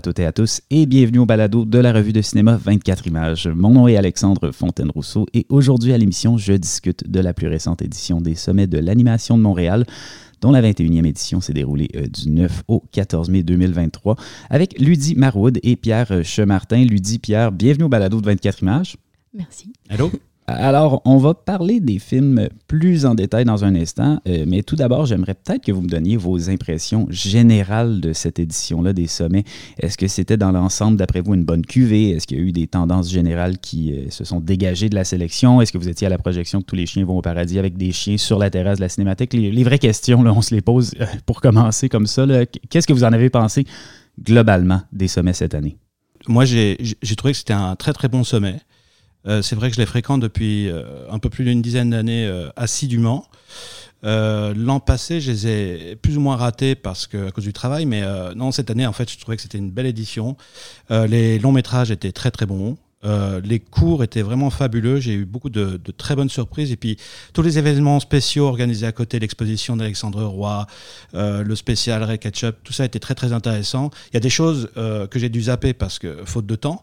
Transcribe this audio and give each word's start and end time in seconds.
à 0.00 0.02
toutes 0.02 0.18
et 0.18 0.24
à 0.24 0.32
tous 0.32 0.62
et 0.70 0.86
bienvenue 0.86 1.18
au 1.18 1.26
balado 1.26 1.66
de 1.66 1.78
la 1.78 1.92
revue 1.92 2.14
de 2.14 2.22
cinéma 2.22 2.56
24 2.56 3.06
images. 3.06 3.48
Mon 3.48 3.68
nom 3.68 3.86
est 3.86 3.98
Alexandre 3.98 4.50
Fontaine-Rousseau 4.50 5.26
et 5.34 5.44
aujourd'hui 5.50 5.92
à 5.92 5.98
l'émission, 5.98 6.38
je 6.38 6.54
discute 6.54 7.10
de 7.10 7.20
la 7.20 7.34
plus 7.34 7.48
récente 7.48 7.82
édition 7.82 8.22
des 8.22 8.34
Sommets 8.34 8.66
de 8.66 8.78
l'animation 8.78 9.36
de 9.36 9.42
Montréal 9.42 9.84
dont 10.40 10.52
la 10.52 10.62
21e 10.62 11.04
édition 11.04 11.42
s'est 11.42 11.52
déroulée 11.52 11.90
euh, 11.96 12.06
du 12.06 12.30
9 12.30 12.62
au 12.68 12.82
14 12.92 13.28
mai 13.28 13.42
2023 13.42 14.16
avec 14.48 14.80
Ludie 14.80 15.16
Marwood 15.16 15.58
et 15.62 15.76
Pierre 15.76 16.24
Chemartin. 16.24 16.82
Ludie, 16.82 17.18
Pierre, 17.18 17.52
bienvenue 17.52 17.84
au 17.84 17.90
balado 17.90 18.22
de 18.22 18.26
24 18.26 18.62
images. 18.62 18.96
Merci. 19.34 19.70
Allô? 19.90 20.10
Alors, 20.58 21.02
on 21.04 21.16
va 21.16 21.34
parler 21.34 21.80
des 21.80 21.98
films 21.98 22.48
plus 22.66 23.06
en 23.06 23.14
détail 23.14 23.44
dans 23.44 23.64
un 23.64 23.74
instant, 23.74 24.20
euh, 24.26 24.44
mais 24.46 24.62
tout 24.62 24.74
d'abord, 24.74 25.06
j'aimerais 25.06 25.34
peut-être 25.34 25.64
que 25.64 25.72
vous 25.72 25.82
me 25.82 25.88
donniez 25.88 26.16
vos 26.16 26.50
impressions 26.50 27.06
générales 27.10 28.00
de 28.00 28.12
cette 28.12 28.38
édition-là 28.38 28.92
des 28.92 29.06
sommets. 29.06 29.44
Est-ce 29.78 29.96
que 29.96 30.08
c'était 30.08 30.36
dans 30.36 30.50
l'ensemble, 30.50 30.96
d'après 30.96 31.20
vous, 31.20 31.34
une 31.34 31.44
bonne 31.44 31.64
cuvée? 31.64 32.10
Est-ce 32.10 32.26
qu'il 32.26 32.38
y 32.38 32.40
a 32.40 32.44
eu 32.44 32.52
des 32.52 32.66
tendances 32.66 33.10
générales 33.10 33.58
qui 33.58 33.92
euh, 33.92 34.10
se 34.10 34.24
sont 34.24 34.40
dégagées 34.40 34.88
de 34.88 34.94
la 34.94 35.04
sélection? 35.04 35.60
Est-ce 35.60 35.72
que 35.72 35.78
vous 35.78 35.88
étiez 35.88 36.06
à 36.06 36.10
la 36.10 36.18
projection 36.18 36.60
que 36.60 36.66
tous 36.66 36.76
les 36.76 36.86
chiens 36.86 37.04
vont 37.04 37.18
au 37.18 37.22
paradis 37.22 37.58
avec 37.58 37.76
des 37.76 37.92
chiens 37.92 38.18
sur 38.18 38.38
la 38.38 38.50
terrasse 38.50 38.78
de 38.78 38.82
la 38.82 38.88
cinémathèque? 38.88 39.32
Les, 39.32 39.64
vraies 39.64 39.78
questions, 39.78 40.20
on 40.20 40.42
se 40.42 40.54
les 40.54 40.62
pose 40.62 40.92
euh, 41.00 41.06
pour 41.26 41.40
commencer 41.40 41.88
comme 41.88 42.06
ça. 42.06 42.26
Qu'est-ce 42.68 42.86
que 42.86 42.92
vous 42.92 43.04
en 43.04 43.12
avez 43.12 43.30
pensé 43.30 43.64
globalement 44.20 44.82
des 44.92 45.08
sommets 45.08 45.32
cette 45.32 45.54
année? 45.54 45.76
Moi, 46.28 46.44
j'ai 46.44 46.76
trouvé 47.16 47.32
que 47.32 47.38
c'était 47.38 47.52
un 47.52 47.76
très, 47.76 47.92
très 47.92 48.08
bon 48.08 48.24
sommet. 48.24 48.56
Euh, 49.26 49.42
c'est 49.42 49.54
vrai 49.54 49.68
que 49.68 49.76
je 49.76 49.80
les 49.80 49.86
fréquente 49.86 50.20
depuis 50.20 50.68
euh, 50.68 50.82
un 51.10 51.18
peu 51.18 51.28
plus 51.28 51.44
d'une 51.44 51.62
dizaine 51.62 51.90
d'années 51.90 52.26
euh, 52.26 52.48
assidûment. 52.56 53.26
L'an 54.02 54.80
passé, 54.80 55.20
je 55.20 55.30
les 55.30 55.46
ai 55.46 55.96
plus 55.96 56.16
ou 56.16 56.20
moins 56.20 56.36
ratés 56.36 56.74
parce 56.74 57.06
que 57.06 57.28
à 57.28 57.30
cause 57.32 57.44
du 57.44 57.52
travail, 57.52 57.84
mais 57.84 58.02
non, 58.34 58.50
cette 58.50 58.70
année, 58.70 58.86
en 58.86 58.94
fait, 58.94 59.10
je 59.12 59.18
trouvais 59.18 59.36
que 59.36 59.42
c'était 59.42 59.58
une 59.58 59.70
belle 59.70 59.84
édition. 59.84 60.38
les 60.88 61.38
longs 61.38 61.52
métrages 61.52 61.90
étaient 61.90 62.10
très 62.10 62.30
très 62.30 62.46
bons. 62.46 62.78
les 63.44 63.60
cours 63.60 64.02
étaient 64.02 64.22
vraiment 64.22 64.48
fabuleux. 64.48 65.00
J'ai 65.00 65.12
eu 65.12 65.26
beaucoup 65.26 65.50
de, 65.50 65.78
très 65.98 66.16
bonnes 66.16 66.30
surprises. 66.30 66.72
Et 66.72 66.76
puis, 66.76 66.96
tous 67.34 67.42
les 67.42 67.58
événements 67.58 68.00
spéciaux 68.00 68.46
organisés 68.46 68.86
à 68.86 68.92
côté, 68.92 69.18
l'exposition 69.18 69.76
d'Alexandre 69.76 70.24
Roy, 70.24 70.66
le 71.12 71.54
spécial 71.54 72.02
Ray 72.02 72.18
Ketchup, 72.18 72.56
tout 72.64 72.72
ça 72.72 72.86
était 72.86 73.00
très, 73.00 73.14
très 73.14 73.34
intéressant. 73.34 73.90
Il 74.12 74.14
y 74.14 74.16
a 74.16 74.20
des 74.20 74.30
choses 74.30 74.70
que 74.76 75.18
j'ai 75.18 75.28
dû 75.28 75.42
zapper 75.42 75.74
parce 75.74 75.98
que 75.98 76.24
faute 76.24 76.46
de 76.46 76.56
temps. 76.56 76.82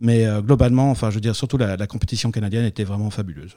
Mais 0.00 0.26
euh, 0.26 0.42
globalement, 0.42 0.90
enfin, 0.90 1.10
je 1.10 1.16
veux 1.16 1.20
dire, 1.20 1.36
surtout 1.36 1.56
la, 1.56 1.86
compétition 1.86 2.30
canadienne 2.30 2.64
était 2.64 2.84
vraiment 2.84 3.10
fabuleuse. 3.10 3.56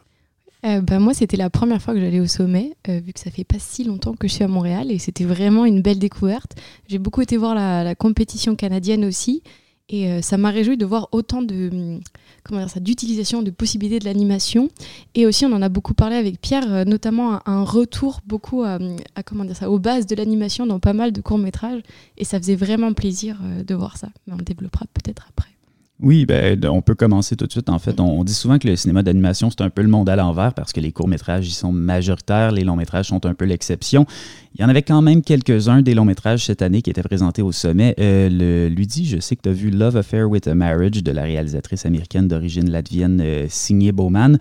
Euh, 0.65 0.81
bah, 0.81 0.99
moi, 0.99 1.13
c'était 1.13 1.37
la 1.37 1.49
première 1.49 1.81
fois 1.81 1.93
que 1.93 1.99
j'allais 1.99 2.19
au 2.19 2.27
sommet, 2.27 2.73
euh, 2.89 2.99
vu 2.99 3.13
que 3.13 3.19
ça 3.19 3.31
fait 3.31 3.43
pas 3.43 3.59
si 3.59 3.83
longtemps 3.83 4.13
que 4.13 4.27
je 4.27 4.33
suis 4.33 4.43
à 4.43 4.47
Montréal, 4.47 4.91
et 4.91 4.99
c'était 4.99 5.23
vraiment 5.23 5.65
une 5.65 5.81
belle 5.81 5.99
découverte. 5.99 6.55
J'ai 6.87 6.99
beaucoup 6.99 7.21
été 7.21 7.37
voir 7.37 7.55
la, 7.55 7.95
compétition 7.95 8.55
canadienne 8.55 9.05
aussi, 9.05 9.43
et 9.89 10.21
ça 10.21 10.35
m'a 10.37 10.49
réjoui 10.49 10.75
de 10.75 10.85
voir 10.85 11.07
autant 11.13 11.41
de 11.41 11.69
hum, 11.71 12.01
comment 12.43 12.59
dire 12.59 12.69
ça, 12.69 12.81
d'utilisation 12.81 13.41
de 13.41 13.51
possibilités 13.51 13.99
de 13.99 14.05
l'animation. 14.05 14.67
Et 15.15 15.25
aussi, 15.25 15.45
on 15.45 15.53
en 15.53 15.61
a 15.61 15.69
beaucoup 15.69 15.93
parlé 15.93 16.17
avec 16.17 16.41
Pierre, 16.41 16.85
notamment 16.85 17.39
un, 17.47 17.63
retour 17.63 18.19
beaucoup 18.25 18.63
à, 18.63 18.79
comment 19.25 19.45
dire 19.45 19.55
ça, 19.55 19.69
aux 19.69 19.79
bases 19.79 20.05
de 20.05 20.15
l'animation 20.15 20.65
dans 20.65 20.79
pas 20.79 20.93
mal 20.93 21.13
de 21.13 21.21
courts 21.21 21.37
métrages, 21.37 21.81
et 22.17 22.25
ça 22.25 22.37
faisait 22.37 22.55
vraiment 22.55 22.91
plaisir 22.93 23.39
de 23.65 23.75
voir 23.75 23.95
ça. 23.95 24.09
Mais 24.25 24.33
on 24.33 24.37
le 24.37 24.43
développera 24.43 24.85
peut-être 24.93 25.27
après. 25.29 25.56
Oui, 25.99 26.27
ben, 26.27 26.63
on 26.65 26.83
peut 26.83 26.93
commencer 26.93 27.35
tout 27.35 27.47
de 27.47 27.51
suite. 27.51 27.69
En 27.69 27.79
fait, 27.79 27.99
on, 27.99 28.23
dit 28.23 28.33
souvent 28.33 28.59
que 28.59 28.67
le 28.67 28.75
cinéma 28.75 29.01
d'animation, 29.01 29.49
c'est 29.49 29.61
un 29.61 29.71
peu 29.71 29.81
le 29.81 29.87
monde 29.87 30.07
à 30.09 30.15
l'envers 30.15 30.53
parce 30.53 30.71
que 30.71 30.79
les 30.79 30.91
courts-métrages, 30.91 31.47
ils 31.47 31.53
sont 31.53 31.71
majoritaires, 31.71 32.51
les 32.51 32.63
longs-métrages 32.63 33.07
sont 33.07 33.25
un 33.25 33.33
peu 33.33 33.45
l'exception. 33.45 34.05
Il 34.53 34.61
y 34.61 34.63
en 34.63 34.69
avait 34.69 34.83
quand 34.83 35.01
même 35.01 35.23
quelques-uns 35.23 35.81
des 35.81 35.95
longs-métrages 35.95 36.45
cette 36.45 36.61
année 36.61 36.83
qui 36.83 36.91
étaient 36.91 37.01
présentés 37.01 37.41
au 37.41 37.51
sommet. 37.51 37.95
Euh, 37.99 38.29
le, 38.29 38.69
Ludie, 38.69 39.07
je 39.07 39.19
sais 39.19 39.35
que 39.35 39.41
tu 39.41 39.49
as 39.49 39.53
vu 39.53 39.71
Love 39.71 39.97
Affair 39.97 40.29
with 40.29 40.47
a 40.47 40.53
Marriage 40.53 41.03
de 41.03 41.11
la 41.11 41.23
réalisatrice 41.23 41.83
américaine 41.87 42.27
d'origine 42.27 42.69
latvienne 42.69 43.19
euh, 43.19 43.47
signée 43.49 43.91
Bowman. 43.91 44.37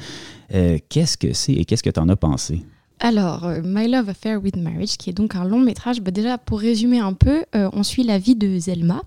Euh, 0.52 0.76
qu'est-ce 0.90 1.16
que 1.16 1.32
c'est 1.32 1.54
et 1.54 1.64
qu'est-ce 1.64 1.82
que 1.82 1.90
tu 1.90 2.00
en 2.00 2.10
as 2.10 2.16
pensé? 2.16 2.62
Alors, 3.00 3.46
euh, 3.46 3.62
My 3.64 3.88
Love 3.88 4.10
Affair 4.10 4.42
with 4.42 4.56
Marriage, 4.58 4.98
qui 4.98 5.08
est 5.08 5.14
donc 5.14 5.34
un 5.34 5.44
long 5.44 5.60
métrage, 5.60 6.02
bah, 6.02 6.10
déjà 6.10 6.36
pour 6.36 6.60
résumer 6.60 6.98
un 6.98 7.14
peu, 7.14 7.44
on 7.54 7.82
suit 7.82 8.04
la 8.04 8.18
vie 8.18 8.36
de 8.36 8.58
Zelma, 8.58 9.00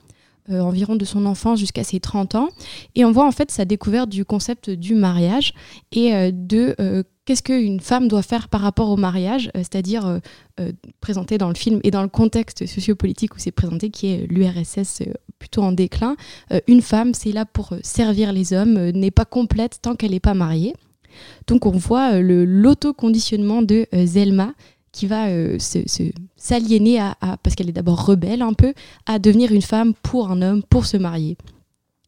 euh, 0.51 0.61
environ 0.61 0.95
de 0.95 1.05
son 1.05 1.25
enfance 1.25 1.59
jusqu'à 1.59 1.83
ses 1.83 1.99
30 1.99 2.35
ans. 2.35 2.49
Et 2.95 3.05
on 3.05 3.11
voit 3.11 3.25
en 3.25 3.31
fait 3.31 3.51
sa 3.51 3.65
découverte 3.65 4.09
du 4.09 4.25
concept 4.25 4.69
du 4.69 4.95
mariage 4.95 5.53
et 5.91 6.15
euh, 6.15 6.31
de 6.33 6.75
euh, 6.79 7.03
qu'est-ce 7.25 7.43
qu'une 7.43 7.79
femme 7.79 8.07
doit 8.07 8.23
faire 8.23 8.49
par 8.49 8.61
rapport 8.61 8.89
au 8.89 8.97
mariage, 8.97 9.51
c'est-à-dire 9.53 10.19
présenté 10.99 11.37
dans 11.37 11.49
le 11.49 11.53
film 11.53 11.79
et 11.83 11.91
dans 11.91 12.01
le 12.01 12.07
contexte 12.07 12.65
sociopolitique 12.65 13.35
où 13.35 13.37
c'est 13.37 13.51
présenté, 13.51 13.91
qui 13.91 14.07
est 14.07 14.25
l'URSS 14.27 15.03
plutôt 15.37 15.61
en 15.61 15.71
déclin. 15.71 16.15
une 16.67 16.81
femme, 16.81 17.13
c'est 17.13 17.31
là 17.31 17.45
pour 17.45 17.75
servir 17.83 18.33
les 18.33 18.51
hommes, 18.53 18.89
n'est 18.89 19.11
pas 19.11 19.25
complète 19.25 19.77
tant 19.83 19.95
qu'elle 19.95 20.11
n'est 20.11 20.19
pas 20.19 20.33
mariée. 20.33 20.73
Donc 21.45 21.67
on 21.67 21.71
voit 21.77 22.19
l'autoconditionnement 22.19 23.61
de 23.61 23.85
Zelma 23.93 24.53
qui 24.91 25.07
va 25.07 25.27
euh, 25.27 25.57
s'aliéner 26.35 26.99
à, 26.99 27.15
parce 27.43 27.55
qu'elle 27.55 27.69
est 27.69 27.73
d'abord 27.73 28.05
rebelle 28.05 28.41
un 28.41 28.53
peu, 28.53 28.73
à 29.05 29.19
devenir 29.19 29.51
une 29.51 29.61
femme 29.61 29.93
pour 30.01 30.31
un 30.31 30.41
homme, 30.41 30.63
pour 30.63 30.85
se 30.85 30.97
marier. 30.97 31.37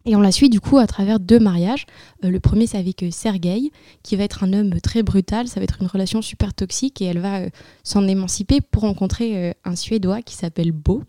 Et 0.05 0.15
on 0.15 0.21
la 0.21 0.31
suit 0.31 0.49
du 0.49 0.59
coup 0.59 0.79
à 0.79 0.87
travers 0.87 1.19
deux 1.19 1.39
mariages. 1.39 1.85
Euh, 2.23 2.29
le 2.29 2.39
premier, 2.39 2.65
c'est 2.65 2.79
avec 2.79 3.03
euh, 3.03 3.11
Sergei, 3.11 3.71
qui 4.01 4.15
va 4.15 4.23
être 4.23 4.43
un 4.43 4.53
homme 4.53 4.81
très 4.81 5.03
brutal. 5.03 5.47
Ça 5.47 5.59
va 5.59 5.63
être 5.63 5.77
une 5.79 5.87
relation 5.87 6.21
super 6.21 6.53
toxique 6.53 7.01
et 7.01 7.05
elle 7.05 7.19
va 7.19 7.41
s'en 7.83 8.07
émanciper 8.07 8.61
pour 8.61 8.83
rencontrer 8.83 9.55
un 9.63 9.75
Suédois 9.75 10.21
qui 10.23 10.35
s'appelle 10.35 10.71
Beau, 10.71 11.03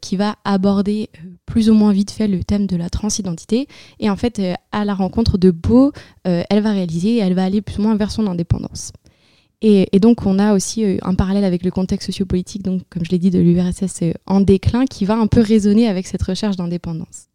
qui 0.00 0.16
va 0.16 0.36
aborder 0.44 1.08
plus 1.44 1.70
ou 1.70 1.74
moins 1.74 1.92
vite 1.92 2.10
fait 2.10 2.26
le 2.26 2.42
thème 2.42 2.66
de 2.66 2.76
la 2.76 2.90
transidentité. 2.90 3.68
Et 4.00 4.10
en 4.10 4.16
fait, 4.16 4.42
à 4.72 4.84
la 4.84 4.94
rencontre 4.94 5.38
de 5.38 5.50
Beau, 5.52 5.92
elle 6.24 6.62
va 6.62 6.72
réaliser, 6.72 7.18
elle 7.18 7.34
va 7.34 7.44
aller 7.44 7.62
plus 7.62 7.78
ou 7.78 7.82
moins 7.82 7.94
vers 7.94 8.10
son 8.10 8.26
indépendance. 8.26 8.92
Et, 9.62 10.00
donc, 10.00 10.26
on 10.26 10.38
a 10.38 10.54
aussi 10.54 10.84
euh, 10.84 10.98
un 11.02 11.14
parallèle 11.14 11.44
avec 11.44 11.64
le 11.64 11.70
contexte 11.70 12.06
sociopolitique, 12.06 12.62
donc, 12.62 12.82
comme 12.90 13.04
je 13.04 13.10
l'ai 13.10 13.18
dit, 13.18 13.30
de 13.30 13.38
l'URSS 13.38 14.02
euh, 14.02 14.12
en 14.26 14.40
déclin, 14.40 14.84
qui 14.84 15.06
va 15.06 15.16
un 15.16 15.26
peu 15.26 15.40
résonner 15.40 15.88
avec 15.88 16.06
cette 16.06 16.22
recherche 16.22 16.56
d'indépendance. 16.56 17.28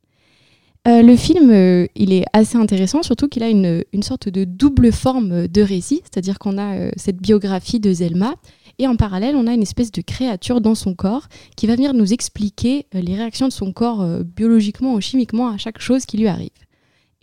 Euh, 0.87 1.01
le 1.01 1.15
film, 1.15 1.51
il 1.95 2.13
est 2.13 2.25
assez 2.33 2.57
intéressant, 2.57 3.03
surtout 3.03 3.27
qu'il 3.27 3.43
a 3.43 3.49
une, 3.49 3.83
sorte 4.01 4.29
de 4.29 4.45
double 4.45 4.91
forme 4.91 5.47
de 5.47 5.61
récit, 5.61 6.01
c'est-à-dire 6.03 6.39
qu'on 6.39 6.57
a 6.57 6.89
cette 6.95 7.17
biographie 7.17 7.79
de 7.79 7.93
Zelma, 7.93 8.33
et 8.79 8.87
en 8.87 8.95
parallèle, 8.95 9.35
on 9.35 9.45
a 9.45 9.53
une 9.53 9.61
espèce 9.61 9.91
de 9.91 10.01
créature 10.01 10.59
dans 10.59 10.73
son 10.73 10.95
corps 10.95 11.27
qui 11.55 11.67
va 11.67 11.75
venir 11.75 11.93
nous 11.93 12.13
expliquer 12.13 12.87
les 12.93 13.15
réactions 13.15 13.47
de 13.47 13.53
son 13.53 13.71
corps 13.73 14.03
biologiquement 14.23 14.95
ou 14.95 15.01
chimiquement 15.01 15.49
à 15.49 15.57
chaque 15.57 15.79
chose 15.79 16.07
qui 16.07 16.17
lui 16.17 16.27
arrive. 16.27 16.49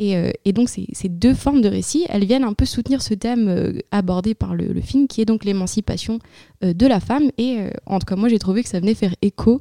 Euh, 0.01 0.31
et, 0.45 0.53
donc 0.53 0.69
ces, 0.69 1.09
deux 1.09 1.35
formes 1.35 1.61
de 1.61 1.69
récit, 1.69 2.07
elles 2.09 2.25
viennent 2.25 2.45
un 2.45 2.53
peu 2.53 2.65
soutenir 2.65 3.03
ce 3.03 3.15
thème 3.15 3.49
euh, 3.49 3.73
abordé 3.91 4.35
par 4.35 4.55
le, 4.55 4.81
film, 4.81 5.09
qui 5.09 5.21
est 5.21 5.25
donc 5.25 5.45
l'émancipation 5.45 6.21
euh, 6.63 6.73
de 6.73 6.87
la 6.87 7.01
femme. 7.01 7.31
Et 7.37 7.59
en 7.87 7.99
tout 7.99 8.07
cas, 8.07 8.17
moi, 8.17 8.29
j'ai 8.29 8.39
trouvé 8.39 8.63
que 8.63 8.69
ça 8.69 8.81
venait 8.81 8.95
faire 8.95 9.15
écho 9.23 9.61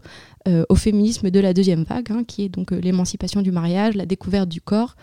au 0.70 0.76
féminisme 0.76 1.30
de 1.30 1.42
la 1.42 1.54
deuxième 1.54 1.84
vague, 1.84 2.10
hein, 2.10 2.24
qui 2.26 2.46
est 2.46 2.50
donc 2.50 2.72
l'émancipation 2.72 3.42
du 3.42 3.52
mariage, 3.52 3.96
la 3.96 4.06
découverte 4.06 4.48
du 4.48 4.62
corps. 4.62 4.96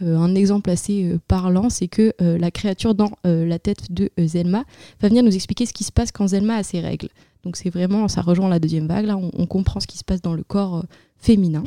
un 0.00 0.32
exemple 0.36 0.70
assez 0.70 1.16
parlant, 1.26 1.70
c'est 1.70 1.88
que 1.88 2.12
la 2.20 2.52
créature 2.52 2.94
dans 2.94 3.10
la 3.24 3.58
tête 3.58 3.90
de 3.90 4.10
Zelma 4.16 4.62
va 5.00 5.08
venir 5.08 5.24
nous 5.24 5.34
expliquer 5.34 5.66
ce 5.66 5.72
qui 5.72 5.82
se 5.82 5.90
passe 5.90 6.12
quand 6.12 6.28
Zelma 6.28 6.54
a 6.54 6.62
ses 6.62 6.78
règles. 6.78 7.08
Donc 7.42 7.56
c'est 7.56 7.68
vraiment, 7.68 8.06
ça 8.06 8.22
rejoint 8.22 8.48
la 8.48 8.60
deuxième 8.60 8.86
vague, 8.86 9.06
là 9.06 9.16
on 9.16 9.46
comprend 9.46 9.80
ce 9.80 9.88
qui 9.88 9.98
se 9.98 10.04
passe 10.04 10.22
dans 10.22 10.34
le 10.34 10.44
corps 10.44 10.84
féminin. 11.16 11.64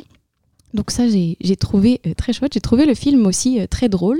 Donc 0.75 0.91
ça, 0.91 1.07
j'ai 1.07 1.55
trouvé 1.55 2.01
euh, 2.05 2.13
très 2.13 2.33
chouette. 2.33 2.53
J'ai 2.53 2.61
trouvé 2.61 2.85
le 2.85 2.93
film 2.93 3.25
aussi 3.25 3.61
euh, 3.61 3.65
très 3.65 3.87
drôle. 3.87 4.19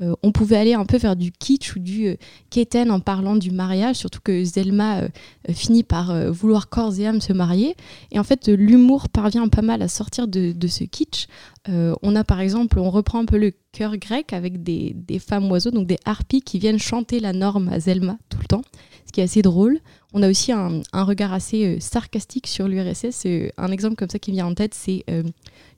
Euh, 0.00 0.16
on 0.24 0.32
pouvait 0.32 0.56
aller 0.56 0.74
un 0.74 0.84
peu 0.84 0.96
vers 0.96 1.14
du 1.14 1.30
kitsch 1.30 1.76
ou 1.76 1.78
du 1.78 2.16
Keten 2.50 2.90
en 2.90 2.98
parlant 2.98 3.36
du 3.36 3.52
mariage, 3.52 3.96
surtout 3.96 4.18
que 4.22 4.42
Zelma 4.42 5.02
finit 5.50 5.84
par 5.84 6.32
vouloir 6.32 6.68
corps 6.68 6.98
et 6.98 7.06
âme 7.06 7.20
se 7.20 7.32
marier. 7.32 7.76
Et 8.10 8.18
en 8.18 8.24
fait, 8.24 8.48
l'humour 8.48 9.08
parvient 9.10 9.46
pas 9.46 9.62
mal 9.62 9.80
à 9.80 9.88
sortir 9.88 10.26
de, 10.26 10.54
ce 10.66 10.82
kitsch. 10.84 11.26
on 11.68 12.16
a 12.16 12.24
par 12.24 12.40
exemple, 12.40 12.80
on 12.80 12.90
reprend 12.90 13.20
un 13.20 13.26
peu 13.26 13.38
le 13.38 13.52
chœur 13.72 13.96
grec 13.98 14.32
avec 14.32 14.64
des, 14.64 14.96
femmes 15.20 15.48
oiseaux, 15.52 15.70
donc 15.70 15.86
des 15.86 15.98
harpies 16.04 16.40
qui 16.40 16.58
viennent 16.58 16.80
chanter 16.80 17.20
la 17.20 17.34
norme 17.34 17.68
à 17.68 17.78
Zelma 17.78 18.16
tout 18.30 18.38
le 18.40 18.46
temps, 18.46 18.62
ce 19.06 19.12
qui 19.12 19.20
est 19.20 19.24
assez 19.24 19.42
drôle. 19.42 19.78
On 20.14 20.22
a 20.22 20.28
aussi 20.28 20.52
un 20.52 20.82
regard 21.04 21.34
assez 21.34 21.78
sarcastique 21.80 22.46
sur 22.46 22.66
l'URSS. 22.66 23.26
un 23.56 23.70
exemple 23.70 23.96
comme 23.96 24.10
ça 24.10 24.18
qui 24.18 24.32
vient 24.32 24.46
en 24.46 24.54
tête, 24.54 24.74
c'est 24.74 25.04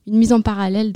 une 0.07 0.17
mise 0.17 0.33
en 0.33 0.41
parallèle 0.41 0.93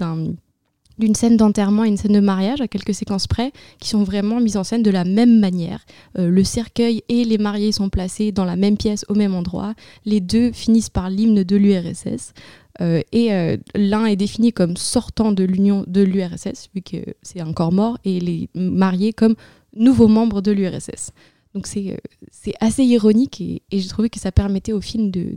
d'une 0.97 1.15
scène 1.15 1.37
d'enterrement 1.37 1.85
et 1.85 1.87
une 1.87 1.97
scène 1.97 2.13
de 2.13 2.19
mariage 2.19 2.61
à 2.61 2.67
quelques 2.67 2.93
séquences 2.93 3.27
près 3.27 3.51
qui 3.79 3.89
sont 3.89 4.03
vraiment 4.03 4.39
mises 4.39 4.57
en 4.57 4.63
scène 4.63 4.83
de 4.83 4.91
la 4.91 5.05
même 5.05 5.39
manière. 5.39 5.85
Euh, 6.17 6.29
le 6.29 6.43
cercueil 6.43 7.03
et 7.09 7.23
les 7.23 7.37
mariés 7.37 7.71
sont 7.71 7.89
placés 7.89 8.31
dans 8.31 8.45
la 8.45 8.55
même 8.55 8.77
pièce 8.77 9.05
au 9.09 9.15
même 9.15 9.33
endroit. 9.33 9.73
Les 10.05 10.19
deux 10.19 10.51
finissent 10.51 10.89
par 10.89 11.09
l'hymne 11.09 11.43
de 11.43 11.55
l'URSS. 11.55 12.33
Euh, 12.81 13.01
et 13.11 13.33
euh, 13.33 13.57
l'un 13.75 14.05
est 14.05 14.15
défini 14.15 14.53
comme 14.53 14.77
sortant 14.77 15.31
de 15.31 15.43
l'union 15.43 15.83
de 15.87 16.01
l'URSS, 16.01 16.69
vu 16.73 16.81
que 16.81 16.97
c'est 17.21 17.41
encore 17.41 17.73
mort, 17.73 17.97
et 18.05 18.19
les 18.19 18.49
mariés 18.55 19.11
comme 19.11 19.35
nouveaux 19.75 20.07
membres 20.07 20.41
de 20.41 20.51
l'URSS. 20.51 21.11
Donc 21.53 21.67
c'est 21.67 22.53
assez 22.59 22.83
ironique 22.83 23.41
et, 23.41 23.61
j'ai 23.71 23.87
trouvé 23.87 24.09
que 24.09 24.19
ça 24.19 24.31
permettait 24.31 24.73
au 24.73 24.81
film 24.81 25.09
de, 25.09 25.35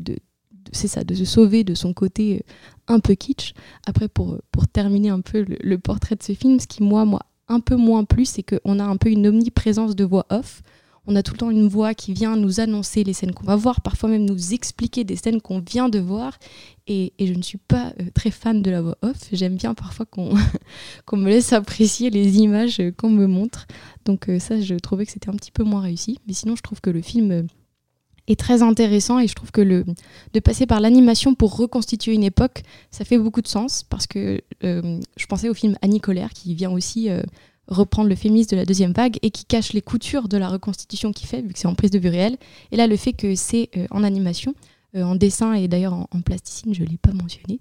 c'est 0.72 0.88
ça, 0.88 1.04
de 1.04 1.14
se 1.14 1.24
sauver 1.24 1.64
de 1.64 1.74
son 1.74 1.92
côté 1.92 2.44
un 2.88 3.00
peu 3.00 3.14
kitsch. 3.14 3.54
Après, 3.86 4.08
pour, 4.08 4.38
pour 4.50 4.68
terminer 4.68 5.10
un 5.10 5.20
peu 5.20 5.44
le, 5.46 5.78
portrait 5.78 6.16
de 6.16 6.22
ce 6.22 6.32
film, 6.32 6.58
ce 6.58 6.66
qui, 6.66 6.82
moi, 6.82 7.04
moi, 7.04 7.20
un 7.48 7.60
peu 7.60 7.76
moins 7.76 8.04
plus, 8.04 8.26
c'est 8.26 8.42
qu'on 8.42 8.78
a 8.78 8.84
un 8.84 8.96
peu 8.96 9.10
une 9.10 9.26
omniprésence 9.26 9.94
de 9.94 10.04
voix 10.04 10.26
off. 10.30 10.62
On 11.04 11.16
a 11.16 11.22
tout 11.24 11.32
le 11.32 11.38
temps 11.38 11.50
une 11.50 11.66
voix 11.66 11.94
qui 11.94 12.12
vient 12.12 12.36
nous 12.36 12.60
annoncer 12.60 13.02
les 13.02 13.12
scènes 13.12 13.32
qu'on 13.32 13.44
va 13.44 13.56
voir, 13.56 13.80
parfois 13.80 14.08
même 14.08 14.24
nous 14.24 14.54
expliquer 14.54 15.02
des 15.02 15.16
scènes 15.16 15.40
qu'on 15.40 15.58
vient 15.58 15.88
de 15.88 15.98
voir. 15.98 16.38
Et, 16.86 17.12
je 17.18 17.32
ne 17.32 17.42
suis 17.42 17.58
pas 17.58 17.92
euh, 18.00 18.04
très 18.14 18.30
fan 18.30 18.62
de 18.62 18.70
la 18.70 18.82
voix 18.82 18.96
off. 19.02 19.16
J'aime 19.32 19.56
bien 19.56 19.74
parfois 19.74 20.06
qu'on 20.06 20.34
me 21.12 21.28
laisse 21.28 21.52
apprécier 21.52 22.10
les 22.10 22.38
images 22.38 22.80
qu'on 22.96 23.10
me 23.10 23.26
montre. 23.26 23.66
Donc 24.04 24.28
euh, 24.28 24.38
ça, 24.38 24.60
je 24.60 24.76
trouvais 24.76 25.04
que 25.04 25.12
c'était 25.12 25.28
un 25.28 25.34
petit 25.34 25.50
peu 25.50 25.64
moins 25.64 25.80
réussi. 25.80 26.18
Mais 26.28 26.34
sinon, 26.34 26.54
je 26.54 26.62
trouve 26.62 26.80
que 26.80 26.90
le 26.90 27.02
film 27.02 27.30
euh, 27.32 27.42
est 28.28 28.38
très 28.38 28.62
intéressant 28.62 29.18
et 29.18 29.26
je 29.26 29.34
trouve 29.34 29.50
que 29.50 29.60
le, 29.60 29.84
de 30.32 30.40
passer 30.40 30.66
par 30.66 30.80
l'animation 30.80 31.34
pour 31.34 31.56
reconstituer 31.56 32.14
une 32.14 32.24
époque, 32.24 32.62
ça 32.90 33.04
fait 33.04 33.18
beaucoup 33.18 33.42
de 33.42 33.48
sens 33.48 33.82
parce 33.82 34.06
que 34.06 34.40
euh, 34.64 35.00
je 35.16 35.26
pensais 35.26 35.48
au 35.48 35.54
film 35.54 35.76
Annie 35.82 36.00
Colère 36.00 36.30
qui 36.30 36.54
vient 36.54 36.70
aussi 36.70 37.10
euh, 37.10 37.22
reprendre 37.68 38.08
le 38.08 38.14
féminisme 38.14 38.50
de 38.50 38.56
la 38.56 38.64
deuxième 38.64 38.92
vague 38.92 39.18
et 39.22 39.30
qui 39.30 39.44
cache 39.44 39.72
les 39.72 39.82
coutures 39.82 40.28
de 40.28 40.36
la 40.36 40.48
reconstitution 40.48 41.12
qu'il 41.12 41.28
fait 41.28 41.42
vu 41.42 41.52
que 41.52 41.58
c'est 41.58 41.68
en 41.68 41.74
prise 41.74 41.90
de 41.90 41.98
vue 41.98 42.08
réelle. 42.08 42.36
Et 42.70 42.76
là, 42.76 42.86
le 42.86 42.96
fait 42.96 43.12
que 43.12 43.34
c'est 43.34 43.70
euh, 43.76 43.86
en 43.90 44.04
animation, 44.04 44.54
en 44.94 45.14
dessin 45.14 45.54
et 45.54 45.68
d'ailleurs 45.68 45.94
en, 45.94 46.20
plasticine, 46.20 46.74
je 46.74 46.82
ne 46.82 46.88
l'ai 46.88 46.98
pas 46.98 47.12
mentionné, 47.12 47.54
mmh. 47.54 47.56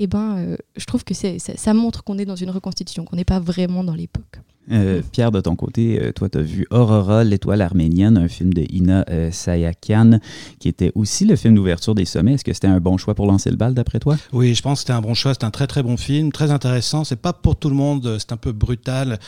et 0.00 0.04
eh 0.04 0.06
ben, 0.06 0.56
je 0.76 0.84
trouve 0.84 1.02
que 1.02 1.14
ça, 1.14 1.28
ça 1.38 1.72
montre 1.72 2.04
qu'on 2.04 2.18
est 2.18 2.26
dans 2.26 2.36
une 2.36 2.50
reconstitution, 2.50 3.06
qu'on 3.06 3.16
n'est 3.16 3.24
pas 3.24 3.40
vraiment 3.40 3.82
dans 3.82 3.94
l'époque. 3.94 4.42
Euh, 4.70 5.02
Pierre, 5.12 5.30
de 5.30 5.40
ton 5.40 5.56
côté, 5.56 6.00
euh, 6.00 6.12
toi, 6.12 6.28
tu 6.28 6.38
as 6.38 6.42
vu 6.42 6.66
Aurora, 6.70 7.24
l'étoile 7.24 7.60
arménienne, 7.60 8.16
un 8.16 8.28
film 8.28 8.54
de 8.54 8.64
Ina 8.70 9.04
euh, 9.10 9.30
Sayakian, 9.30 10.18
qui 10.58 10.68
était 10.68 10.92
aussi 10.94 11.24
le 11.26 11.36
film 11.36 11.54
d'ouverture 11.54 11.94
des 11.94 12.04
sommets. 12.04 12.34
Est-ce 12.34 12.44
que 12.44 12.52
c'était 12.52 12.68
un 12.68 12.80
bon 12.80 12.96
choix 12.96 13.14
pour 13.14 13.26
lancer 13.26 13.50
le 13.50 13.56
bal, 13.56 13.74
d'après 13.74 14.00
toi? 14.00 14.16
Oui, 14.32 14.54
je 14.54 14.62
pense 14.62 14.78
que 14.78 14.80
c'était 14.80 14.92
un 14.92 15.02
bon 15.02 15.14
choix. 15.14 15.34
C'est 15.34 15.44
un 15.44 15.50
très, 15.50 15.66
très 15.66 15.82
bon 15.82 15.96
film, 15.96 16.32
très 16.32 16.50
intéressant. 16.50 17.04
C'est 17.04 17.20
pas 17.20 17.32
pour 17.32 17.56
tout 17.56 17.68
le 17.68 17.76
monde, 17.76 18.16
c'est 18.18 18.32
un 18.32 18.36
peu 18.36 18.52
brutal. 18.52 19.18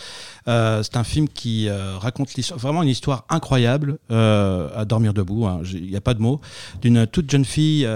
c'est 0.46 0.96
un 0.96 1.04
film 1.04 1.28
qui 1.28 1.68
raconte 1.70 2.30
vraiment 2.56 2.82
une 2.82 2.88
histoire 2.88 3.24
incroyable, 3.28 3.98
à 4.10 4.84
dormir 4.86 5.12
debout, 5.14 5.46
hein. 5.46 5.60
il 5.72 5.90
n'y 5.90 5.96
a 5.96 6.00
pas 6.00 6.14
de 6.14 6.20
mots, 6.20 6.40
d'une 6.80 7.06
toute 7.06 7.30
jeune 7.30 7.44
fille 7.44 7.88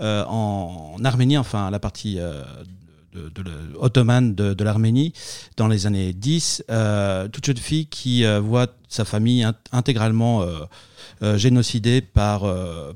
en, 0.00 0.94
en, 0.98 1.04
Arménie, 1.04 1.38
enfin, 1.38 1.70
la 1.70 1.78
partie 1.78 2.18
de, 3.34 3.42
ottomane 3.78 4.34
de, 4.34 4.64
l'Arménie 4.64 5.12
dans 5.56 5.68
les 5.68 5.86
années 5.86 6.12
10, 6.12 6.64
euh, 6.70 7.28
toute 7.28 7.46
jeune 7.46 7.56
fille 7.56 7.86
qui 7.86 8.24
euh, 8.24 8.40
voit 8.40 8.68
sa 8.88 9.04
famille 9.04 9.46
intégralement 9.72 10.42
euh, 10.42 11.36
génocidée 11.36 12.00
par, 12.00 12.44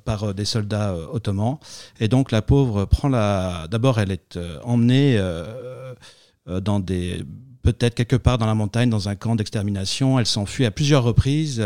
par 0.05 0.33
des 0.33 0.45
soldats 0.45 0.95
ottomans. 1.13 1.59
Et 2.01 2.09
donc 2.09 2.31
la 2.31 2.41
pauvre 2.41 2.85
prend 2.85 3.09
la... 3.09 3.67
D'abord, 3.71 3.99
elle 3.99 4.13
est 4.13 4.39
emmenée 4.63 5.21
dans 6.47 6.81
des 6.81 7.25
peut-être 7.63 7.95
quelque 7.95 8.17
part 8.17 8.39
dans 8.39 8.47
la 8.47 8.55
montagne, 8.55 8.91
dans 8.91 9.09
un 9.09 9.17
camp 9.17 9.37
d'extermination. 9.37 10.19
Elle 10.19 10.27
s'enfuit 10.27 10.65
à 10.65 10.71
plusieurs 10.71 11.03
reprises. 11.03 11.63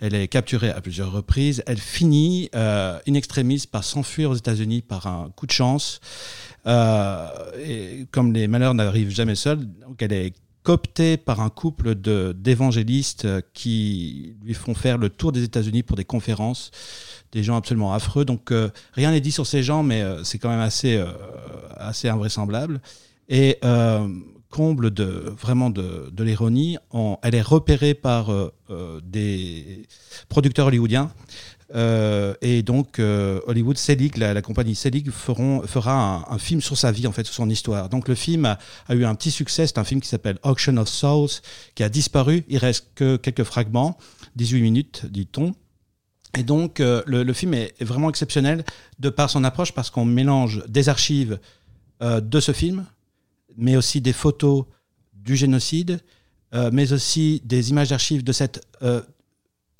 elle 0.00 0.14
est 0.14 0.28
capturée 0.28 0.70
à 0.70 0.80
plusieurs 0.80 1.12
reprises. 1.12 1.62
Elle 1.66 1.78
finit 1.78 2.50
in 2.54 3.14
extremis 3.14 3.64
par 3.70 3.84
s'enfuir 3.84 4.30
aux 4.30 4.34
États-Unis 4.34 4.82
par 4.82 5.06
un 5.06 5.30
coup 5.36 5.46
de 5.46 5.52
chance. 5.52 6.00
Euh, 6.66 7.26
et 7.64 8.06
comme 8.10 8.32
les 8.32 8.46
malheurs 8.46 8.74
n'arrivent 8.74 9.10
jamais 9.10 9.34
seuls, 9.34 9.66
donc 9.80 10.00
elle 10.00 10.12
est 10.12 10.34
cooptée 10.62 11.16
par 11.16 11.40
un 11.40 11.50
couple 11.50 11.96
d'évangélistes 11.96 13.26
qui 13.52 14.36
lui 14.44 14.54
font 14.54 14.74
faire 14.74 14.96
le 14.96 15.08
tour 15.08 15.32
des 15.32 15.42
États-Unis 15.42 15.82
pour 15.82 15.96
des 15.96 16.04
conférences, 16.04 16.70
des 17.32 17.42
gens 17.42 17.56
absolument 17.56 17.92
affreux. 17.92 18.24
Donc 18.24 18.52
euh, 18.52 18.70
rien 18.92 19.10
n'est 19.10 19.20
dit 19.20 19.32
sur 19.32 19.46
ces 19.46 19.62
gens, 19.62 19.82
mais 19.82 20.02
euh, 20.02 20.22
c'est 20.22 20.38
quand 20.38 20.50
même 20.50 20.60
assez, 20.60 21.04
assez 21.76 22.08
invraisemblable. 22.08 22.80
Et 23.28 23.58
comble 24.52 24.90
de 24.90 25.32
vraiment 25.40 25.70
de, 25.70 26.12
l'ironie, 26.22 26.76
elle 27.22 27.34
est 27.34 27.42
repérée 27.42 27.94
par 27.94 28.30
des 29.02 29.86
producteurs 30.28 30.66
hollywoodiens 30.66 31.10
euh, 31.74 32.34
et 32.42 32.62
donc, 32.62 32.98
euh, 32.98 33.40
Hollywood, 33.46 33.78
Selig, 33.78 34.16
la, 34.16 34.40
compagnie 34.42 34.74
Selig, 34.74 35.10
fera 35.10 36.26
un, 36.28 36.38
film 36.38 36.60
sur 36.60 36.76
sa 36.76 36.92
vie, 36.92 37.06
en 37.06 37.12
fait, 37.12 37.24
sur 37.24 37.34
son 37.34 37.48
histoire. 37.48 37.88
Donc, 37.88 38.08
le 38.08 38.14
film 38.14 38.44
a, 38.44 38.58
eu 38.94 39.04
un 39.04 39.14
petit 39.14 39.30
succès. 39.30 39.66
C'est 39.66 39.78
un 39.78 39.84
film 39.84 40.00
qui 40.00 40.08
s'appelle 40.08 40.38
Auction 40.42 40.76
of 40.76 40.88
Souls, 40.88 41.30
qui 41.74 41.82
a 41.82 41.88
disparu. 41.88 42.44
Il 42.48 42.58
reste 42.58 42.88
que 42.94 43.16
quelques 43.16 43.44
fragments, 43.44 43.96
18 44.36 44.62
minutes, 44.62 45.06
dit-on. 45.06 45.54
Et 46.36 46.42
donc, 46.42 46.80
euh, 46.80 47.02
le, 47.06 47.32
film 47.32 47.54
est, 47.54 47.74
vraiment 47.82 48.08
exceptionnel 48.08 48.64
de 48.98 49.10
par 49.10 49.30
son 49.30 49.44
approche, 49.44 49.72
parce 49.72 49.90
qu'on 49.90 50.04
mélange 50.04 50.62
des 50.68 50.88
archives 50.88 51.38
de 52.00 52.40
ce 52.40 52.50
film, 52.50 52.84
mais 53.56 53.76
aussi 53.76 54.00
des 54.00 54.12
photos 54.12 54.64
du 55.12 55.36
génocide, 55.36 56.00
mais 56.72 56.92
aussi 56.92 57.40
des 57.44 57.70
images 57.70 57.88
d'archives 57.88 58.24
de 58.24 58.32
cette 58.32 58.66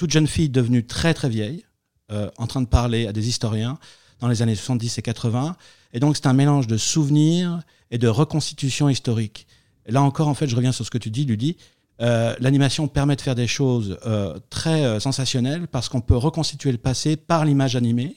toute 0.02 0.10
jeune 0.10 0.26
fille 0.26 0.48
devenue 0.48 0.84
très 0.84 1.14
très 1.14 1.28
vieille, 1.28 1.64
euh, 2.10 2.28
en 2.36 2.48
train 2.48 2.60
de 2.60 2.66
parler 2.66 3.06
à 3.06 3.12
des 3.12 3.28
historiens 3.28 3.78
dans 4.18 4.26
les 4.26 4.42
années 4.42 4.56
70 4.56 4.98
et 4.98 5.02
80. 5.02 5.56
Et 5.92 6.00
donc 6.00 6.16
c'est 6.16 6.26
un 6.26 6.32
mélange 6.32 6.66
de 6.66 6.76
souvenirs 6.76 7.60
et 7.92 7.98
de 7.98 8.08
reconstitution 8.08 8.88
historique. 8.88 9.46
Là 9.86 10.02
encore, 10.02 10.26
en 10.26 10.34
fait, 10.34 10.48
je 10.48 10.56
reviens 10.56 10.72
sur 10.72 10.84
ce 10.84 10.90
que 10.90 10.98
tu 10.98 11.10
dis, 11.10 11.24
Ludie. 11.24 11.56
Euh, 12.00 12.34
l'animation 12.40 12.88
permet 12.88 13.14
de 13.14 13.20
faire 13.20 13.36
des 13.36 13.46
choses 13.46 13.96
euh, 14.04 14.38
très 14.50 14.98
sensationnelles 14.98 15.68
parce 15.68 15.88
qu'on 15.88 16.00
peut 16.00 16.16
reconstituer 16.16 16.72
le 16.72 16.78
passé 16.78 17.16
par 17.16 17.44
l'image 17.44 17.76
animée 17.76 18.16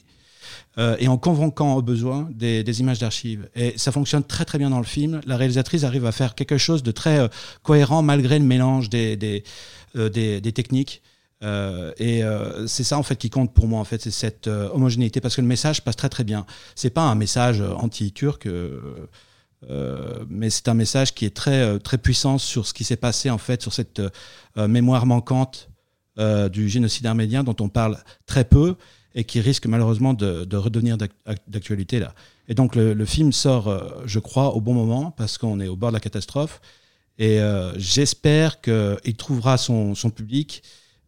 et 0.77 1.07
en 1.07 1.17
convoquant 1.17 1.75
au 1.75 1.81
besoin 1.81 2.27
des, 2.31 2.79
images 2.81 2.99
d'archives. 2.99 3.47
Et 3.55 3.73
ça 3.77 3.93
fonctionne 3.93 4.23
très 4.23 4.43
très 4.43 4.57
bien 4.57 4.69
dans 4.69 4.79
le 4.79 4.85
film. 4.85 5.21
La 5.25 5.37
réalisatrice 5.37 5.85
arrive 5.85 6.05
à 6.05 6.11
faire 6.11 6.35
quelque 6.35 6.57
chose 6.57 6.83
de 6.83 6.91
très 6.91 7.29
cohérent 7.63 8.01
malgré 8.01 8.39
le 8.39 8.45
mélange 8.45 8.89
des, 8.89 9.15
des 9.15 10.51
techniques. 10.53 11.01
Euh, 11.43 11.91
et 11.97 12.23
euh, 12.23 12.65
c'est 12.65 12.83
ça 12.83 12.97
en 12.97 13.03
fait 13.03 13.17
qui 13.17 13.29
compte 13.29 13.53
pour 13.53 13.67
moi 13.67 13.79
en 13.79 13.83
fait, 13.83 14.01
c'est 14.01 14.11
cette 14.11 14.47
euh, 14.47 14.69
homogénéité 14.69 15.19
parce 15.19 15.35
que 15.35 15.41
le 15.41 15.47
message 15.47 15.83
passe 15.83 15.95
très 15.95 16.09
très 16.09 16.23
bien. 16.23 16.45
C'est 16.75 16.89
pas 16.89 17.03
un 17.03 17.15
message 17.15 17.61
anti-turc, 17.61 18.47
mais 20.29 20.49
c'est 20.49 20.67
un 20.67 20.73
message 20.73 21.13
qui 21.13 21.25
est 21.25 21.35
très 21.35 21.79
très 21.79 21.97
puissant 21.97 22.37
sur 22.37 22.65
ce 22.65 22.73
qui 22.73 22.83
s'est 22.83 22.95
passé 22.95 23.29
en 23.29 23.37
fait 23.37 23.61
sur 23.61 23.73
cette 23.73 24.01
mémoire 24.55 25.05
manquante 25.05 25.69
du 26.51 26.69
génocide 26.69 27.05
arménien 27.05 27.43
dont 27.43 27.55
on 27.59 27.69
parle 27.69 27.97
très 28.25 28.45
peu 28.45 28.75
et 29.15 29.23
qui 29.23 29.39
risque 29.39 29.65
malheureusement 29.65 30.13
de, 30.13 30.45
de 30.45 30.57
redevenir 30.57 30.97
d'actualité 31.47 31.99
là. 31.99 32.13
Et 32.47 32.53
donc 32.53 32.75
le, 32.75 33.05
film 33.05 33.31
sort, 33.31 34.05
je 34.05 34.19
crois, 34.19 34.53
au 34.53 34.61
bon 34.61 34.73
moment 34.73 35.09
parce 35.09 35.39
qu'on 35.39 35.59
est 35.59 35.67
au 35.67 35.75
bord 35.75 35.89
de 35.89 35.95
la 35.95 35.99
catastrophe. 35.99 36.61
Et 37.17 37.39
j'espère 37.77 38.61
qu'il 38.61 39.15
trouvera 39.17 39.57
son, 39.57 39.95
public 40.15 40.61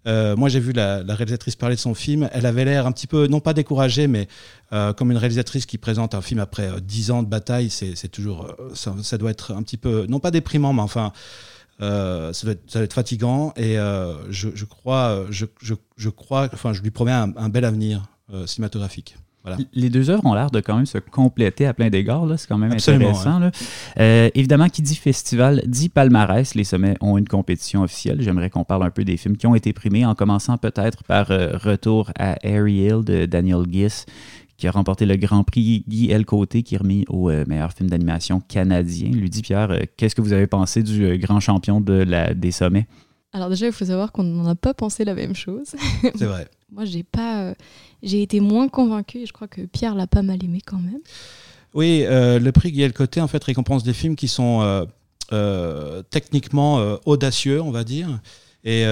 euh, 0.07 0.37
moi, 0.37 0.47
j'ai 0.47 0.59
vu 0.59 0.71
la, 0.71 1.03
réalisatrice 1.07 1.55
parler 1.55 1.75
de 1.75 1.81
son 1.81 1.93
film. 1.93 2.29
Elle 2.31 2.45
avait 2.45 2.65
l'air 2.65 2.87
un 2.87 2.91
petit 2.91 3.07
peu, 3.07 3.27
non 3.27 3.39
pas 3.39 3.53
découragée, 3.53 4.07
mais 4.07 4.27
euh, 4.73 4.93
comme 4.93 5.11
une 5.11 5.17
réalisatrice 5.17 5.65
qui 5.65 5.77
présente 5.77 6.15
un 6.15 6.21
film 6.21 6.39
après 6.39 6.67
euh, 6.69 6.79
dix 6.79 7.11
ans 7.11 7.23
de 7.23 7.27
bataille. 7.27 7.69
C'est 7.69 8.07
toujours, 8.07 8.55
ça, 8.73 9.17
doit 9.17 9.31
être 9.31 9.53
un 9.53 9.63
petit 9.63 9.77
peu, 9.77 10.05
non 10.07 10.19
pas 10.19 10.31
déprimant, 10.31 10.73
mais 10.73 10.81
enfin, 10.81 11.11
ça 11.79 12.31
doit, 12.43 12.83
être, 12.83 12.93
fatigant. 12.93 13.53
Et 13.55 13.75
je, 13.75 14.65
crois, 14.65 15.25
je, 15.29 16.09
crois, 16.09 16.49
enfin, 16.53 16.73
je 16.73 16.81
lui 16.81 16.91
promets 16.91 17.11
un 17.11 17.49
bel 17.49 17.65
avenir 17.65 18.03
cinématographique. 18.45 19.15
Les 19.73 19.89
deux 19.89 20.09
œuvres 20.09 20.25
ont 20.25 20.33
l'air 20.33 20.51
de 20.51 20.59
quand 20.59 20.75
même 20.75 20.85
se 20.85 20.97
compléter 20.97 21.65
à 21.65 21.73
plein 21.73 21.89
d'égards. 21.89 22.27
C'est 22.37 22.47
quand 22.47 22.57
même 22.57 22.71
intéressant. 22.71 23.49
Euh, 23.99 24.29
évidemment, 24.35 24.69
qui 24.69 24.81
dit 24.81 24.95
festival 24.95 25.61
dit 25.65 25.89
palmarès. 25.89 26.55
Les 26.55 26.63
sommets 26.63 26.95
ont 27.01 27.17
une 27.17 27.27
compétition 27.27 27.83
officielle. 27.83 28.21
J'aimerais 28.21 28.49
qu'on 28.49 28.63
parle 28.63 28.83
un 28.83 28.89
peu 28.89 29.03
des 29.03 29.17
films 29.17 29.37
qui 29.37 29.47
ont 29.47 29.55
été 29.55 29.73
primés, 29.73 30.05
en 30.05 30.15
commençant 30.15 30.57
peut-être 30.57 31.03
par 31.03 31.31
euh, 31.31 31.57
Retour 31.57 32.11
à 32.17 32.35
Ariel 32.43 33.03
de 33.03 33.25
Daniel 33.25 33.63
Giss, 33.69 34.05
qui 34.57 34.67
a 34.67 34.71
remporté 34.71 35.05
le 35.05 35.15
Grand 35.15 35.43
Prix 35.43 35.83
Guy 35.87 36.11
El 36.11 36.25
Côté, 36.25 36.63
qui 36.63 36.75
est 36.75 36.79
remis 36.79 37.05
au 37.09 37.29
euh, 37.29 37.45
meilleur 37.47 37.71
film 37.73 37.89
d'animation 37.89 38.41
canadien. 38.41 39.09
Lui 39.11 39.29
Pierre, 39.29 39.79
qu'est-ce 39.97 40.15
que 40.15 40.21
vous 40.21 40.33
avez 40.33 40.47
pensé 40.47 40.83
du 40.83 41.17
grand 41.17 41.39
champion 41.39 41.79
de 41.79 41.93
la, 41.93 42.33
des 42.33 42.51
sommets? 42.51 42.87
Alors 43.33 43.49
déjà, 43.49 43.67
il 43.67 43.71
faut 43.71 43.85
savoir 43.85 44.11
qu'on 44.11 44.23
n'en 44.23 44.47
a 44.47 44.55
pas 44.55 44.73
pensé 44.73 45.05
la 45.05 45.13
même 45.13 45.35
chose. 45.35 45.75
C'est 46.15 46.25
vrai. 46.25 46.47
Moi, 46.71 46.85
j'ai 46.85 47.03
pas, 47.03 47.53
j'ai 48.03 48.21
été 48.21 48.39
moins 48.39 48.67
convaincue 48.67 49.19
et 49.19 49.25
je 49.25 49.33
crois 49.33 49.47
que 49.47 49.61
Pierre 49.61 49.95
l'a 49.95 50.07
pas 50.07 50.21
mal 50.21 50.43
aimé 50.43 50.59
quand 50.65 50.79
même. 50.79 50.99
Oui, 51.73 52.03
euh, 52.05 52.39
le 52.39 52.51
prix 52.51 52.71
Guy 52.71 52.91
Côté 52.91 53.21
en 53.21 53.27
fait 53.27 53.43
récompense 53.43 53.83
des 53.83 53.93
films 53.93 54.15
qui 54.15 54.27
sont 54.27 54.61
euh, 54.61 54.85
euh, 55.31 56.01
techniquement 56.09 56.97
audacieux, 57.05 57.61
on 57.61 57.71
va 57.71 57.83
dire. 57.83 58.19
Et 58.63 58.83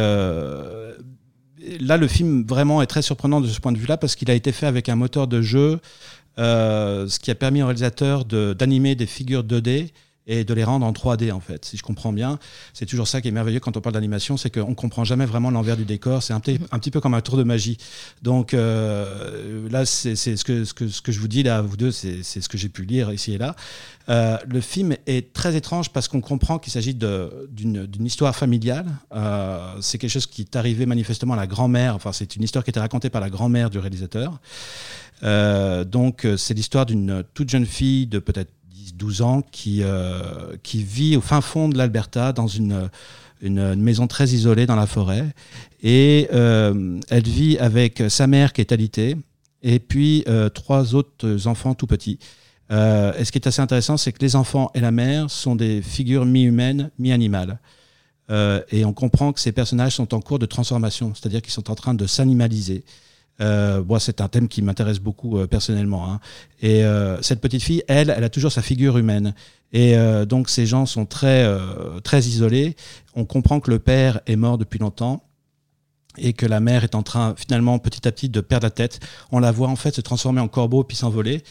là, 1.79 1.97
le 1.97 2.07
film 2.07 2.45
vraiment 2.45 2.81
est 2.81 2.87
très 2.87 3.01
surprenant 3.01 3.41
de 3.41 3.47
ce 3.47 3.59
point 3.59 3.71
de 3.71 3.77
vue-là 3.77 3.97
parce 3.97 4.15
qu'il 4.15 4.29
a 4.31 4.33
été 4.33 4.51
fait 4.51 4.65
avec 4.65 4.89
un 4.89 4.95
moteur 4.95 5.27
de 5.27 5.41
jeu, 5.41 5.79
ce 6.37 7.19
qui 7.19 7.31
a 7.31 7.35
permis 7.35 7.61
au 7.61 7.65
réalisateur 7.65 8.25
d'animer 8.25 8.95
des 8.95 9.05
figures 9.05 9.43
2D 9.43 9.91
et 10.27 10.43
de 10.43 10.53
les 10.53 10.63
rendre 10.63 10.85
en 10.85 10.91
3D 10.91 11.31
en 11.31 11.39
fait. 11.39 11.65
Si 11.65 11.77
je 11.77 11.83
comprends 11.83 12.11
bien, 12.11 12.39
c'est 12.73 12.85
toujours 12.85 13.07
ça 13.07 13.21
qui 13.21 13.27
est 13.27 13.31
merveilleux 13.31 13.59
quand 13.59 13.77
on 13.77 13.81
parle 13.81 13.93
d'animation, 13.93 14.37
c'est 14.37 14.49
qu'on 14.49 14.73
comprend 14.73 15.03
jamais 15.03 15.25
vraiment 15.25 15.51
l'envers 15.51 15.77
du 15.77 15.85
décor. 15.85 16.23
C'est 16.23 16.33
un, 16.33 16.39
petit, 16.39 16.59
un 16.71 16.79
petit 16.79 16.91
peu 16.91 16.99
comme 16.99 17.13
un 17.13 17.21
tour 17.21 17.37
de 17.37 17.43
magie. 17.43 17.77
Donc 18.23 18.53
euh, 18.53 19.69
là, 19.69 19.85
c'est 19.85 20.15
ce 20.15 20.43
que, 20.43 20.65
ce, 20.65 20.73
que, 20.73 20.87
ce 20.87 21.01
que 21.01 21.11
je 21.11 21.19
vous 21.19 21.27
dis 21.27 21.43
là, 21.43 21.61
vous 21.61 21.77
deux, 21.77 21.91
c'est 21.91 22.23
ce 22.23 22.49
que 22.49 22.57
j'ai 22.57 22.69
pu 22.69 22.83
lire 22.83 23.11
ici 23.13 23.33
et 23.33 23.37
là. 23.37 23.55
Euh, 24.07 24.37
le 24.47 24.61
film 24.61 24.95
est 25.07 25.33
très 25.33 25.55
étrange 25.55 25.89
parce 25.89 26.07
qu'on 26.07 26.21
comprend 26.21 26.59
qu'il 26.59 26.71
s'agit 26.71 26.93
d'une 26.93 28.05
histoire 28.05 28.35
familiale. 28.35 28.85
Euh, 29.13 29.75
c'est 29.81 29.97
quelque 29.97 30.11
chose 30.11 30.27
qui 30.27 30.41
est 30.41 30.55
arrivé 30.55 30.85
manifestement 30.85 31.33
à 31.33 31.37
la 31.37 31.47
grand-mère. 31.47 31.95
Enfin, 31.95 32.11
c'est 32.11 32.35
une 32.35 32.43
histoire 32.43 32.63
qui 32.63 32.69
était 32.69 32.79
racontée 32.79 33.09
par 33.09 33.21
la 33.21 33.29
grand-mère 33.29 33.69
du 33.69 33.79
réalisateur. 33.79 34.39
donc, 35.21 36.27
c'est 36.37 36.53
l'histoire 36.53 36.85
d'une 36.85 37.23
toute 37.33 37.49
jeune 37.49 37.65
fille 37.65 38.05
de 38.07 38.19
peut-être 38.19 38.51
12 38.95 39.21
ans 39.21 39.41
qui, 39.51 39.81
euh, 39.83 40.55
qui 40.63 40.83
vit 40.83 41.17
au 41.17 41.21
fin 41.21 41.41
fond 41.41 41.69
de 41.69 41.77
l'Alberta 41.77 42.33
dans 42.33 42.47
une, 42.47 42.89
une, 43.41 43.75
maison 43.75 44.07
très 44.07 44.29
isolée 44.29 44.65
dans 44.65 44.75
la 44.75 44.87
forêt. 44.87 45.25
Et 45.83 46.27
euh, 46.33 46.99
elle 47.09 47.27
vit 47.27 47.57
avec 47.57 48.03
sa 48.09 48.27
mère 48.27 48.53
qui 48.53 48.61
est 48.61 48.71
alitée 48.71 49.17
et 49.61 49.79
puis 49.79 50.23
euh, 50.27 50.49
trois 50.49 50.95
autres 50.95 51.47
enfants 51.47 51.73
tout 51.73 51.87
petits. 51.87 52.19
et 52.69 53.23
ce 53.23 53.31
qui 53.31 53.37
est 53.37 53.47
assez 53.47 53.61
intéressant, 53.61 53.97
c'est 53.97 54.11
que 54.11 54.21
les 54.21 54.35
enfants 54.35 54.71
et 54.73 54.79
la 54.79 54.91
mère 54.91 55.29
sont 55.29 55.55
des 55.55 55.81
figures 55.81 56.25
mi-humaines, 56.25 56.89
mi-animales. 56.97 57.59
et 58.71 58.85
on 58.85 58.93
comprend 58.93 59.33
que 59.33 59.39
ces 59.39 59.51
personnages 59.51 59.95
sont 59.95 60.13
en 60.13 60.21
cours 60.21 60.39
de 60.39 60.47
transformation, 60.47 61.13
c'est-à-dire 61.13 61.41
qu'ils 61.41 61.53
sont 61.53 61.69
en 61.69 61.75
train 61.75 61.93
de 61.93 62.07
s'animaliser. 62.07 62.83
Euh, 63.41 63.83
c'est 63.99 64.21
un 64.21 64.27
thème 64.27 64.47
qui 64.47 64.61
m'intéresse 64.61 64.99
beaucoup 64.99 65.37
euh, 65.37 65.47
personnellement. 65.47 66.11
Hein. 66.11 66.19
Et 66.61 66.83
euh, 66.83 67.21
cette 67.21 67.41
petite 67.41 67.63
fille, 67.63 67.83
elle, 67.87 68.13
elle 68.15 68.23
a 68.23 68.29
toujours 68.29 68.51
sa 68.51 68.61
figure 68.61 68.97
humaine. 68.97 69.33
Et 69.73 69.97
euh, 69.97 70.25
donc 70.25 70.49
ces 70.49 70.65
gens 70.65 70.85
sont 70.85 71.05
très, 71.05 71.45
très 72.03 72.19
isolés. 72.19 72.75
On 73.15 73.25
comprend 73.25 73.59
que 73.59 73.71
le 73.71 73.79
père 73.79 74.21
est 74.25 74.35
mort 74.35 74.57
depuis 74.57 74.79
longtemps 74.79 75.23
et 76.17 76.31
que 76.31 76.45
la 76.45 76.61
mère 76.61 76.85
est 76.85 76.95
en 76.95 77.03
train 77.03 77.35
finalement 77.35 77.77
petit 77.77 78.07
à 78.07 78.11
petit 78.11 78.29
de 78.29 78.39
perdre 78.39 78.65
la 78.65 78.71
tête. 78.71 78.99
On 79.31 79.39
la 79.39 79.51
voit 79.51 79.67
en 79.67 79.75
fait 79.75 79.93
se 79.93 80.01
transformer 80.01 80.39
en 80.39 80.47
corbeau 80.47 80.83
puis 80.83 80.95
s'envoler. 80.95 81.43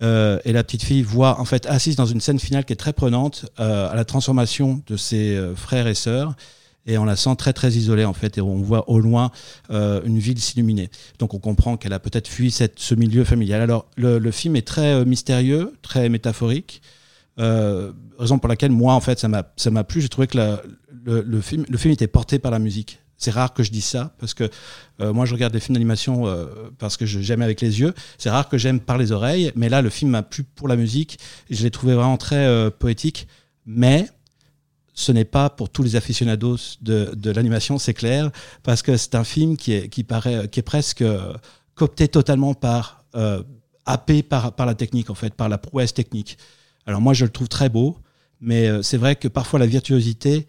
et 0.00 0.52
la 0.52 0.64
petite 0.64 0.82
fille 0.82 1.02
voit 1.02 1.38
en 1.38 1.44
fait 1.44 1.66
assise 1.66 1.94
dans 1.94 2.06
une 2.06 2.20
scène 2.20 2.40
finale 2.40 2.64
qui 2.64 2.72
est 2.72 2.76
très 2.76 2.92
prenante 2.92 3.46
à 3.56 3.92
la 3.94 4.04
transformation 4.04 4.82
de 4.88 4.96
ses 4.96 5.38
frères 5.54 5.86
et 5.86 5.94
sœurs 5.94 6.34
et 6.90 6.98
on 6.98 7.04
la 7.04 7.16
sent 7.16 7.36
très 7.36 7.52
très 7.52 7.70
isolée 7.70 8.04
en 8.04 8.12
fait 8.12 8.36
et 8.36 8.40
on 8.40 8.56
voit 8.56 8.90
au 8.90 8.98
loin 8.98 9.30
euh, 9.70 10.02
une 10.04 10.18
ville 10.18 10.40
s'illuminer. 10.40 10.90
Donc 11.18 11.34
on 11.34 11.38
comprend 11.38 11.76
qu'elle 11.76 11.92
a 11.92 12.00
peut-être 12.00 12.26
fui 12.26 12.50
ce 12.50 12.94
milieu 12.94 13.24
familial. 13.24 13.62
Alors 13.62 13.86
le, 13.96 14.30
film 14.32 14.56
est 14.56 14.66
très 14.66 14.94
euh, 14.94 15.04
mystérieux, 15.04 15.72
très 15.82 16.08
métaphorique. 16.08 16.82
Euh, 17.38 17.92
raison 18.18 18.38
pour 18.38 18.48
laquelle 18.48 18.72
moi 18.72 18.94
en 18.94 19.00
fait 19.00 19.20
ça 19.20 19.28
m'a 19.28 19.52
ça 19.56 19.70
m'a 19.70 19.84
plu. 19.84 20.00
J'ai 20.00 20.08
trouvé 20.08 20.26
que 20.26 20.58
le, 21.04 21.40
film 21.40 21.64
le 21.68 21.78
film 21.78 21.92
était 21.92 22.08
porté 22.08 22.40
par 22.40 22.50
la 22.50 22.58
musique. 22.58 22.98
C'est 23.16 23.30
rare 23.30 23.52
que 23.52 23.62
je 23.62 23.70
dise 23.70 23.84
ça 23.84 24.14
parce 24.18 24.32
que 24.34 24.50
moi 24.98 25.26
je 25.26 25.34
regarde 25.34 25.52
des 25.52 25.60
films 25.60 25.74
d'animation 25.74 26.24
parce 26.78 26.96
que 26.96 27.04
j'aime 27.04 27.42
avec 27.42 27.60
les 27.60 27.78
yeux. 27.78 27.92
C'est 28.16 28.30
rare 28.30 28.48
que 28.48 28.56
j'aime 28.56 28.80
par 28.80 28.96
les 28.96 29.12
oreilles, 29.12 29.52
mais 29.56 29.68
là 29.68 29.82
le 29.82 29.90
film 29.90 30.12
m'a 30.12 30.22
plu 30.22 30.42
pour 30.42 30.68
la 30.68 30.76
musique. 30.76 31.18
Je 31.50 31.62
l'ai 31.62 31.70
trouvé 31.70 31.92
vraiment 31.92 32.16
très 32.16 32.70
poétique, 32.70 33.28
mais 33.66 34.08
ce 34.94 35.12
n'est 35.12 35.24
pas 35.24 35.50
pour 35.50 35.70
tous 35.70 35.82
les 35.82 35.96
aficionados 35.96 36.56
de, 36.82 37.30
l'animation, 37.30 37.78
c'est 37.78 37.94
clair, 37.94 38.30
parce 38.62 38.82
que 38.82 38.96
c'est 38.96 39.14
un 39.14 39.24
film 39.24 39.56
qui 39.56 39.72
est, 39.72 39.88
qui 39.88 40.04
paraît, 40.04 40.48
qui 40.48 40.60
est 40.60 40.64
presque 40.64 41.02
euh, 41.02 41.32
coopté 41.74 42.08
totalement 42.08 42.54
par, 42.54 43.04
euh, 43.14 43.42
happé 43.86 44.22
par, 44.22 44.52
la 44.58 44.74
technique, 44.74 45.10
en 45.10 45.14
fait, 45.14 45.34
par 45.34 45.48
la 45.48 45.58
prouesse 45.58 45.94
technique. 45.94 46.38
Alors 46.86 47.00
moi, 47.00 47.14
je 47.14 47.24
le 47.24 47.30
trouve 47.30 47.48
très 47.48 47.68
beau, 47.68 47.98
mais 48.40 48.68
euh, 48.68 48.82
c'est 48.82 48.96
vrai 48.96 49.16
que 49.16 49.28
parfois 49.28 49.58
la 49.58 49.66
virtuosité 49.66 50.46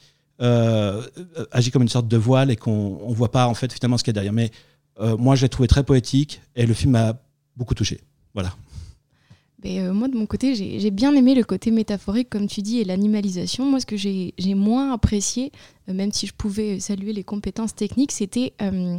agit 1.52 1.70
comme 1.70 1.84
une 1.84 1.88
sorte 1.88 2.08
de 2.08 2.18
voile 2.18 2.50
et 2.50 2.56
qu'on 2.56 3.08
ne 3.08 3.14
voit 3.14 3.32
pas, 3.32 3.46
en 3.46 3.54
fait, 3.54 3.72
finalement, 3.72 4.00
ce 4.00 4.04
qu'il 4.04 4.10
y 4.10 4.18
a 4.18 4.22
derrière. 4.24 4.34
Mais 4.34 4.50
moi, 5.20 5.36
je 5.36 5.44
l'ai 5.44 5.50
trouvé 5.50 5.68
très 5.68 5.84
poétique 5.84 6.42
et 6.56 6.66
le 6.66 6.74
film 6.74 6.94
m'a 6.94 7.14
beaucoup 7.56 7.76
touché. 7.76 8.02
Voilà. 8.34 8.52
Euh, 9.66 9.94
moi, 9.94 10.08
de 10.08 10.18
mon 10.18 10.26
côté, 10.26 10.56
j'ai 10.56 10.92
bien 10.92 11.14
aimé 11.14 11.36
le 11.36 11.44
côté 11.44 11.72
métaphorique, 11.72 12.30
comme 12.30 12.48
tu 12.48 12.62
dis, 12.62 12.80
et 12.80 12.84
l'animalisation. 12.84 13.66
Moi, 13.66 13.80
ce 13.80 13.86
que 13.86 13.96
j'ai 13.96 14.34
moins 14.56 14.92
apprécié, 14.92 15.52
euh, 15.88 15.94
même 15.94 16.12
si 16.12 16.26
je 16.26 16.34
pouvais 16.34 16.80
saluer 16.80 17.14
les 17.14 17.24
compétences 17.24 17.76
techniques, 17.76 18.12
c'était, 18.12 18.54
euh, 18.62 18.98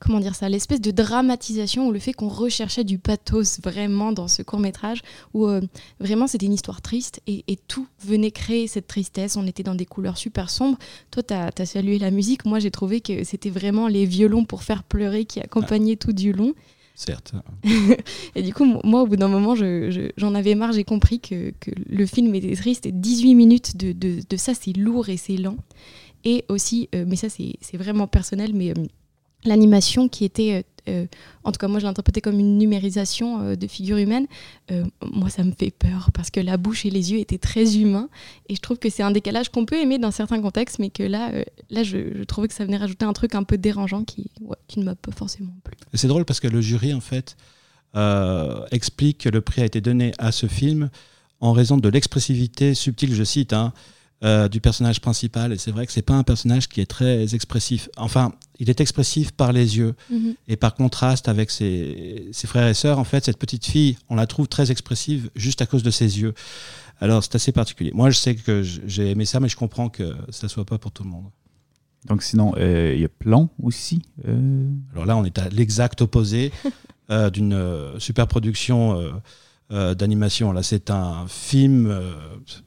comment 0.00 0.18
dire 0.18 0.34
ça, 0.34 0.48
l'espèce 0.48 0.80
de 0.80 0.90
dramatisation 0.90 1.86
ou 1.86 1.92
le 1.92 2.00
fait 2.00 2.12
qu'on 2.12 2.28
recherchait 2.28 2.82
du 2.82 2.98
pathos 2.98 3.60
vraiment 3.62 4.10
dans 4.10 4.26
ce 4.26 4.42
court-métrage, 4.42 5.02
où 5.32 5.46
vraiment 6.00 6.26
c'était 6.26 6.46
une 6.46 6.54
histoire 6.54 6.82
triste 6.82 7.20
et, 7.26 7.44
tout 7.68 7.86
venait 8.04 8.32
créer 8.32 8.66
cette 8.66 8.88
tristesse. 8.88 9.36
On 9.36 9.46
était 9.46 9.62
dans 9.62 9.74
des 9.74 9.86
couleurs 9.86 10.16
super 10.16 10.50
sombres. 10.50 10.78
Toi, 11.10 11.22
tu 11.22 11.34
as, 11.34 11.66
salué 11.66 11.98
la 11.98 12.10
musique. 12.10 12.44
Moi, 12.44 12.58
j'ai 12.58 12.70
trouvé 12.70 13.00
que 13.00 13.22
c'était 13.22 13.50
vraiment 13.50 13.86
les 13.86 14.06
violons 14.06 14.44
pour 14.44 14.64
faire 14.64 14.82
pleurer 14.82 15.24
qui 15.24 15.40
accompagnaient 15.40 15.96
tout 15.96 16.12
du 16.12 16.32
long. 16.32 16.54
Certes. 16.94 17.32
et 18.34 18.42
du 18.42 18.52
coup, 18.52 18.64
moi, 18.84 19.02
au 19.02 19.06
bout 19.06 19.16
d'un 19.16 19.28
moment, 19.28 19.54
j'en 19.54 20.34
avais 20.34 20.54
marre, 20.54 20.72
j'ai 20.72 20.84
compris 20.84 21.20
que, 21.20 21.52
le 21.88 22.06
film 22.06 22.34
était 22.34 22.54
triste. 22.54 22.86
Et 22.86 22.92
18 22.92 23.34
minutes 23.34 23.76
de, 23.76 23.92
de, 23.92 24.36
ça, 24.36 24.52
c'est 24.54 24.76
lourd 24.76 25.08
et 25.08 25.16
c'est 25.16 25.36
lent. 25.36 25.56
Et 26.24 26.44
aussi, 26.48 26.88
euh, 26.94 27.04
mais 27.06 27.16
ça, 27.16 27.28
c'est 27.30 27.76
vraiment 27.76 28.06
personnel, 28.06 28.52
mais 28.54 28.70
euh, 28.70 28.86
l'animation 29.44 30.08
qui 30.08 30.24
était, 30.24 30.64
euh, 30.88 30.90
euh, 31.02 31.06
en 31.44 31.52
tout 31.52 31.58
cas 31.58 31.68
moi 31.68 31.78
je 31.78 31.86
l'interprétais 31.86 32.20
comme 32.20 32.38
une 32.38 32.58
numérisation 32.58 33.42
euh, 33.42 33.56
de 33.56 33.66
figures 33.66 33.96
humaines, 33.98 34.26
moi 35.02 35.30
ça 35.30 35.42
me 35.44 35.52
fait 35.52 35.70
peur 35.70 36.10
parce 36.12 36.30
que 36.30 36.40
la 36.40 36.56
bouche 36.56 36.86
et 36.86 36.90
les 36.90 37.12
yeux 37.12 37.18
étaient 37.18 37.38
très 37.38 37.76
humains 37.76 38.08
et 38.48 38.54
je 38.54 38.60
trouve 38.60 38.78
que 38.78 38.90
c'est 38.90 39.02
un 39.02 39.10
décalage 39.10 39.50
qu'on 39.50 39.64
peut 39.64 39.76
aimer 39.76 39.98
dans 39.98 40.10
certains 40.10 40.40
contextes 40.40 40.78
mais 40.78 40.90
que 40.90 41.02
là, 41.02 41.32
là 41.70 41.82
je, 41.82 42.22
trouvais 42.24 42.48
que 42.48 42.54
ça 42.54 42.64
venait 42.64 42.76
rajouter 42.76 43.04
un 43.04 43.12
truc 43.12 43.34
un 43.34 43.42
peu 43.42 43.58
dérangeant 43.58 44.04
qui, 44.04 44.30
qui 44.68 44.80
ne 44.80 44.84
m'a 44.84 44.94
pas 44.94 45.12
forcément 45.12 45.52
plu. 45.64 45.74
C'est 45.94 46.08
drôle 46.08 46.24
parce 46.24 46.40
que 46.40 46.48
le 46.48 46.60
jury 46.60 46.92
en 46.94 47.00
fait 47.00 47.36
explique 48.70 49.18
que 49.18 49.28
le 49.28 49.40
prix 49.40 49.62
a 49.62 49.64
été 49.64 49.80
donné 49.80 50.12
à 50.18 50.32
ce 50.32 50.46
film 50.46 50.90
en 51.40 51.52
raison 51.52 51.78
de 51.78 51.88
l'expressivité 51.88 52.74
subtile, 52.74 53.14
je 53.14 53.24
cite, 53.24 53.52
hein, 53.52 53.72
euh, 54.22 54.48
du 54.48 54.60
personnage 54.60 55.00
principal. 55.00 55.50
Et 55.50 55.56
c'est 55.56 55.70
vrai 55.70 55.86
que 55.86 55.92
c'est 55.92 56.02
pas 56.02 56.12
un 56.12 56.22
personnage 56.22 56.68
qui 56.68 56.82
est 56.82 56.86
très 56.86 57.34
expressif. 57.34 57.88
Enfin, 57.96 58.34
il 58.58 58.68
est 58.68 58.78
expressif 58.82 59.32
par 59.32 59.50
les 59.50 59.78
yeux 59.78 59.94
mhm. 60.10 60.34
et 60.46 60.56
par 60.56 60.74
contraste 60.74 61.26
avec 61.26 61.50
ses, 61.50 62.28
ses, 62.30 62.46
frères 62.46 62.68
et 62.68 62.74
sœurs. 62.74 62.98
En 62.98 63.04
fait, 63.04 63.24
cette 63.24 63.38
petite 63.38 63.64
fille, 63.64 63.96
on 64.10 64.16
la 64.16 64.26
trouve 64.26 64.46
très 64.46 64.70
expressive 64.70 65.30
juste 65.36 65.62
à 65.62 65.66
cause 65.66 65.82
de 65.82 65.90
ses 65.90 66.20
yeux. 66.20 66.34
Alors, 67.00 67.24
c'est 67.24 67.34
assez 67.34 67.50
particulier. 67.50 67.92
Moi, 67.94 68.10
je 68.10 68.18
sais 68.18 68.34
que 68.34 68.62
j'ai 68.62 69.10
aimé 69.10 69.24
ça, 69.24 69.40
mais 69.40 69.48
je 69.48 69.56
comprends 69.56 69.88
que 69.88 70.14
ça 70.28 70.48
soit 70.48 70.66
pas 70.66 70.76
pour 70.76 70.92
tout 70.92 71.02
le 71.02 71.08
monde. 71.08 71.30
Donc, 72.04 72.22
sinon, 72.22 72.52
euh, 72.58 72.92
il 72.94 73.00
y 73.00 73.04
a 73.06 73.08
Plan 73.08 73.48
aussi. 73.62 74.02
Euh. 74.28 74.68
Alors 74.92 75.06
là, 75.06 75.16
on 75.16 75.24
est 75.24 75.38
à 75.38 75.48
l'exact 75.48 76.02
opposé 76.02 76.52
d'une 77.32 77.58
super 77.98 78.28
production 78.28 79.12
euh, 79.72 79.94
d'animation. 79.94 80.50
Là, 80.50 80.64
c'est 80.64 80.90
un 80.90 81.26
film, 81.28 81.86
euh, 81.86 82.12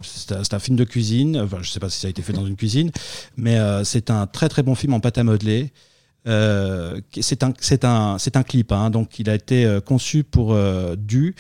c'est 0.01 0.53
un, 0.53 0.59
film 0.59 0.77
de 0.77 0.85
cuisine. 0.85 1.37
Enfin, 1.37 1.57
je 1.59 1.67
ne 1.67 1.73
sais 1.73 1.81
pas 1.81 1.89
si 1.89 1.99
ça 1.99 2.07
a 2.07 2.09
été 2.09 2.21
fait 2.21 2.31
dans 2.31 2.45
une 2.45 2.55
cuisine, 2.55 2.91
mais 3.35 3.57
euh, 3.57 3.83
c'est 3.83 4.09
un 4.09 4.25
très 4.25 4.47
très 4.47 4.63
bon 4.63 4.73
film 4.73 4.93
en 4.93 5.01
pâte 5.01 5.17
à 5.17 5.25
modeler. 5.25 5.73
c'est 6.25 7.43
un, 7.43 7.53
c'est 7.59 7.83
un, 7.83 8.17
c'est 8.19 8.37
un 8.37 8.43
clip, 8.43 8.71
hein, 8.71 8.89
donc 8.89 9.19
il 9.19 9.29
a 9.29 9.35
été 9.35 9.79
conçu 9.85 10.23
pour 10.23 10.55
Du. 10.95 11.35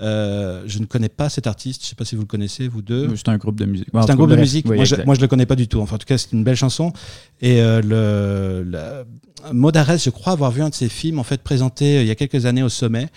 je 0.00 0.78
ne 0.80 0.84
connais 0.84 1.08
pas 1.08 1.28
cet 1.28 1.46
artiste, 1.46 1.82
je 1.82 1.86
ne 1.86 1.88
sais 1.90 1.94
pas 1.94 2.04
si 2.04 2.16
vous 2.16 2.22
le 2.22 2.26
connaissez, 2.26 2.66
vous 2.66 2.82
deux. 2.82 3.14
C'est 3.14 3.28
un 3.28 3.36
groupe 3.36 3.60
de 3.60 3.66
musique. 3.66 3.86
c'est 3.92 4.10
un 4.10 4.16
groupe 4.16 4.30
de, 4.30 4.36
musique. 4.36 4.66
moi, 4.66 4.84
je, 4.84 4.96
je 4.96 5.20
le 5.20 5.28
connais 5.28 5.46
pas 5.46 5.54
du 5.54 5.68
tout. 5.68 5.80
Enfin, 5.80 5.94
en 5.94 5.98
tout 5.98 6.06
cas, 6.06 6.18
c'est 6.18 6.32
une 6.32 6.42
belle 6.42 6.56
chanson. 6.56 6.92
Et 7.40 7.60
le, 7.60 9.04
Maud 9.52 9.76
je 9.76 10.10
crois 10.10 10.32
avoir 10.32 10.50
vu 10.50 10.62
un 10.62 10.70
de 10.70 10.74
ses 10.74 10.88
films 10.88 11.20
en 11.20 11.24
fait 11.24 11.40
présenté 11.40 12.00
il 12.00 12.06
y 12.08 12.10
a 12.10 12.16
quelques 12.16 12.46
années 12.46 12.64
au 12.64 12.68
sommet. 12.68 13.08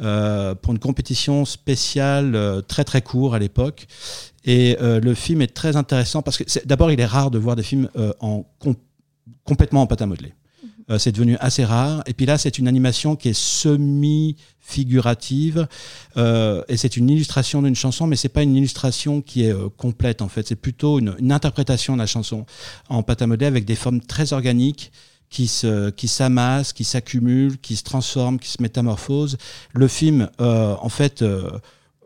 Euh, 0.00 0.54
pour 0.54 0.72
une 0.72 0.78
compétition 0.78 1.44
spéciale 1.44 2.36
euh, 2.36 2.60
très 2.60 2.84
très 2.84 3.02
court 3.02 3.34
à 3.34 3.40
l'époque. 3.40 3.88
Et 4.44 4.76
euh, 4.80 5.00
le 5.00 5.12
film 5.12 5.42
est 5.42 5.52
très 5.52 5.74
intéressant 5.74 6.22
parce 6.22 6.36
que 6.36 6.44
d'abord 6.66 6.92
il 6.92 7.00
est 7.00 7.06
rare 7.06 7.32
de 7.32 7.38
voir 7.38 7.56
des 7.56 7.64
films 7.64 7.88
en 8.20 8.44
complètement 9.44 9.82
en 9.82 9.88
pâte 9.88 10.02
à 10.02 10.06
modeler. 10.06 10.34
Mhm. 10.88 10.98
c'est 10.98 11.12
devenu 11.12 11.36
assez 11.40 11.64
rare. 11.64 12.02
Et 12.06 12.14
puis 12.14 12.26
là, 12.26 12.38
c'est 12.38 12.58
une 12.58 12.68
animation 12.68 13.16
qui 13.16 13.30
est 13.30 13.38
semi-figurative 13.38 15.66
et 16.16 16.76
c'est 16.76 16.96
une 16.96 17.10
illustration 17.10 17.62
d'une 17.62 17.74
chanson, 17.74 18.06
mais 18.06 18.14
c'est 18.16 18.28
pas 18.28 18.42
une 18.42 18.54
illustration 18.54 19.20
qui 19.20 19.44
est 19.44 19.54
complète 19.76 20.22
en 20.22 20.28
fait. 20.28 20.46
C'est 20.46 20.56
plutôt 20.56 21.00
une, 21.00 21.16
une, 21.18 21.32
interprétation 21.32 21.94
de 21.94 21.98
la 21.98 22.06
chanson 22.06 22.46
en 22.88 23.02
pâte 23.02 23.22
à 23.22 23.26
modeler 23.26 23.46
avec 23.46 23.64
des 23.64 23.74
formes 23.74 24.00
très 24.00 24.32
organiques 24.32 24.92
qui 25.30 25.46
se 25.46 25.90
qui 25.90 26.08
s'amassent, 26.08 26.72
qui 26.72 26.84
s'accumulent, 26.84 27.58
qui 27.58 27.76
se 27.76 27.82
transforment, 27.82 28.38
qui 28.38 28.48
se 28.48 28.62
métamorphosent. 28.62 29.36
Le 29.74 29.88
film, 29.88 30.30
euh, 30.40 30.74
en 30.80 30.88
fait, 30.88 31.22
euh, 31.22 31.50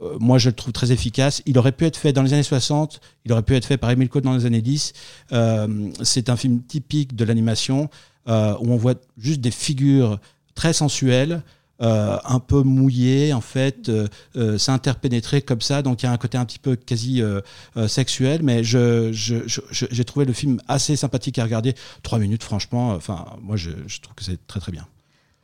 euh, 0.02 0.16
moi 0.18 0.38
je 0.38 0.48
le 0.48 0.54
trouve 0.54 0.72
très 0.72 0.92
efficace. 0.92 1.42
Il 1.46 1.58
aurait 1.58 1.72
pu 1.72 1.84
être 1.84 1.96
fait 1.96 2.12
dans 2.12 2.22
les 2.22 2.32
années 2.32 2.42
60, 2.42 3.00
il 3.24 3.32
aurait 3.32 3.42
pu 3.42 3.54
être 3.54 3.64
fait 3.64 3.76
par 3.76 3.90
Emile 3.90 4.08
Code 4.08 4.24
dans 4.24 4.34
les 4.34 4.46
années 4.46 4.62
10. 4.62 4.92
c'est 6.02 6.28
un 6.28 6.36
film 6.36 6.62
typique 6.62 7.14
de 7.14 7.24
l'animation 7.24 7.88
où 8.26 8.32
on 8.72 8.76
voit 8.76 8.94
juste 9.18 9.40
des 9.40 9.50
figures 9.50 10.18
très 10.54 10.72
sensuelles. 10.72 11.42
Un 11.82 12.38
peu 12.38 12.62
mouillé, 12.62 13.32
en 13.32 13.40
fait, 13.40 13.90
s'interpénétrer 14.56 15.42
comme 15.42 15.60
ça. 15.60 15.82
Donc 15.82 16.02
il 16.02 16.06
y 16.06 16.08
a 16.08 16.12
un 16.12 16.16
côté 16.16 16.38
un 16.38 16.44
petit 16.44 16.58
peu 16.58 16.76
quasi 16.76 17.22
sexuel, 17.86 18.42
mais 18.42 18.62
j'ai 18.64 20.04
trouvé 20.04 20.24
le 20.24 20.32
film 20.32 20.60
assez 20.68 20.96
sympathique 20.96 21.38
à 21.38 21.44
regarder. 21.44 21.74
Trois 22.02 22.18
minutes, 22.18 22.42
franchement, 22.42 22.90
enfin, 22.90 23.26
moi 23.40 23.56
je, 23.56 23.70
trouve 24.00 24.14
que 24.14 24.24
c'est 24.24 24.46
très 24.46 24.60
très 24.60 24.72
bien. 24.72 24.86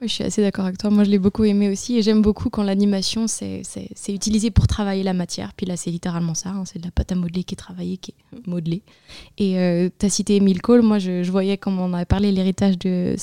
Oui, 0.01 0.07
je 0.07 0.15
suis 0.15 0.25
assez 0.25 0.43
d'accord 0.43 0.65
avec 0.65 0.79
toi. 0.79 0.91
Moi, 0.91 1.03
je 1.03 1.11
l'ai 1.11 1.19
beaucoup 1.19 1.43
aimé 1.43 1.69
aussi. 1.69 1.99
Et 1.99 2.03
j'aime 2.03 2.23
beaucoup 2.23 2.51
quand 2.51 2.63
l'animation, 2.63 3.27
c'est 3.27 3.65
utilisé 4.09 4.53
pour 4.53 4.69
travailler 4.69 5.03
la 5.03 5.13
matière. 5.13 5.53
Puis 5.55 5.67
là, 5.67 5.77
c'est 5.77 5.91
littéralement 5.91 6.35
ça. 6.35 6.51
Hein. 6.51 6.63
c'est 6.67 6.79
de 6.79 6.85
la 6.85 6.93
pâte 6.93 7.11
à 7.11 7.17
modeler 7.17 7.43
qui 7.43 7.55
est 7.55 7.57
travaillée, 7.57 7.97
qui 7.97 8.13
est 8.13 8.47
modelée. 8.47 8.83
Et 9.39 9.59
euh, 9.59 9.89
tu 9.99 10.07
as 10.07 10.09
cité 10.09 10.37
Emile 10.37 10.63
Cole. 10.63 10.83
Moi, 10.83 11.01
je, 11.01 11.29
voyais, 11.29 11.59
comme 11.59 11.81
on 11.81 11.93
avait 11.95 12.05
parlé, 12.05 12.31
l'héritage 12.31 12.79
de 12.79 13.17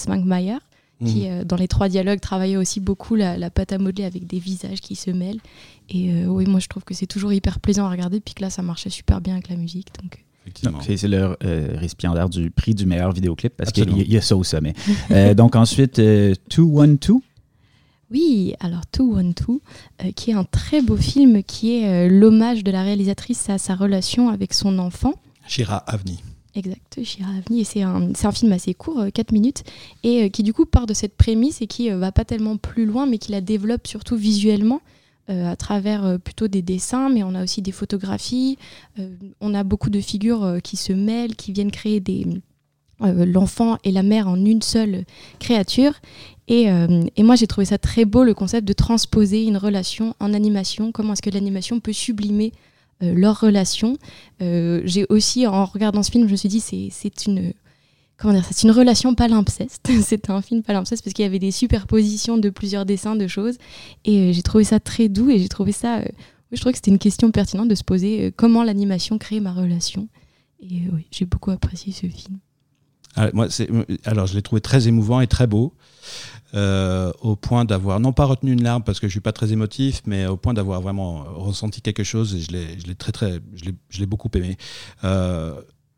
Smankmeyer, 1.00 1.22
qui, 1.22 1.30
euh, 1.30 1.44
dans 1.44 1.56
les 1.56 1.68
trois 1.68 1.90
dialogues, 1.90 2.20
travaillait 2.20 2.58
aussi 2.58 2.80
beaucoup 2.80 3.16
la, 3.16 3.50
pâte 3.50 3.74
à 3.74 3.78
modeler 3.78 4.06
avec 4.06 4.28
des 4.28 4.40
visages 4.40 4.82
qui 4.82 4.96
se 4.96 5.12
mêlent. 5.12 5.42
Et 5.90 6.12
euh, 6.12 6.26
oui, 6.26 6.46
moi, 6.46 6.60
je 6.60 6.68
trouve 6.68 6.84
que 6.84 6.94
c'est 6.94 7.08
toujours 7.08 7.34
hyper 7.34 7.60
plaisant 7.60 7.86
à 7.86 7.90
regarder. 7.90 8.20
Puis 8.20 8.34
que 8.34 8.42
là, 8.42 8.50
ça 8.50 8.62
marchait 8.62 8.90
super 8.90 9.22
bien 9.22 9.34
avec 9.34 9.50
la 9.50 9.56
musique. 9.56 9.88
Donc. 10.02 10.26
C'est 10.82 11.08
le 11.08 11.36
euh, 11.44 11.76
récipiendaire 11.76 12.30
du 12.30 12.52
prix 12.52 12.76
du 12.76 12.86
meilleur 12.86 13.12
vidéoclip 13.12 13.54
parce 13.56 13.72
qu'il 13.72 14.12
y, 14.12 14.18
a 14.18 14.22
ça 14.22 14.36
au 14.36 14.44
sommet. 14.44 14.74
Euh, 15.12 15.34
donc 15.36 15.56
ensuite, 15.56 16.00
212. 16.00 17.18
Euh, 17.18 17.20
oui, 18.12 18.54
alors 18.60 18.82
212, 18.98 19.60
qui 20.16 20.30
est 20.30 20.34
un 20.34 20.44
très 20.44 20.82
beau 20.82 20.96
film 20.96 21.44
qui 21.44 21.80
est 21.80 22.08
l'hommage 22.08 22.64
de 22.64 22.72
la 22.72 22.84
réalisatrice 22.84 23.50
à 23.50 23.58
sa 23.58 23.76
relation 23.76 24.30
avec 24.30 24.54
son 24.54 24.78
enfant. 24.78 25.16
Shira 25.48 25.78
Avni. 25.78 26.22
Exact, 26.56 27.04
Shira 27.04 27.30
Avni. 27.30 27.62
Et 27.62 27.64
c'est 27.64 27.82
un, 27.82 28.14
film 28.32 28.54
assez 28.54 28.74
court, 28.74 29.06
4 29.14 29.32
minutes, 29.32 29.64
et 30.04 30.30
qui 30.30 30.42
du 30.42 30.54
coup 30.54 30.66
part 30.66 30.86
de 30.86 30.94
cette 30.94 31.16
prémisse 31.16 31.62
et 31.62 31.68
qui 31.68 31.90
va 31.90 32.12
pas 32.12 32.24
tellement 32.24 32.58
plus 32.58 32.86
loin, 32.86 33.06
mais 33.06 33.18
qui 33.18 33.32
la 33.32 33.42
développe 33.42 33.88
surtout 33.88 34.16
visuellement. 34.16 34.82
Euh, 35.32 35.52
à 35.52 35.56
travers 35.56 36.06
euh, 36.06 36.18
plutôt 36.20 36.48
des 36.48 36.62
dessins, 36.62 37.10
mais 37.10 37.24
on 37.24 37.34
a 37.34 37.44
aussi 37.44 37.64
des 37.64 37.72
photographies. 37.72 38.60
Euh, 39.00 39.10
on 39.42 39.56
a 39.56 39.64
beaucoup 39.64 39.90
de 39.90 40.00
figures 40.00 40.60
qui 40.64 40.78
se 40.78 40.94
mêlent, 40.94 41.36
qui 41.36 41.52
viennent 41.52 41.72
créer 41.72 42.04
l'enfant 43.00 43.78
et 43.84 43.92
la 43.92 44.04
mère 44.04 44.28
en 44.28 44.36
une 44.36 44.62
seule 44.62 45.04
créature. 45.40 45.94
Et, 46.48 46.68
et 47.16 47.24
moi, 47.24 47.36
j'ai 47.36 47.48
trouvé 47.48 47.66
ça 47.66 47.80
très 47.80 48.06
beau, 48.06 48.24
le 48.24 48.36
concept 48.36 48.68
de 48.68 48.74
transposer 48.74 49.46
une 49.46 49.58
relation 49.58 50.16
en 50.20 50.32
animation. 50.32 50.92
Comment 50.92 51.14
est-ce 51.14 51.24
que 51.24 51.32
l'animation 51.32 51.80
peut 51.80 51.92
sublimer 51.92 52.54
leur 53.02 53.40
relation 53.40 53.98
J'ai 54.40 55.06
aussi, 55.10 55.48
en 55.48 55.66
regardant 55.66 56.04
ce 56.04 56.12
film, 56.12 56.28
je 56.28 56.32
me 56.32 56.38
suis 56.38 56.50
dit, 56.50 56.62
c'est 56.62 57.26
une 57.26 57.54
comment 58.18 58.34
dire, 58.34 58.46
c'est 58.50 58.64
une 58.64 58.72
relation 58.72 59.16
palimpseste. 59.16 59.90
C'était 60.02 60.32
un 60.32 60.42
film 60.42 60.64
palimpseste 60.64 61.04
parce 61.04 61.14
qu'il 61.14 61.24
y 61.24 61.26
avait 61.28 61.40
des 61.40 61.52
superpositions 61.52 62.38
de 62.38 62.50
plusieurs 62.50 62.86
dessins 62.86 63.16
de 63.16 63.28
choses. 63.28 63.58
Et 64.04 64.20
euh, 64.20 64.32
j'ai 64.34 64.42
trouvé 64.42 64.64
ça 64.64 64.80
très 64.80 65.10
doux 65.10 65.30
et 65.30 65.40
j'ai 65.40 65.50
trouvé 65.50 65.72
ça. 65.72 66.00
Euh, 66.00 66.06
je 66.52 66.60
trouvais 66.60 66.74
que 66.74 66.78
c'était 66.78 66.92
une 66.92 67.00
question 67.00 67.32
pertinente 67.32 67.68
de 67.68 67.76
se 67.76 67.84
poser 67.84 68.26
euh, 68.26 68.32
comment 68.36 68.64
l'animation 68.64 69.18
crée 69.18 69.40
ma 69.40 69.54
relation. 69.54 70.08
Et 70.62 70.84
oui, 70.94 71.08
j'ai 71.12 71.26
beaucoup 71.26 71.52
apprécié 71.52 71.92
ce 71.92 72.08
film. 72.08 72.38
Ah, 73.16 73.30
moi, 73.34 73.48
alors, 74.06 74.28
je 74.28 74.36
l'ai 74.36 74.42
trouvé 74.42 74.62
très 74.62 74.88
émouvant 74.88 75.22
et 75.22 75.28
très 75.28 75.48
beau. 75.48 75.74
au 76.54 77.36
point 77.36 77.66
d'avoir, 77.66 78.00
non 78.00 78.14
pas 78.14 78.26
retenu 78.26 78.52
une 78.52 78.64
larme 78.64 78.84
parce 78.84 79.00
que 79.00 79.08
je 79.08 79.12
suis 79.12 79.20
pas 79.20 79.34
très 79.34 79.52
émotif, 79.52 80.02
mais 80.06 80.26
au 80.26 80.38
point 80.38 80.54
d'avoir 80.54 80.82
vraiment 80.82 81.24
ressenti 81.36 81.82
quelque 81.82 82.04
chose 82.04 82.36
et 82.36 82.42
je 82.42 82.52
l'ai 82.88 82.96
très, 82.96 83.12
très, 83.12 83.40
je 83.90 84.00
l'ai 84.00 84.06
beaucoup 84.06 84.30
aimé. 84.36 84.58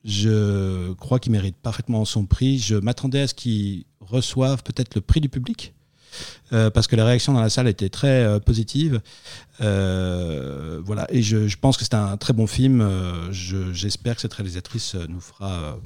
Je 0.08 0.94
crois 0.94 1.20
qu'il 1.20 1.34
mérite 1.34 1.58
parfaitement 1.58 2.06
son 2.06 2.26
prix. 2.26 2.60
Je 2.60 2.76
m'attendais 2.76 3.22
à 3.22 3.28
ce 3.28 3.34
qu'il 3.34 3.84
reçoive 4.00 4.64
peut-être 4.64 4.96
le 4.96 5.02
prix 5.02 5.20
du 5.20 5.30
public. 5.30 5.74
Euh, 6.54 6.70
parce 6.70 6.88
que 6.88 6.96
la 6.96 7.06
réaction 7.06 7.34
dans 7.34 7.42
la 7.42 7.50
salle 7.50 7.68
était 7.68 7.90
très 7.90 8.24
euh, 8.24 8.40
positive. 8.40 9.02
Euh, 9.62 10.82
voilà, 10.84 11.06
et 11.10 11.22
je, 11.22 11.56
pense 11.58 11.78
que 11.78 11.84
c'est 11.84 11.94
un 11.94 12.16
très 12.18 12.34
bon 12.34 12.48
film. 12.48 12.88
J'espère 13.32 14.16
que 14.16 14.22
cette 14.22 14.34
réalisatrice 14.34 14.96
nous 15.10 15.20
fera 15.20 15.78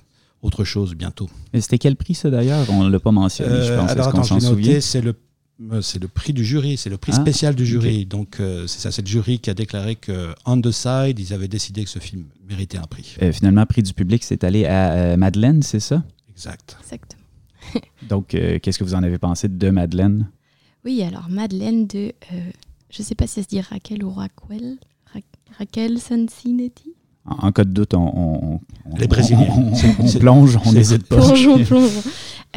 autre 0.41 0.63
chose 0.63 0.95
bientôt. 0.95 1.29
Et 1.53 1.61
c'était 1.61 1.77
quel 1.77 1.95
prix 1.95 2.15
ça 2.15 2.29
d'ailleurs? 2.29 2.65
On 2.69 2.83
ne 2.83 2.89
l'a 2.89 2.99
pas 2.99 3.11
mentionné, 3.11 3.63
je 3.63 3.73
pense. 3.73 3.91
Alors 3.91 4.07
attends, 4.07 4.23
c'est 4.23 5.01
le 5.01 5.15
euh, 5.71 5.81
c'est 5.81 6.01
le 6.01 6.07
prix 6.07 6.33
du 6.33 6.43
jury, 6.43 6.75
c'est 6.77 6.89
le 6.89 6.97
prix 6.97 7.11
ah, 7.15 7.21
spécial 7.21 7.53
du 7.53 7.65
jury. 7.65 8.05
Donc 8.05 8.39
euh, 8.39 8.65
c'est 8.67 8.79
ça, 8.79 8.91
c'est 8.91 9.03
le 9.03 9.07
jury 9.07 9.39
qui 9.39 9.49
a 9.49 9.53
déclaré 9.53 9.95
que 9.95 10.33
On 10.45 10.59
the 10.59 10.71
Side, 10.71 11.19
ils 11.19 11.33
avaient 11.33 11.47
décidé 11.47 11.83
que 11.83 11.89
ce 11.89 11.99
film 11.99 12.25
méritait 12.47 12.77
un 12.77 12.87
prix. 12.87 13.15
Euh, 13.21 13.31
finalement, 13.31 13.65
prix 13.65 13.83
du 13.83 13.93
public, 13.93 14.23
c'est 14.23 14.43
allé 14.43 14.65
à 14.65 15.15
Madeleine, 15.17 15.61
c'est 15.61 15.79
ça? 15.79 16.03
Exact. 16.29 16.77
Exactement. 16.81 17.21
Donc, 18.09 18.29
qu'est-ce 18.29 18.79
que 18.79 18.83
vous 18.83 18.95
en 18.95 19.03
avez 19.03 19.19
pensé 19.19 19.47
de 19.47 19.69
Madeleine? 19.69 20.27
Oui, 20.83 21.03
alors 21.03 21.29
Madeleine 21.29 21.85
de, 21.85 22.11
je 22.89 23.01
ne 23.01 23.03
sais 23.03 23.13
pas 23.13 23.27
si 23.27 23.35
ça 23.35 23.43
se 23.43 23.47
dit 23.47 23.61
Raquel 23.61 24.03
ou 24.03 24.09
Raquel, 24.09 24.77
Raquel 25.57 25.99
Sancinetti 25.99 26.95
en 27.25 27.51
cas 27.51 27.63
de 27.63 27.71
doute, 27.71 27.93
on, 27.93 28.59
les 28.97 29.07
Brésiliens, 29.07 29.47
on, 29.99 30.19
plonge, 30.19 30.59
on 30.65 30.71
n'hésite 30.71 31.07
pas. 31.07 31.17
Plongeons, 31.17 31.63
plongeons. 31.63 32.01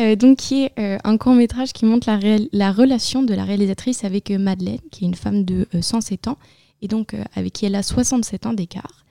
Euh, 0.00 0.16
donc, 0.16 0.38
qui 0.38 0.64
est 0.64 0.72
euh, 0.78 0.98
un 1.04 1.16
court 1.18 1.34
métrage 1.34 1.72
qui 1.72 1.84
montre 1.84 2.10
la, 2.10 2.18
la, 2.52 2.72
relation 2.72 3.22
de 3.22 3.32
la 3.32 3.44
réalisatrice 3.44 4.04
avec 4.04 4.30
euh, 4.30 4.38
Madeleine, 4.38 4.80
qui 4.90 5.04
est 5.04 5.08
une 5.08 5.14
femme 5.14 5.44
de 5.44 5.66
107 5.80 6.28
ans, 6.28 6.38
et 6.82 6.88
donc 6.88 7.14
avec 7.34 7.52
qui 7.52 7.66
elle 7.66 7.76
a 7.76 7.82
67 7.82 8.46
ans 8.46 8.52
d'écart. 8.52 9.04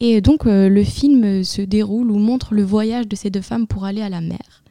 Et 0.00 0.20
donc, 0.20 0.44
le 0.44 0.82
film 0.82 1.44
se 1.44 1.62
déroule 1.62 2.10
ou 2.10 2.18
montre 2.18 2.52
le 2.52 2.64
voyage 2.64 3.06
de 3.06 3.14
ces 3.14 3.30
deux 3.30 3.40
femmes 3.40 3.68
pour 3.68 3.84
aller 3.84 4.02
à 4.02 4.08
la 4.08 4.20
mer. 4.20 4.64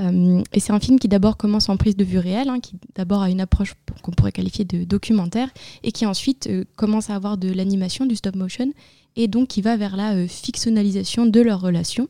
et 0.00 0.58
c'est 0.58 0.72
un 0.72 0.80
film 0.80 0.98
qui 0.98 1.06
d'abord 1.06 1.36
commence 1.36 1.68
en 1.68 1.76
prise 1.76 1.96
de 1.96 2.02
vue 2.02 2.18
réelle, 2.18 2.48
hein, 2.48 2.60
qui 2.60 2.74
d'abord 2.96 3.20
a 3.20 3.30
une 3.30 3.42
approche 3.42 3.74
qu'on 4.02 4.12
pourrait 4.12 4.32
qualifier 4.32 4.64
de 4.64 4.84
documentaire, 4.84 5.50
et 5.82 5.92
qui 5.92 6.06
ensuite 6.06 6.48
commence 6.76 7.10
à 7.10 7.14
avoir 7.14 7.36
de 7.36 7.52
l'animation, 7.52 8.06
du 8.06 8.16
stop 8.16 8.34
motion, 8.34 8.72
et 9.16 9.28
donc 9.28 9.48
qui 9.48 9.62
va 9.62 9.76
vers 9.76 9.96
la 9.96 10.26
fictionnalisation 10.26 11.26
de 11.26 11.40
leur 11.40 11.60
relation. 11.60 12.08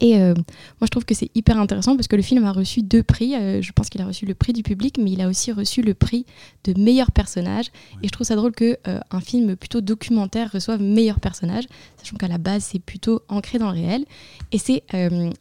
Et 0.00 0.16
euh, 0.18 0.34
moi, 0.34 0.82
je 0.82 0.88
trouve 0.88 1.04
que 1.04 1.14
c'est 1.14 1.30
hyper 1.34 1.58
intéressant 1.58 1.96
parce 1.96 2.08
que 2.08 2.16
le 2.16 2.22
film 2.22 2.44
a 2.44 2.52
reçu 2.52 2.82
deux 2.82 3.02
prix. 3.02 3.34
Euh, 3.36 3.62
je 3.62 3.72
pense 3.72 3.88
qu'il 3.88 4.02
a 4.02 4.06
reçu 4.06 4.26
le 4.26 4.34
prix 4.34 4.52
du 4.52 4.62
public, 4.62 4.98
mais 4.98 5.12
il 5.12 5.20
a 5.20 5.28
aussi 5.28 5.52
reçu 5.52 5.82
le 5.82 5.94
prix 5.94 6.26
de 6.64 6.78
meilleur 6.78 7.12
personnage. 7.12 7.66
Et 8.02 8.08
je 8.08 8.12
trouve 8.12 8.26
ça 8.26 8.34
drôle 8.34 8.52
que 8.52 8.76
euh, 8.88 8.98
un 9.10 9.20
film 9.20 9.56
plutôt 9.56 9.80
documentaire 9.80 10.50
reçoive 10.52 10.82
meilleur 10.82 11.20
personnage, 11.20 11.64
sachant 11.96 12.16
qu'à 12.16 12.28
la 12.28 12.38
base, 12.38 12.64
c'est 12.64 12.80
plutôt 12.80 13.22
ancré 13.28 13.58
dans 13.58 13.70
le 13.70 13.80
réel. 13.80 14.04
Et 14.52 14.58
c'est 14.58 14.82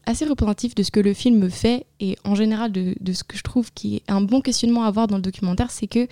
assez 0.06 0.26
représentatif 0.26 0.76
de 0.76 0.84
ce 0.84 0.92
que 0.92 1.00
le 1.00 1.14
film 1.14 1.50
fait 1.50 1.86
et 2.00 2.18
en 2.24 2.36
général 2.36 2.72
de, 2.72 2.96
de, 3.00 3.14
ce 3.14 3.24
que 3.24 3.38
je 3.38 3.44
trouve 3.44 3.72
qui 3.74 3.98
est 3.98 4.04
un 4.08 4.22
bon 4.22 4.42
questionnement 4.42 4.84
à 4.84 4.88
avoir 4.88 5.08
dans 5.08 5.18
le 5.18 5.22
documentaire, 5.22 5.72
c'est 5.72 5.88
que 5.88 6.08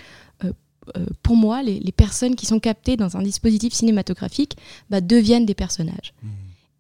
pour 1.24 1.36
moi, 1.36 1.64
les, 1.64 1.80
les, 1.80 1.92
personnes 1.92 2.36
qui 2.36 2.46
sont 2.46 2.60
captées 2.60 2.98
dans 2.98 3.16
un 3.16 3.22
dispositif 3.22 3.74
cinématographique 3.74 4.58
bah, 4.90 5.00
deviennent 5.00 5.46
des 5.46 5.54
personnages. 5.54 6.14
Mmh. 6.24 6.28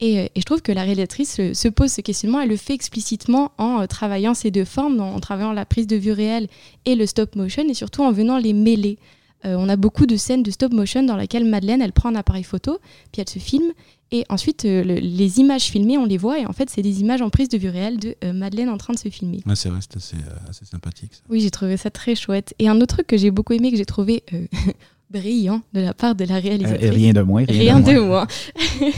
Euh, 0.01 0.27
et, 0.33 0.39
je 0.39 0.43
trouve 0.43 0.61
que 0.61 0.71
la 0.71 0.83
réalisatrice 0.83 1.35
se, 1.53 1.67
pose 1.67 1.91
ce 1.91 2.01
questionnement, 2.01 2.41
elle 2.41 2.49
le 2.49 2.57
fait 2.57 2.73
explicitement 2.73 3.51
en 3.57 3.81
euh, 3.81 3.85
travaillant 3.85 4.33
ces 4.33 4.51
deux 4.51 4.65
formes, 4.65 4.99
en, 4.99 5.19
travaillant 5.19 5.53
la 5.53 5.65
prise 5.65 5.87
de 5.87 5.95
vue 5.95 6.11
réelle 6.11 6.47
et 6.85 6.95
le 6.95 7.05
stop 7.05 7.35
motion, 7.35 7.63
et 7.67 7.73
surtout 7.73 8.03
en 8.03 8.11
venant 8.11 8.37
les 8.37 8.53
mêler. 8.53 8.97
Euh, 9.45 9.55
on 9.57 9.69
a 9.69 9.75
beaucoup 9.75 10.05
de 10.05 10.17
scènes 10.17 10.43
de 10.43 10.51
stop 10.51 10.73
motion 10.73 11.03
dans 11.03 11.17
lesquelles 11.17 11.45
Madeleine, 11.45 11.81
elle 11.81 11.93
prend 11.93 12.09
un 12.09 12.15
appareil 12.15 12.43
photo, 12.43 12.79
puis 13.11 13.21
elle 13.21 13.29
se 13.29 13.39
filme, 13.39 13.71
et 14.11 14.25
ensuite 14.29 14.63
les 14.63 15.39
images 15.39 15.63
filmées, 15.63 15.97
on 15.97 16.05
les 16.05 16.17
voit, 16.17 16.39
et 16.39 16.45
en 16.45 16.53
fait, 16.53 16.69
c'est 16.69 16.81
des 16.81 17.01
images 17.01 17.21
en 17.21 17.29
prise 17.29 17.49
de 17.49 17.57
vue 17.57 17.69
réelle 17.69 17.97
de 17.97 18.15
Madeleine 18.31 18.69
en 18.69 18.77
train 18.77 18.93
de 18.93 18.99
se 18.99 19.09
filmer. 19.09 19.41
c'est 19.55 19.69
vrai, 19.69 19.79
c'est 19.81 19.97
assez, 19.97 20.17
assez, 20.49 20.65
sympathique. 20.65 21.13
Ça. 21.13 21.21
Oui, 21.29 21.39
j'ai 21.41 21.51
trouvé 21.51 21.77
ça 21.77 21.89
très 21.89 22.15
chouette. 22.15 22.53
Et 22.59 22.67
un 22.67 22.75
autre 22.77 22.95
truc 22.95 23.07
que 23.07 23.17
j'ai 23.17 23.31
beaucoup 23.31 23.53
aimé, 23.53 23.71
que 23.71 23.77
j'ai 23.77 23.85
trouvé 23.85 24.23
brillant 25.11 25.61
de 25.73 25.81
la 25.81 25.93
part 25.93 26.15
de 26.15 26.25
la 26.25 26.39
réalisatrice. 26.39 26.89
rien 26.89 27.13
de 27.13 27.21
moins. 27.21 27.43
Rien, 27.47 27.79
de 27.79 27.99
moins. 27.99 28.27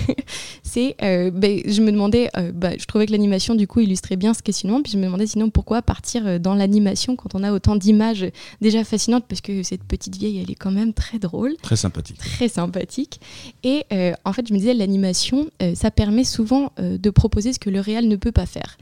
c'est, 0.64 0.96
euh, 1.02 1.32
ben, 1.32 1.62
je 1.66 1.82
me 1.82 1.92
demandais, 1.92 2.30
euh, 2.38 2.52
bah, 2.54 2.72
je 2.78 2.86
trouvais 2.86 3.06
que 3.06 3.12
l'animation 3.12 3.56
du 3.56 3.68
coup 3.68 3.80
illustrait 3.80 4.16
bien 4.16 4.34
ce 4.34 4.42
questionnement, 4.42 4.82
puis 4.82 4.92
je 4.92 4.98
me 4.98 5.06
demandais 5.06 5.28
sinon 5.28 5.50
pourquoi 5.50 5.82
partir 5.82 6.26
euh, 6.26 6.40
dans 6.40 6.56
l'animation 6.56 7.16
quand 7.16 7.36
on 7.36 7.44
a 7.44 7.52
autant 7.52 7.76
d'images 7.76 8.26
déjà 8.62 8.84
fascinantes, 8.84 9.26
parce 9.28 9.42
que 9.42 9.64
cette 9.64 9.84
petite 9.84 10.16
vieille, 10.16 10.40
elle 10.40 10.52
est 10.52 10.56
quand 10.56 10.72
même 10.72 10.94
très 10.94 11.20
drôle. 11.20 11.56
Très 11.62 11.76
sympathique. 11.76 12.18
Très 12.18 12.48
sympathique. 12.48 13.20
Et 13.64 13.86
en 14.26 14.34
fait, 14.34 14.48
je 14.48 14.54
me 14.54 14.60
disais, 14.60 14.74
l'animation, 14.74 15.48
ça 15.76 15.92
permet 15.92 16.24
souvent 16.24 16.72
de 16.78 17.10
proposer 17.10 17.54
ce 17.54 17.60
que 17.60 17.70
le 17.70 17.80
réel 17.80 18.08
ne 18.08 18.16
peut 18.16 18.32
pas 18.32 18.46
faire. 18.46 18.78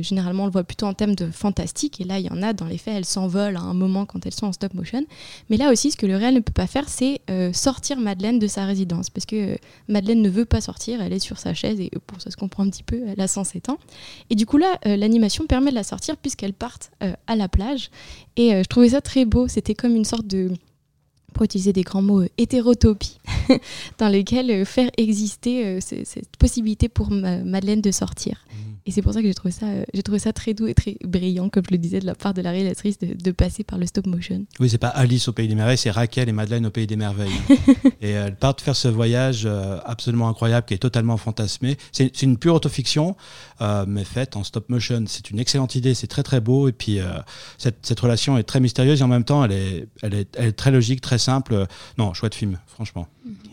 généralement, 0.00 0.44
on 0.44 0.46
le 0.46 0.52
voit 0.52 0.64
plutôt 0.64 0.86
en 0.86 0.94
termes 0.94 1.14
de 1.14 1.30
fantastique, 1.30 2.00
et 2.00 2.04
là, 2.04 2.18
il 2.18 2.26
y 2.26 2.30
en 2.30 2.42
a, 2.42 2.52
dans 2.52 2.66
les 2.66 2.78
faits, 2.78 2.94
elles 2.96 3.04
s'envolent 3.04 3.56
à 3.56 3.60
un 3.60 3.74
moment 3.74 4.06
quand 4.06 4.26
elles 4.26 4.34
sont 4.34 4.46
en 4.46 4.52
stop 4.52 4.74
motion. 4.74 5.04
Mais 5.50 5.56
là 5.56 5.70
aussi, 5.70 5.90
ce 5.90 5.96
que 5.96 6.06
le 6.06 6.16
réel 6.16 6.34
ne 6.34 6.40
peut 6.40 6.52
pas 6.52 6.65
faire, 6.66 6.88
c'est 6.88 7.20
euh, 7.30 7.52
sortir 7.52 7.98
Madeleine 7.98 8.38
de 8.38 8.46
sa 8.46 8.64
résidence. 8.64 9.10
Parce 9.10 9.26
que 9.26 9.54
euh, 9.54 9.56
Madeleine 9.88 10.22
ne 10.22 10.28
veut 10.28 10.44
pas 10.44 10.60
sortir, 10.60 11.02
elle 11.02 11.12
est 11.12 11.18
sur 11.18 11.38
sa 11.38 11.54
chaise, 11.54 11.80
et 11.80 11.90
pour 12.06 12.20
ça 12.20 12.30
se 12.30 12.36
comprend 12.36 12.64
un 12.64 12.70
petit 12.70 12.82
peu, 12.82 13.02
elle 13.06 13.20
a 13.20 13.28
107 13.28 13.68
ans. 13.68 13.78
Et 14.30 14.34
du 14.34 14.46
coup, 14.46 14.56
là, 14.56 14.78
euh, 14.86 14.96
l'animation 14.96 15.46
permet 15.46 15.70
de 15.70 15.76
la 15.76 15.84
sortir 15.84 16.16
puisqu'elle 16.16 16.52
parte 16.52 16.90
à 17.00 17.36
la 17.36 17.48
plage. 17.48 17.90
Et 18.36 18.50
je 18.50 18.68
trouvais 18.68 18.90
ça 18.90 19.00
très 19.00 19.24
beau. 19.24 19.48
C'était 19.48 19.74
comme 19.74 19.94
une 19.94 20.04
sorte 20.04 20.26
de 20.26 20.50
pour 21.36 21.44
utiliser 21.44 21.74
des 21.74 21.82
grands 21.82 22.00
mots, 22.00 22.22
hétérotopie, 22.38 23.18
dans 23.98 24.08
lequel 24.08 24.64
faire 24.64 24.90
exister 24.96 25.80
cette 25.82 26.36
possibilité 26.38 26.88
pour 26.88 27.10
Madeleine 27.10 27.82
de 27.82 27.90
sortir. 27.90 28.46
Mmh. 28.50 28.66
Et 28.86 28.92
c'est 28.92 29.02
pour 29.02 29.12
ça 29.12 29.20
que 29.20 29.26
j'ai 29.26 29.34
trouvé 29.34 29.50
ça, 29.50 29.66
euh, 29.66 29.84
j'ai 29.92 30.02
trouvé 30.04 30.20
ça 30.20 30.32
très 30.32 30.54
doux 30.54 30.68
et 30.68 30.74
très 30.74 30.96
brillant, 31.04 31.48
comme 31.48 31.64
je 31.66 31.72
le 31.72 31.78
disais, 31.78 31.98
de 31.98 32.06
la 32.06 32.14
part 32.14 32.34
de 32.34 32.40
la 32.40 32.52
réalisatrice, 32.52 33.00
de, 33.00 33.14
de 33.14 33.30
passer 33.32 33.64
par 33.64 33.80
le 33.80 33.86
stop 33.86 34.06
motion. 34.06 34.46
Oui, 34.60 34.70
c'est 34.70 34.78
pas 34.78 34.88
Alice 34.88 35.26
au 35.26 35.32
pays 35.32 35.48
des 35.48 35.56
merveilles, 35.56 35.76
c'est 35.76 35.90
Raquel 35.90 36.28
et 36.28 36.32
Madeleine 36.32 36.66
au 36.66 36.70
pays 36.70 36.86
des 36.86 36.94
merveilles. 36.94 37.32
et 38.00 38.10
elles 38.10 38.36
partent 38.36 38.60
faire 38.60 38.76
ce 38.76 38.86
voyage 38.86 39.42
euh, 39.44 39.78
absolument 39.84 40.28
incroyable 40.28 40.66
qui 40.66 40.74
est 40.74 40.78
totalement 40.78 41.16
fantasmé. 41.16 41.76
C'est 41.90 42.12
c'est 42.14 42.26
une 42.26 42.38
pure 42.38 42.54
autofiction, 42.54 43.16
euh, 43.60 43.84
mais 43.88 44.04
faite 44.04 44.36
en 44.36 44.44
stop 44.44 44.68
motion. 44.68 45.02
C'est 45.08 45.30
une 45.30 45.40
excellente 45.40 45.74
idée, 45.74 45.94
c'est 45.94 46.06
très 46.06 46.22
très 46.22 46.40
beau. 46.40 46.68
Et 46.68 46.72
puis 46.72 47.00
euh, 47.00 47.08
cette, 47.58 47.84
cette 47.84 47.98
relation 47.98 48.38
est 48.38 48.44
très 48.44 48.60
mystérieuse 48.60 49.00
et 49.00 49.04
en 49.04 49.08
même 49.08 49.24
temps, 49.24 49.44
elle 49.44 49.52
est, 49.52 49.88
elle 50.02 50.14
est, 50.14 50.36
elle 50.36 50.46
est 50.46 50.52
très 50.52 50.70
logique, 50.70 51.00
très 51.00 51.18
simple. 51.26 51.66
Non, 51.98 52.14
chouette 52.14 52.34
film, 52.34 52.58
franchement. 52.66 53.08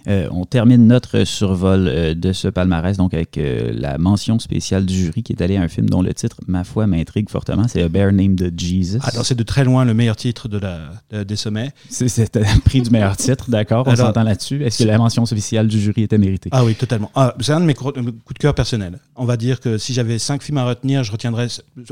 Euh, 0.07 0.27
on 0.31 0.43
termine 0.43 0.85
notre 0.85 1.23
survol 1.23 1.87
euh, 1.87 2.13
de 2.13 2.33
ce 2.33 2.49
palmarès 2.49 2.97
donc 2.97 3.13
avec 3.13 3.37
euh, 3.37 3.71
la 3.73 3.97
mention 3.97 4.37
spéciale 4.37 4.85
du 4.85 4.93
jury 4.93 5.23
qui 5.23 5.31
est 5.31 5.41
allé 5.41 5.55
à 5.55 5.61
un 5.61 5.69
film 5.69 5.89
dont 5.89 6.01
le 6.01 6.13
titre, 6.13 6.37
ma 6.45 6.65
foi, 6.65 6.87
m'intrigue 6.87 7.29
fortement. 7.29 7.67
C'est 7.69 7.81
A 7.83 7.87
Bear 7.87 8.11
Named 8.11 8.53
Jesus. 8.57 8.99
Alors 9.03 9.25
c'est 9.25 9.35
de 9.35 9.43
très 9.43 9.63
loin 9.63 9.85
le 9.85 9.93
meilleur 9.93 10.17
titre 10.17 10.49
de 10.49 10.57
la, 10.57 10.79
de- 11.09 11.23
des 11.23 11.37
sommets. 11.37 11.71
C'est 11.89 12.35
un 12.35 12.59
prix 12.59 12.81
du 12.81 12.89
meilleur 12.89 13.15
titre, 13.15 13.49
d'accord, 13.49 13.85
on 13.87 13.95
s'entend 13.95 14.23
là-dessus. 14.23 14.61
Est-ce 14.63 14.79
que 14.83 14.87
la 14.87 14.97
mention 14.97 15.25
spéciale 15.25 15.67
du 15.67 15.79
jury 15.79 16.03
était 16.03 16.17
méritée? 16.17 16.49
Ah 16.51 16.65
oui, 16.65 16.75
totalement. 16.75 17.09
Ah, 17.15 17.33
c'est 17.39 17.53
un 17.53 17.61
de 17.61 17.65
mes 17.65 17.73
cou- 17.73 17.91
coups 17.93 18.03
de 18.33 18.39
cœur 18.39 18.53
personnels. 18.55 18.99
On 19.15 19.23
va 19.25 19.37
dire 19.37 19.61
que 19.61 19.77
si 19.77 19.93
j'avais 19.93 20.19
cinq 20.19 20.43
films 20.43 20.57
à 20.57 20.65
retenir, 20.65 21.05
je 21.05 21.11
retiendrais 21.13 21.47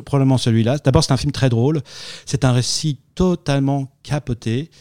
probablement 0.06 0.38
celui-là. 0.38 0.78
D'abord, 0.84 1.04
c'est 1.06 1.14
un 1.14 1.18
film 1.18 1.32
très 1.32 1.48
drôle. 1.50 1.82
C'est 2.26 2.44
un 2.44 2.52
récit 2.52 2.98
totalement 3.16 3.92
capoté 4.04 4.72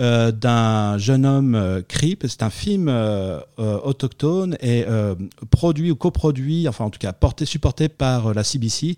euh, 0.00 0.30
d'un 0.32 0.96
jeune 0.98 1.24
homme 1.26 1.54
euh, 1.54 1.80
creep. 1.86 2.26
C'est 2.40 2.46
un 2.46 2.50
film 2.50 2.88
euh, 2.88 3.38
euh, 3.58 3.78
autochtone 3.80 4.56
et 4.62 4.86
euh, 4.88 5.14
produit 5.50 5.90
ou 5.90 5.94
coproduit, 5.94 6.66
enfin 6.68 6.86
en 6.86 6.90
tout 6.90 6.98
cas 6.98 7.12
porté, 7.12 7.44
supporté 7.44 7.90
par 7.90 8.32
la 8.32 8.44
CBC, 8.44 8.96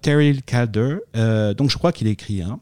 Terry 0.00 0.40
Calder. 0.40 1.00
Donc 1.54 1.68
je 1.68 1.76
crois 1.76 1.92
qu'il 1.92 2.06
écrit. 2.06 2.40
Hein. 2.40 2.58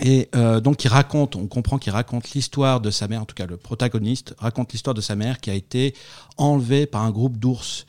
Et 0.00 0.30
donc 0.62 0.82
il 0.84 0.88
raconte, 0.88 1.36
on 1.36 1.46
comprend 1.46 1.76
qu'il 1.76 1.92
raconte 1.92 2.30
l'histoire 2.30 2.80
de 2.80 2.90
sa 2.90 3.06
mère, 3.06 3.20
en 3.20 3.26
tout 3.26 3.34
cas 3.34 3.44
le 3.44 3.58
protagoniste 3.58 4.34
raconte 4.38 4.72
l'histoire 4.72 4.94
de 4.94 5.02
sa 5.02 5.14
mère 5.14 5.40
qui 5.40 5.50
a 5.50 5.54
été 5.54 5.94
enlevée 6.38 6.86
par 6.86 7.02
un 7.02 7.10
groupe 7.10 7.36
d'ours, 7.36 7.84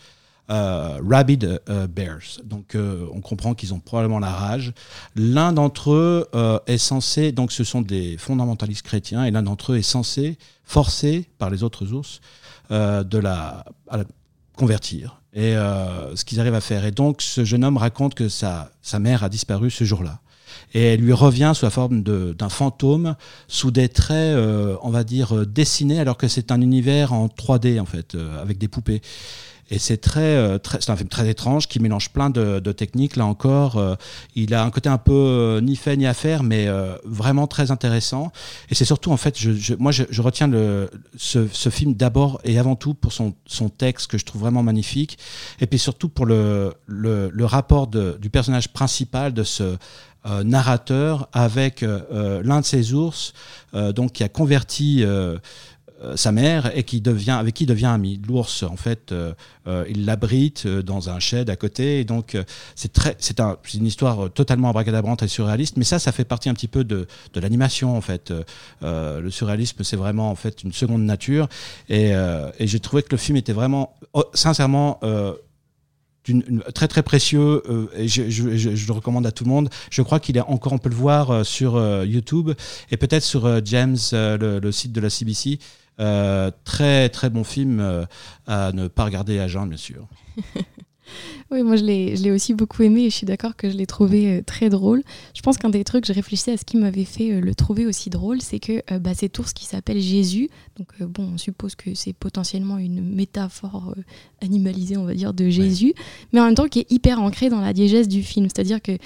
euh, 0.49 0.99
rabid 1.01 1.61
euh, 1.69 1.87
bears. 1.87 2.41
Donc 2.43 2.75
euh, 2.75 3.07
on 3.13 3.21
comprend 3.21 3.53
qu'ils 3.53 3.73
ont 3.73 3.79
probablement 3.79 4.19
la 4.19 4.31
rage. 4.31 4.73
L'un 5.15 5.53
d'entre 5.53 5.91
eux 5.93 6.27
est 6.67 6.77
censé, 6.77 7.31
donc 7.31 7.53
ce 7.53 7.63
sont 7.63 7.81
des 7.81 8.17
fondamentalistes 8.17 8.81
chrétiens, 8.85 9.23
et 9.23 9.31
l'un 9.31 9.43
d'entre 9.43 9.71
eux 9.71 9.77
est 9.77 9.81
censé 9.81 10.37
forcer 10.65 11.29
par 11.37 11.49
les 11.49 11.63
autres 11.63 11.93
ours 11.93 12.19
de 12.69 13.17
la, 13.17 13.63
à 13.89 13.97
la 13.97 14.03
convertir. 14.57 15.21
Et 15.33 15.53
ce 15.53 16.25
qu'ils 16.25 16.39
arrivent 16.39 16.53
à 16.55 16.61
faire. 16.61 16.85
Et 16.85 16.91
donc 16.91 17.21
ce 17.21 17.45
jeune 17.45 17.63
homme 17.63 17.77
raconte 17.77 18.13
que 18.13 18.27
sa, 18.27 18.71
sa 18.81 18.99
mère 18.99 19.23
a 19.23 19.29
disparu 19.29 19.71
ce 19.71 19.83
jour-là 19.83 20.19
et 20.75 20.93
elle 20.93 21.01
lui 21.01 21.13
revient 21.13 21.53
sous 21.55 21.65
la 21.65 21.71
forme 21.71 22.03
d'un 22.03 22.49
fantôme, 22.49 23.15
sous 23.47 23.71
des 23.71 23.89
traits, 23.89 24.37
on 24.81 24.89
va 24.89 25.03
dire, 25.03 25.47
dessinés, 25.47 25.99
alors 25.99 26.17
que 26.17 26.27
c'est 26.27 26.51
un 26.51 26.61
univers 26.61 27.13
en 27.13 27.27
3D, 27.27 27.79
en 27.79 27.85
fait, 27.85 28.15
avec 28.39 28.57
des 28.57 28.67
poupées. 28.67 29.01
Et 29.73 29.79
c'est 29.79 30.07
euh, 30.17 30.59
très, 30.59 30.79
c'est 30.81 30.91
un 30.91 30.95
film 30.95 31.09
très 31.09 31.27
étrange 31.27 31.67
qui 31.67 31.79
mélange 31.79 32.11
plein 32.11 32.29
de, 32.29 32.59
techniques. 32.71 33.15
Là 33.15 33.25
encore, 33.25 33.77
euh, 33.77 33.95
il 34.35 34.53
a 34.53 34.63
un 34.63 34.69
côté 34.69 34.87
un 34.87 34.99
peu 34.99 35.11
euh, 35.11 35.61
ni 35.61 35.75
fait 35.75 35.97
ni 35.97 36.05
à 36.05 36.13
faire, 36.13 36.43
mais 36.43 36.67
vraiment 37.03 37.47
très 37.47 37.71
intéressant. 37.71 38.31
Et 38.69 38.75
c'est 38.75 38.85
surtout, 38.85 39.11
en 39.11 39.17
fait, 39.17 39.35
moi, 39.79 39.91
je, 39.91 40.21
retiens 40.21 40.49
ce, 41.17 41.69
film 41.69 41.95
d'abord 41.95 42.39
et 42.43 42.59
avant 42.59 42.75
tout 42.75 42.93
pour 42.93 43.11
son, 43.11 43.33
texte 43.75 44.11
que 44.11 44.19
je 44.19 44.25
trouve 44.25 44.41
vraiment 44.41 44.61
magnifique, 44.61 45.17
et 45.59 45.65
puis 45.65 45.79
surtout 45.79 46.07
pour 46.07 46.27
le, 46.27 46.75
rapport 47.45 47.87
du 47.87 48.29
personnage 48.29 48.69
principal 48.69 49.33
de 49.33 49.43
ce 49.43 49.77
narrateur 50.43 51.27
avec 51.33 51.81
l'un 51.81 52.61
de 52.61 52.65
ses 52.65 52.93
ours, 52.93 53.33
donc 53.73 54.13
qui 54.13 54.23
a 54.23 54.29
converti 54.29 55.03
sa 56.15 56.31
mère 56.31 56.75
et 56.77 56.83
qui 56.83 57.01
devient 57.01 57.31
avec 57.31 57.53
qui 57.53 57.65
devient 57.65 57.85
ami. 57.85 58.19
L'ours, 58.27 58.63
en 58.63 58.75
fait, 58.75 59.11
euh, 59.11 59.33
euh, 59.67 59.85
il 59.89 60.05
l'abrite 60.05 60.65
euh, 60.65 60.81
dans 60.81 61.09
un 61.09 61.19
shed 61.19 61.49
à 61.49 61.55
côté, 61.55 61.99
et 61.99 62.03
donc 62.03 62.35
euh, 62.35 62.43
c'est 62.75 62.91
très, 62.91 63.15
c'est 63.19 63.39
un, 63.39 63.57
c'est 63.63 63.77
une 63.77 63.85
histoire 63.85 64.25
euh, 64.25 64.29
totalement 64.29 64.69
abracadabrante 64.69 65.23
et 65.23 65.27
surréaliste. 65.27 65.77
Mais 65.77 65.83
ça, 65.85 65.99
ça 65.99 66.11
fait 66.11 66.25
partie 66.25 66.49
un 66.49 66.53
petit 66.53 66.67
peu 66.67 66.83
de, 66.83 67.07
de 67.33 67.39
l'animation, 67.39 67.95
en 67.95 68.01
fait. 68.01 68.31
Euh, 68.31 68.43
euh, 68.83 69.21
le 69.21 69.31
surréalisme, 69.31 69.83
c'est 69.83 69.95
vraiment 69.97 70.29
en 70.29 70.35
fait 70.35 70.63
une 70.63 70.73
seconde 70.73 71.03
nature, 71.03 71.47
et, 71.89 72.13
euh, 72.13 72.49
j'ai 72.59 72.79
trouvé 72.79 73.03
que 73.03 73.11
le 73.11 73.17
film 73.17 73.37
était 73.37 73.53
vraiment, 73.53 73.95
oh, 74.13 74.25
sincèrement. 74.33 74.99
Euh, 75.03 75.33
très 76.73 76.87
très 76.87 77.03
précieux 77.03 77.61
euh, 77.69 77.87
et 77.97 78.07
je, 78.07 78.29
je- 78.29 78.55
je- 78.55 78.87
le 78.87 78.93
recommande 78.93 79.25
à 79.27 79.31
tout 79.33 79.43
le 79.43 79.49
monde. 79.49 79.69
Je 79.91 80.01
crois 80.01 80.21
qu'il 80.21 80.37
est 80.37 80.41
encore, 80.41 80.71
on 80.71 80.77
peut 80.77 80.87
le 80.89 80.95
voir 80.95 81.31
euh, 81.31 81.43
sur 81.43 81.75
euh, 81.75 82.05
YouTube 82.05 82.51
et 82.91 82.95
peut-être 82.95 83.23
sur 83.23 83.45
euh, 83.45 83.59
James, 83.65 83.97
euh, 84.13 84.59
le 84.61 84.71
site 84.71 84.93
de 84.93 85.01
la 85.01 85.09
CBC. 85.09 85.59
Euh, 85.99 86.49
très 86.63 87.09
très 87.09 87.29
bon 87.29 87.43
film 87.43 87.79
euh, 87.79 88.05
à 88.47 88.71
ne 88.71 88.87
pas 88.87 89.05
regarder 89.05 89.39
à 89.39 89.47
jeun, 89.47 89.67
bien 89.67 89.77
sûr. 89.77 90.07
Oui, 91.51 91.63
moi 91.63 91.75
je 91.75 91.83
l'ai, 91.83 92.31
aussi 92.31 92.53
beaucoup 92.53 92.83
aimé 92.83 93.01
et 93.01 93.09
je 93.09 93.15
suis 93.15 93.25
d'accord 93.25 93.55
que 93.55 93.69
je 93.69 93.75
l'ai 93.75 93.85
trouvé 93.85 94.37
euh, 94.37 94.41
très 94.41 94.69
drôle. 94.69 95.03
Je 95.33 95.41
pense 95.41 95.57
qu'un 95.57 95.69
des 95.69 95.83
trucs, 95.83 96.05
je 96.05 96.13
réfléchissais 96.13 96.53
à 96.53 96.57
ce 96.57 96.65
qui 96.65 96.77
m'avait 96.77 97.05
fait 97.05 97.31
euh, 97.31 97.41
le 97.41 97.53
trouver 97.55 97.85
aussi 97.85 98.09
drôle, 98.09 98.41
c'est 98.41 98.59
que 98.59 98.81
euh, 98.91 98.99
bah, 98.99 99.13
cet 99.13 99.37
ours 99.39 99.53
qui 99.53 99.65
s'appelle 99.65 99.99
Jésus, 99.99 100.49
donc 100.77 100.87
bon, 101.01 101.31
on 101.33 101.37
suppose 101.37 101.75
que 101.75 101.93
c'est 101.93 102.13
potentiellement 102.13 102.77
une 102.77 103.01
métaphore 103.01 103.95
animalisée, 104.41 104.97
on 104.97 105.05
va 105.05 105.13
dire, 105.13 105.33
de 105.33 105.49
Jésus, 105.49 105.93
mais 106.31 106.39
en 106.39 106.45
même 106.45 106.55
temps 106.55 106.67
qui 106.67 106.79
est 106.79 106.91
hyper 106.91 107.21
ancrée 107.21 107.49
dans 107.49 107.61
la 107.61 107.73
diégèse 107.73 108.07
du 108.07 108.23
film. 108.23 108.47
C'est-à-dire 108.47 108.81
que 108.81 108.97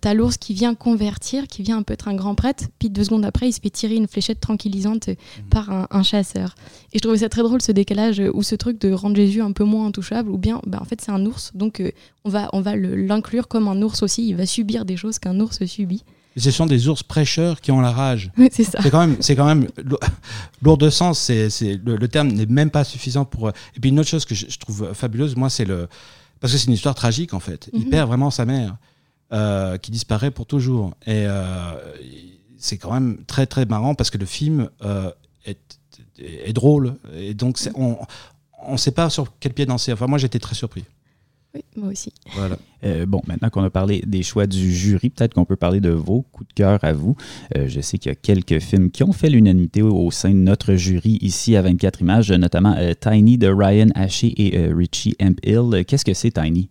t'as 0.00 0.14
l'ours 0.14 0.36
qui 0.36 0.54
vient 0.54 0.74
convertir, 0.74 1.46
qui 1.46 1.62
vient 1.62 1.78
un 1.78 1.82
peu 1.82 1.94
être 1.94 2.08
un 2.08 2.14
grand 2.14 2.34
prêtre, 2.34 2.64
puis 2.78 2.90
deux 2.90 3.04
secondes 3.04 3.24
après, 3.24 3.48
il 3.48 3.52
se 3.52 3.60
fait 3.60 3.70
tirer 3.70 3.96
une 3.96 4.06
fléchette 4.06 4.40
tranquillisante 4.40 5.08
euh, 5.08 5.14
par 5.50 5.70
un, 5.70 5.86
un 5.90 6.02
chasseur. 6.02 6.54
Et 6.92 6.98
je 6.98 7.02
trouvais 7.02 7.18
ça 7.18 7.28
très 7.28 7.42
drôle 7.42 7.62
ce 7.62 7.72
décalage 7.72 8.22
ou 8.32 8.42
ce 8.42 8.54
truc 8.54 8.80
de 8.80 8.92
rendre 8.92 9.16
Jésus 9.16 9.42
un 9.42 9.52
peu 9.52 9.64
moins 9.64 9.86
intouchable, 9.86 10.30
ou 10.30 10.38
bien 10.38 10.60
bah, 10.66 10.78
en 10.80 10.84
fait 10.84 11.00
c'est 11.00 11.12
un 11.12 11.24
ours, 11.26 11.49
donc 11.54 11.80
euh, 11.80 11.90
on 12.24 12.30
va, 12.30 12.48
on 12.52 12.60
va 12.60 12.76
l'inclure 12.76 13.48
comme 13.48 13.68
un 13.68 13.80
ours 13.82 14.02
aussi, 14.02 14.28
il 14.28 14.36
va 14.36 14.46
subir 14.46 14.84
des 14.84 14.96
choses 14.96 15.18
qu'un 15.18 15.38
ours 15.40 15.64
subit. 15.66 16.04
Ce 16.36 16.50
sont 16.52 16.66
des 16.66 16.86
ours 16.88 17.02
prêcheurs 17.02 17.60
qui 17.60 17.72
ont 17.72 17.80
la 17.80 17.90
rage. 17.90 18.30
C'est 18.52 18.62
ça. 18.64 18.78
C'est 18.80 18.90
quand 18.90 19.00
même, 19.06 19.16
c'est 19.20 19.34
quand 19.34 19.46
même 19.46 19.66
lou- 19.84 19.96
lourd 20.62 20.78
de 20.78 20.88
sens. 20.88 21.18
C'est, 21.18 21.50
c'est 21.50 21.74
le, 21.84 21.96
le 21.96 22.08
terme 22.08 22.28
n'est 22.28 22.46
même 22.46 22.70
pas 22.70 22.84
suffisant 22.84 23.24
pour. 23.24 23.48
euh, 23.48 23.52
Et 23.76 23.80
puis 23.80 23.90
une 23.90 23.98
autre 23.98 24.08
chose 24.08 24.24
que 24.24 24.34
je, 24.34 24.46
je 24.48 24.58
trouve 24.58 24.92
fabuleuse, 24.94 25.34
moi, 25.36 25.50
c'est 25.50 25.64
le 25.64 25.88
parce 26.40 26.52
que 26.52 26.58
c'est 26.58 26.68
une 26.68 26.72
histoire 26.72 26.94
tragique 26.94 27.34
en 27.34 27.40
fait. 27.40 27.68
Il 27.72 27.80
Mhm. 27.84 27.90
perd 27.90 28.08
vraiment 28.08 28.30
sa 28.30 28.46
mère, 28.46 28.76
euh, 29.32 29.76
qui 29.76 29.90
disparaît 29.90 30.30
pour 30.30 30.46
toujours. 30.46 30.94
Et 31.04 31.26
euh, 31.26 31.74
c'est 32.58 32.78
quand 32.78 32.92
même 32.92 33.18
très 33.26 33.46
très 33.46 33.66
marrant 33.66 33.94
parce 33.94 34.10
que 34.10 34.16
le 34.18 34.24
film 34.26 34.70
euh, 34.82 35.10
est, 35.44 35.58
est 36.18 36.52
drôle 36.52 36.94
et 37.14 37.34
donc 37.34 37.58
c'est- 37.58 37.72
on 37.74 37.98
on 38.62 38.76
sait 38.76 38.90
pas 38.92 39.08
sur 39.10 39.32
quel 39.40 39.52
pied 39.54 39.64
danser. 39.66 39.90
Enfin, 39.92 40.06
moi, 40.06 40.18
j'étais 40.18 40.38
très 40.38 40.54
surpris. 40.54 40.84
Oui, 41.54 41.62
moi 41.76 41.88
aussi. 41.88 42.12
Voilà. 42.36 42.56
Euh, 42.84 43.06
bon, 43.06 43.20
maintenant 43.26 43.50
qu'on 43.50 43.64
a 43.64 43.70
parlé 43.70 44.02
des 44.06 44.22
choix 44.22 44.46
du 44.46 44.72
jury, 44.72 45.10
peut-être 45.10 45.34
qu'on 45.34 45.44
peut 45.44 45.56
parler 45.56 45.80
de 45.80 45.90
vos 45.90 46.22
coups 46.30 46.46
de 46.48 46.54
cœur 46.54 46.78
à 46.82 46.92
vous. 46.92 47.16
Euh, 47.56 47.66
je 47.66 47.80
sais 47.80 47.98
qu'il 47.98 48.10
y 48.10 48.12
a 48.12 48.14
quelques 48.14 48.60
films 48.60 48.90
qui 48.92 49.02
ont 49.02 49.12
fait 49.12 49.28
l'unanimité 49.30 49.82
au, 49.82 50.10
sein 50.12 50.30
de 50.30 50.34
notre 50.36 50.74
jury 50.74 51.18
ici 51.20 51.56
à 51.56 51.62
24 51.62 52.02
images, 52.02 52.30
notamment 52.30 52.74
euh, 52.78 52.92
Tiny 52.94 53.36
de 53.36 53.48
Ryan 53.48 53.88
Ashe 53.96 54.24
et 54.24 54.56
euh, 54.58 54.74
Richie 54.76 55.16
Hemphill. 55.20 55.74
Euh, 55.74 55.82
Qu'est-ce 55.84 56.04
que 56.04 56.14
c'est 56.14 56.30
Tiny? 56.30 56.68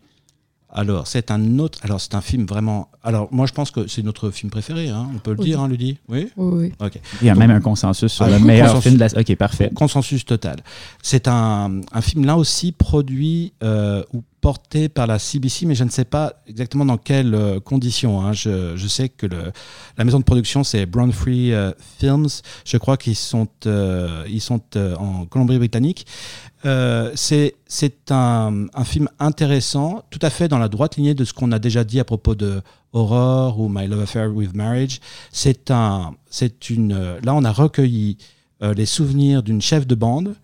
Alors, 0.72 1.08
c'est 1.08 1.32
un 1.32 1.58
autre. 1.58 1.80
Alors, 1.82 2.00
c'est 2.00 2.14
un 2.14 2.22
film 2.22 2.46
vraiment. 2.46 2.90
Alors, 3.04 3.28
moi, 3.32 3.48
je 3.48 3.54
pense 3.54 3.72
que 3.72 3.88
c'est 3.88 4.04
notre 4.04 4.30
film 4.30 4.52
préféré. 4.52 4.88
hein, 4.90 5.10
On 5.16 5.18
peut 5.18 5.32
le 5.34 5.40
Oui. 5.40 5.46
dire, 5.46 5.60
hein, 5.62 5.68
Ludie? 5.68 5.98
Oui? 6.08 6.28
Oui. 6.38 6.72
Il 7.22 7.26
y 7.26 7.30
a 7.32 7.34
même 7.34 7.50
un 7.50 7.60
consensus 7.60 8.12
sur 8.14 8.26
Ah, 8.26 8.30
le 8.30 8.38
meilleur 8.38 8.68
consensus. 8.68 8.84
film 8.84 8.96
de 8.98 9.16
la... 9.16 9.20
OK, 9.20 9.36
parfait. 9.36 9.72
Consensus 9.74 10.26
total. 10.26 10.58
C'est 11.02 11.28
un, 11.28 11.82
un 11.92 12.02
film 12.02 12.24
là 12.26 12.38
aussi 12.38 12.72
produit 12.72 13.54
euh, 13.64 14.04
ou 14.14 14.22
porté 14.42 14.90
par 14.90 15.08
la 15.08 15.20
CBC, 15.20 15.66
mais 15.66 15.76
je 15.76 15.84
ne 15.84 15.90
sais 15.90 16.06
pas 16.06 16.34
exactement 16.48 16.86
dans 16.86 16.98
quelles 16.98 17.36
euh, 17.36 17.60
conditions. 17.60 18.22
hein. 18.22 18.34
Je, 18.34 18.76
je 18.76 18.88
sais 18.88 19.10
que 19.10 19.26
la 19.98 20.04
maison 20.04 20.20
de 20.20 20.24
production 20.24 20.64
c'est 20.64 20.86
Brown 20.86 21.12
Free 21.12 21.54
euh, 21.54 21.72
Films. 22.00 22.28
Je 22.66 22.78
crois 22.78 22.98
qu'ils 22.98 23.16
sont 23.16 23.48
euh, 23.66 24.24
ils 24.30 24.42
sont 24.42 24.62
en 24.78 25.26
Colombie-Britannique. 25.26 26.06
C'est 26.64 27.54
un, 28.12 28.66
un 28.74 28.84
film 28.84 29.08
intéressant, 29.20 30.04
tout 30.10 30.20
à 30.22 30.30
fait 30.30 30.48
dans 30.48 30.60
la 30.60 30.68
droite 30.68 30.98
lignée 30.98 31.14
de 31.14 31.24
ce 31.24 31.34
qu'on 31.34 31.52
a 31.52 31.60
déjà 31.60 31.84
dit 31.84 32.00
à 32.00 32.04
propos 32.04 32.36
de 32.36 32.62
Horror 32.92 33.60
ou 33.60 33.70
My 33.70 33.88
Love 33.88 34.02
Affair 34.02 34.34
with 34.34 34.54
Marriage. 34.56 35.00
Un 35.70 36.14
une 36.70 37.18
là 37.24 37.34
on 37.34 37.44
a 37.44 37.52
recueilli 37.52 38.18
les 38.62 38.86
souvenirs 38.86 39.42
d'une 39.44 39.62
chef 39.62 39.88
de 39.88 39.96
bande 39.96 40.36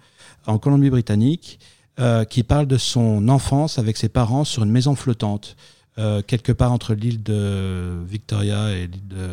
en 0.48 0.58
Colombie-Britannique 0.58 1.60
euh, 2.00 2.24
qui 2.26 2.44
parle 2.44 2.68
de 2.68 2.78
son 2.78 3.28
enfance 3.30 3.80
avec 3.80 3.98
ses 3.98 4.10
parents 4.10 4.44
sur 4.44 4.64
une 4.64 4.72
maison 4.72 4.96
flottante, 4.96 5.56
euh, 5.98 6.22
quelque 6.22 6.52
part 6.52 6.74
entre 6.74 6.94
l'île 6.94 7.24
de 7.24 8.04
Victoria 8.06 8.72
et 8.72 8.88
l'île 8.88 9.08
de. 9.08 9.28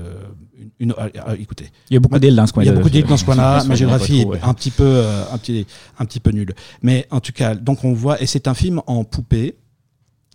Une, 0.79 0.91
une- 0.91 0.95
ah, 0.97 1.35
écoutez, 1.37 1.71
Il 1.91 1.95
y 1.95 1.97
a 1.97 2.01
beaucoup 2.01 2.19
d'îles 2.21 2.37
dans 2.37 2.47
ce 2.47 2.53
il 2.53 2.55
coin-là. 2.55 2.71
y 2.71 2.73
a 2.73 2.77
beaucoup 2.77 2.91
d'îles 2.91 3.07
dans 3.07 3.17
ce 3.17 3.25
coin-là. 3.25 3.65
Ma 3.65 3.75
géographie 3.75 4.21
est 4.21 4.43
un 4.45 4.55
petit 4.55 4.71
peu, 4.71 4.85
euh, 4.85 5.25
un 5.33 5.39
petit, 5.39 5.67
un 5.99 6.05
petit 6.05 6.21
peu 6.21 6.31
nulle. 6.31 6.55
Mais 6.83 7.07
en 7.11 7.19
tout 7.21 7.33
cas, 7.33 7.55
donc 7.57 7.83
on 7.85 7.93
voit, 7.95 8.23
et 8.23 8.27
c'est 8.27 8.47
un 8.47 8.55
film 8.55 8.81
en 8.87 9.03
poupée 9.05 9.57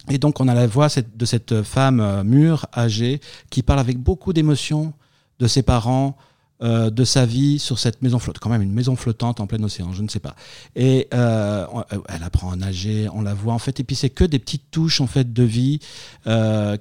Et 0.10 0.18
donc 0.18 0.40
on 0.42 0.48
a 0.50 0.54
la 0.54 0.68
voix 0.68 0.88
de 1.22 1.26
cette 1.26 1.62
femme 1.64 2.24
mûre, 2.24 2.66
âgée, 2.76 3.20
qui 3.50 3.62
parle 3.64 3.80
avec 3.80 3.98
beaucoup 3.98 4.32
d'émotion 4.34 4.94
de 5.40 5.48
ses 5.48 5.64
parents, 5.64 6.18
euh, 6.64 6.90
de 6.90 7.04
sa 7.04 7.28
vie 7.28 7.60
sur 7.60 7.78
cette 7.78 8.02
maison 8.02 8.18
flottante, 8.18 8.42
quand 8.42 8.50
même 8.50 8.64
une 8.64 8.74
maison 8.74 8.96
flottante 8.96 9.40
en 9.40 9.46
plein 9.46 9.62
océan, 9.62 9.94
je 9.94 10.02
ne 10.02 10.08
sais 10.08 10.20
pas. 10.20 10.36
Et 10.76 11.08
euh, 11.14 11.68
euh, 11.94 12.00
elle 12.10 12.24
apprend 12.24 12.52
à 12.52 12.56
nager, 12.56 13.08
on 13.14 13.22
la 13.22 13.36
voit 13.36 13.54
en 13.54 13.60
fait, 13.60 13.80
et 13.80 13.84
puis 13.84 13.96
c'est 13.96 14.10
que 14.10 14.24
des 14.24 14.40
petites 14.40 14.72
touches 14.72 15.00
en 15.00 15.06
fait 15.06 15.32
de 15.32 15.44
vie 15.44 15.80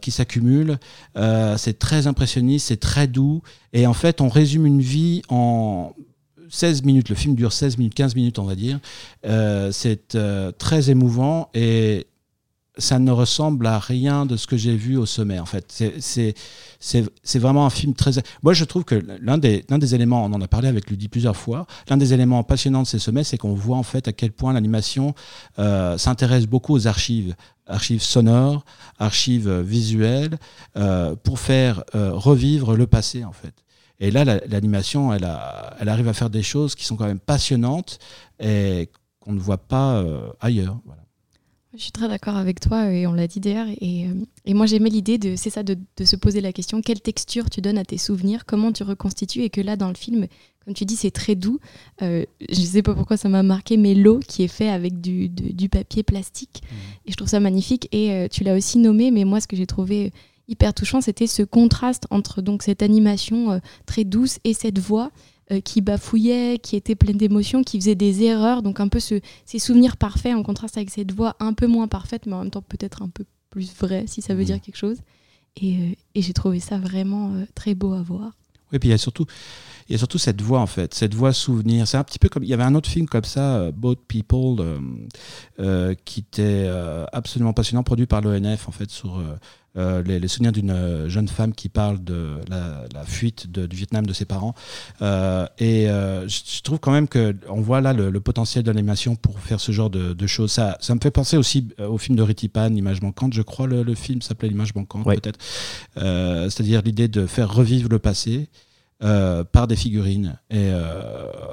qui 0.01 0.11
s'accumulent. 0.11 0.79
c'est 1.59 1.79
très 1.79 2.07
impressionniste, 2.07 2.69
c'est 2.69 2.81
très 2.81 3.07
doux, 3.07 3.43
et 3.75 3.87
en 3.87 3.93
fait 3.93 4.23
on 4.23 4.31
résume 4.31 4.65
une 4.65 4.81
vie 4.81 5.21
en 5.29 5.93
16 6.49 6.83
minutes. 6.85 7.11
Le 7.11 7.15
film 7.15 7.35
dure 7.35 7.53
16 7.53 7.77
minutes, 7.77 7.95
15 7.95 8.15
minutes 8.15 8.39
on 8.39 8.45
va 8.45 8.55
dire. 8.55 8.81
c'est 9.73 10.17
très 10.57 10.89
émouvant 10.91 11.51
et 11.53 12.07
ça 12.79 12.99
ne 12.99 13.11
ressemble 13.11 13.67
à 13.67 13.79
rien 13.79 14.27
de 14.27 14.37
ce 14.37 14.47
que 14.47 14.57
j'ai 14.57 14.77
vu 14.77 14.97
au 14.97 15.07
sommet, 15.07 15.39
en 15.39 15.47
fait. 15.47 15.83
C'est 15.99 17.39
vraiment 17.39 17.67
un 17.67 17.71
film 17.71 17.95
très... 17.95 18.13
Moi, 18.43 18.53
je 18.53 18.65
trouve 18.65 18.85
que 18.85 19.03
l'un 19.21 19.39
des, 19.39 19.65
des 19.69 19.95
éléments, 19.95 20.25
on 20.25 20.33
en 20.33 20.41
a 20.41 20.49
parlé 20.49 20.69
avec 20.69 20.91
Ludie 20.91 21.09
plusieurs 21.09 21.37
fois, 21.37 21.67
l'un 21.89 21.97
des 21.97 22.13
éléments 22.13 22.43
passionnants 22.43 22.83
de 22.83 22.87
ces 22.87 22.99
sommets, 22.99 23.25
c'est 23.25 23.39
qu'on 23.39 23.55
voit 23.55 23.77
en 23.77 23.83
fait 23.83 24.09
à 24.09 24.13
quel 24.13 24.33
point 24.33 24.53
l'animation 24.53 25.15
euh, 25.59 25.97
s'intéresse 25.97 26.47
beaucoup 26.47 26.75
aux 26.75 26.87
archives, 26.87 27.35
archives 27.67 28.03
sonores, 28.03 28.65
archives 28.99 29.51
visuelles, 29.61 30.39
euh, 30.77 31.17
pour 31.17 31.39
faire 31.39 31.83
euh, 31.95 32.13
revivre 32.13 32.77
le 32.77 32.87
passé, 32.87 33.25
en 33.25 33.33
fait. 33.33 33.55
Et 33.99 34.11
là, 34.11 34.25
l'animation, 34.25 35.15
elle, 35.15 35.27
elle 35.81 35.89
arrive 35.89 36.09
à 36.09 36.13
faire 36.13 36.29
des 36.29 36.43
choses 36.43 36.75
qui 36.75 36.85
sont 36.85 36.97
quand 36.97 37.07
même 37.07 37.21
passionnantes 37.21 37.99
et 38.39 38.91
qu'on 39.21 39.33
ne 39.33 39.41
voit 39.41 39.57
pas 39.57 40.05
ailleurs. 40.39 40.77
Voilà. 40.85 41.06
Je 41.77 41.83
suis 41.83 41.93
très 41.93 42.09
d'accord 42.09 42.37
avec 42.37 42.59
toi 42.59 42.91
et 42.91 43.07
on 43.07 43.13
l'a 43.13 43.27
dit 43.27 43.39
d'ailleurs. 43.39 43.67
Et, 43.81 44.07
euh, 44.07 44.55
moi 44.55 44.65
j'aimais 44.67 44.89
l'idée 44.89 45.19
de, 45.19 45.37
c'est 45.37 45.51
ça, 45.51 45.63
de, 45.63 45.77
se 46.03 46.17
poser 46.17 46.41
la 46.41 46.53
question 46.53 46.81
quelle 46.81 47.01
texture 47.01 47.51
tu 47.51 47.61
donnes 47.61 47.77
à 47.77 47.85
tes 47.85 47.99
souvenirs, 47.99 48.47
comment 48.47 48.73
tu 48.73 48.83
reconstitues 48.83 49.43
et 49.43 49.51
que 49.51 49.61
là 49.61 49.77
dans 49.77 49.89
le 49.89 49.95
film, 49.95 50.27
comme 50.65 50.75
tu 50.75 50.87
dis, 50.87 50.97
c'est 50.97 51.11
très 51.11 51.35
doux. 51.35 51.61
Euh, 52.03 52.25
je 52.49 52.61
ne 52.61 52.67
sais 52.67 52.83
pas 52.83 52.95
pourquoi 52.95 53.17
ça 53.17 53.29
m'a 53.29 53.43
marqué, 53.43 53.77
mais 53.77 53.95
l'eau 53.95 54.21
qui 54.27 54.43
est 54.43 54.49
fait 54.49 54.69
avec 54.69 55.01
du, 55.01 55.31
papier 55.69 56.03
plastique. 56.03 56.63
Mmh. 56.63 56.75
Et 57.07 57.11
je 57.13 57.17
trouve 57.17 57.29
ça 57.29 57.41
magnifique. 57.41 57.89
Et 57.93 58.11
euh, 58.13 58.29
tu 58.29 58.43
l'as 58.43 58.57
aussi 58.57 58.79
nommé, 58.79 59.11
mais 59.11 59.25
moi 59.25 59.41
ce 59.41 59.47
que 59.47 59.57
j'ai 59.57 59.67
trouvé 59.67 60.13
hyper 60.49 60.73
touchant, 60.73 61.01
c'était 61.01 61.27
ce 61.27 61.43
contraste 61.43 62.07
entre 62.11 62.41
donc 62.41 62.63
cette 62.63 62.83
animation 62.83 63.61
très 63.85 64.05
douce 64.05 64.39
et 64.45 64.55
cette 64.55 64.79
voix. 64.79 65.11
Euh, 65.53 65.61
qui 65.61 65.81
bafouillait, 65.81 66.59
qui 66.59 66.75
était 66.75 66.97
pleine 66.97 67.17
d'émotions, 67.17 67.63
qui 67.63 67.79
faisait 67.79 67.95
des 67.95 68.25
erreurs, 68.25 68.63
donc 68.63 68.81
un 68.81 68.89
peu 68.89 68.99
ce, 68.99 69.21
ces 69.45 69.61
souvenirs 69.61 69.97
parfaits 69.97 70.35
en 70.35 70.43
contraste 70.43 70.77
avec 70.77 70.91
cette 70.91 71.13
voix 71.13 71.37
un 71.39 71.53
peu 71.53 71.69
moins 71.69 71.87
parfaite, 71.87 72.27
mais 72.27 72.33
en 72.33 72.41
même 72.43 72.51
temps 72.51 72.65
peut-être 72.69 73.01
un 73.01 73.09
peu 73.09 73.25
plus 73.49 73.73
vraie, 73.73 74.09
si 74.09 74.23
ça 74.23 74.35
veut 74.35 74.43
mmh. 74.43 74.47
dire 74.47 74.61
quelque 74.61 74.77
chose. 74.77 74.99
Et, 75.55 75.75
euh, 75.75 75.95
et 76.17 76.23
j'ai 76.23 76.33
trouvé 76.33 76.59
ça 76.59 76.79
vraiment 76.79 77.33
euh, 77.33 77.45
très 77.55 77.77
beau 77.77 77.93
à 77.93 78.03
voir. 78.03 78.33
Oui, 78.73 78.81
puis 78.81 78.89
il 78.89 78.91
y 78.91 78.95
a 78.95 78.99
surtout, 78.99 79.25
il 79.89 79.93
y 79.93 79.95
a 79.95 79.99
surtout 79.99 80.19
cette 80.19 80.43
voix 80.43 80.59
en 80.59 80.67
fait, 80.67 80.95
cette 80.95 81.15
voix 81.15 81.33
souvenir. 81.33 81.87
C'est 81.87 81.97
un 81.97 82.03
petit 82.03 82.19
peu 82.19 82.29
comme 82.29 82.43
il 82.43 82.49
y 82.49 82.55
avait 82.55 82.65
un 82.65 82.75
autre 82.75 82.91
film 82.91 83.07
comme 83.07 83.23
ça, 83.23 83.71
Boat 83.71 83.99
People, 84.09 84.81
qui 86.05 86.21
était 86.21 86.69
absolument 87.13 87.53
passionnant, 87.53 87.85
produit 87.85 88.07
par 88.07 88.21
l'ONF 88.21 88.67
en 88.67 88.73
fait 88.73 88.91
sur 88.91 89.23
euh, 89.77 90.03
les, 90.03 90.27
souvenirs 90.29 90.53
d'une 90.53 90.71
euh, 90.71 91.09
jeune 91.09 91.29
femme 91.29 91.53
qui 91.53 91.69
parle 91.69 92.03
de 92.03 92.37
la, 92.49 93.05
fuite 93.05 93.51
du 93.51 93.77
Vietnam 93.77 94.07
de 94.07 94.13
ses 94.13 94.25
parents. 94.25 94.55
Euh, 95.03 95.47
et 95.59 95.87
je 95.87 96.63
trouve 96.63 96.79
quand 96.79 96.93
même 96.93 97.09
qu'on 97.09 97.61
voit 97.61 97.81
là 97.81 97.93
le, 97.93 98.21
potentiel 98.21 98.65
de 98.65 98.71
l'animation 98.71 99.17
pour 99.17 99.39
faire 99.39 99.61
ce 99.61 99.73
genre 99.73 99.91
de, 99.91 100.27
choses. 100.27 100.53
Ça, 100.53 100.77
ça 100.81 100.95
me 100.95 101.01
fait 101.01 101.11
penser 101.11 101.37
aussi 101.37 101.69
au 101.79 101.99
film 101.99 102.17
de 102.17 102.23
Ritipan, 102.23 102.69
L'image 102.69 103.03
manquante, 103.03 103.35
je 103.35 103.43
crois 103.43 103.67
le, 103.67 103.95
film 103.95 104.23
s'appelait 104.23 104.49
L'image 104.49 104.75
manquante 104.75 105.05
peut-être. 105.05 105.39
C'est-à-dire 105.95 106.83
l'idée 106.83 107.09
de 107.09 107.27
faire 107.27 107.53
revivre 107.53 107.89
le 107.89 107.99
passé. 107.99 108.49
par 109.01 109.67
des 109.67 109.77
figurines. 109.77 110.39
Et 110.51 110.71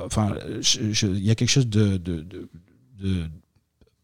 enfin, 0.06 0.34
il 0.82 1.26
y 1.26 1.32
a 1.32 1.36
quelque 1.36 1.50
chose 1.50 1.68
de 1.68 2.00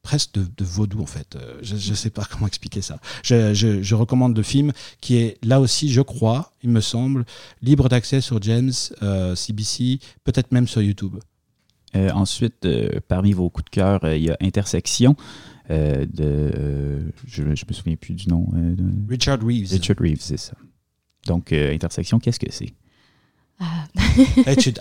presque 0.01 0.35
de, 0.35 0.63
vaudou 0.63 1.01
en 1.01 1.05
fait. 1.05 1.35
Euh, 1.35 1.59
je 1.62 1.75
ne 1.75 1.95
sais 1.95 2.09
pas 2.09 2.25
comment 2.29 2.47
expliquer 2.47 2.81
ça. 2.81 2.99
Je, 3.23 3.95
recommande 3.95 4.35
le 4.35 4.43
film 4.43 4.71
qui 5.01 5.17
est 5.17 5.38
là 5.43 5.59
aussi, 5.59 5.91
je 5.91 6.01
crois, 6.01 6.53
il 6.63 6.69
me 6.69 6.81
semble, 6.81 7.25
libre 7.62 7.89
d'accès 7.89 8.21
sur 8.21 8.41
James, 8.41 8.71
CBC, 9.35 9.83
euh, 9.83 10.05
peut-être 10.23 10.51
même 10.51 10.67
sur 10.67 10.81
YouTube. 10.81 11.17
Euh, 11.95 12.12
ensuite, 12.12 12.67
parmi 13.07 13.33
vos 13.33 13.49
coups 13.49 13.65
de 13.65 13.69
cœur, 13.71 14.13
il 14.13 14.23
y 14.23 14.29
a 14.29 14.38
Intersection. 14.41 15.15
de, 15.69 17.01
je 17.25 17.43
ne 17.43 17.49
me 17.49 17.55
souviens 17.55 17.95
plus 17.95 18.13
du 18.13 18.29
nom. 18.29 18.47
Richard 19.09 19.39
Reeves. 19.41 19.71
Richard 19.71 19.97
Reeves, 19.99 20.21
c'est 20.21 20.38
ça. 20.38 20.53
Donc, 21.25 21.51
Intersection, 21.51 22.19
qu'est-ce 22.19 22.39
que 22.39 22.51
c'est? 22.51 22.73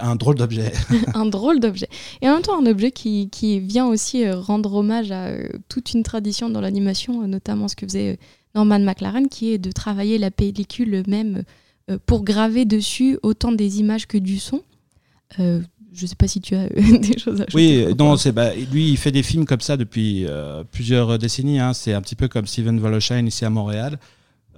Un 0.00 0.16
drôle 0.16 0.36
d'objet. 0.36 0.72
un 1.14 1.26
drôle 1.26 1.60
d'objet. 1.60 1.88
Et 2.22 2.28
en 2.28 2.34
même 2.34 2.42
temps, 2.42 2.60
un 2.60 2.66
objet 2.66 2.90
qui, 2.90 3.28
qui 3.30 3.60
vient 3.60 3.86
aussi 3.86 4.24
euh, 4.24 4.38
rendre 4.38 4.74
hommage 4.74 5.10
à 5.10 5.26
euh, 5.26 5.48
toute 5.68 5.92
une 5.92 6.02
tradition 6.02 6.50
dans 6.50 6.60
l'animation, 6.60 7.22
euh, 7.22 7.26
notamment 7.26 7.68
ce 7.68 7.76
que 7.76 7.86
faisait 7.86 8.18
Norman 8.54 8.80
McLaren, 8.80 9.28
qui 9.28 9.52
est 9.52 9.58
de 9.58 9.72
travailler 9.72 10.18
la 10.18 10.30
pellicule 10.30 11.02
même 11.06 11.42
pour 12.04 12.22
graver 12.22 12.66
dessus 12.66 13.18
autant 13.22 13.50
des 13.50 13.80
images 13.80 14.06
que 14.06 14.18
du 14.18 14.38
son. 14.38 14.62
je 15.38 15.62
ne 16.02 16.06
sais 16.06 16.16
pas 16.16 16.28
si 16.28 16.40
tu 16.40 16.54
as 16.54 16.68
des 16.68 17.18
choses 17.18 17.40
à 17.40 17.44
ajouter. 17.44 17.86
Oui, 17.86 17.94
non, 17.98 18.16
c'est 18.16 18.32
bah, 18.32 18.54
lui, 18.54 18.90
il 18.90 18.96
fait 18.96 19.10
des 19.10 19.22
films 19.22 19.46
comme 19.46 19.60
ça 19.60 19.76
depuis 19.76 20.26
plusieurs 20.70 21.18
décennies. 21.18 21.60
Hein. 21.60 21.72
C'est 21.72 21.94
un 21.94 22.02
petit 22.02 22.14
peu 22.14 22.28
comme 22.28 22.46
Steven 22.46 22.78
Wolosheim 22.78 23.26
ici 23.26 23.44
à 23.44 23.50
Montréal. 23.50 23.98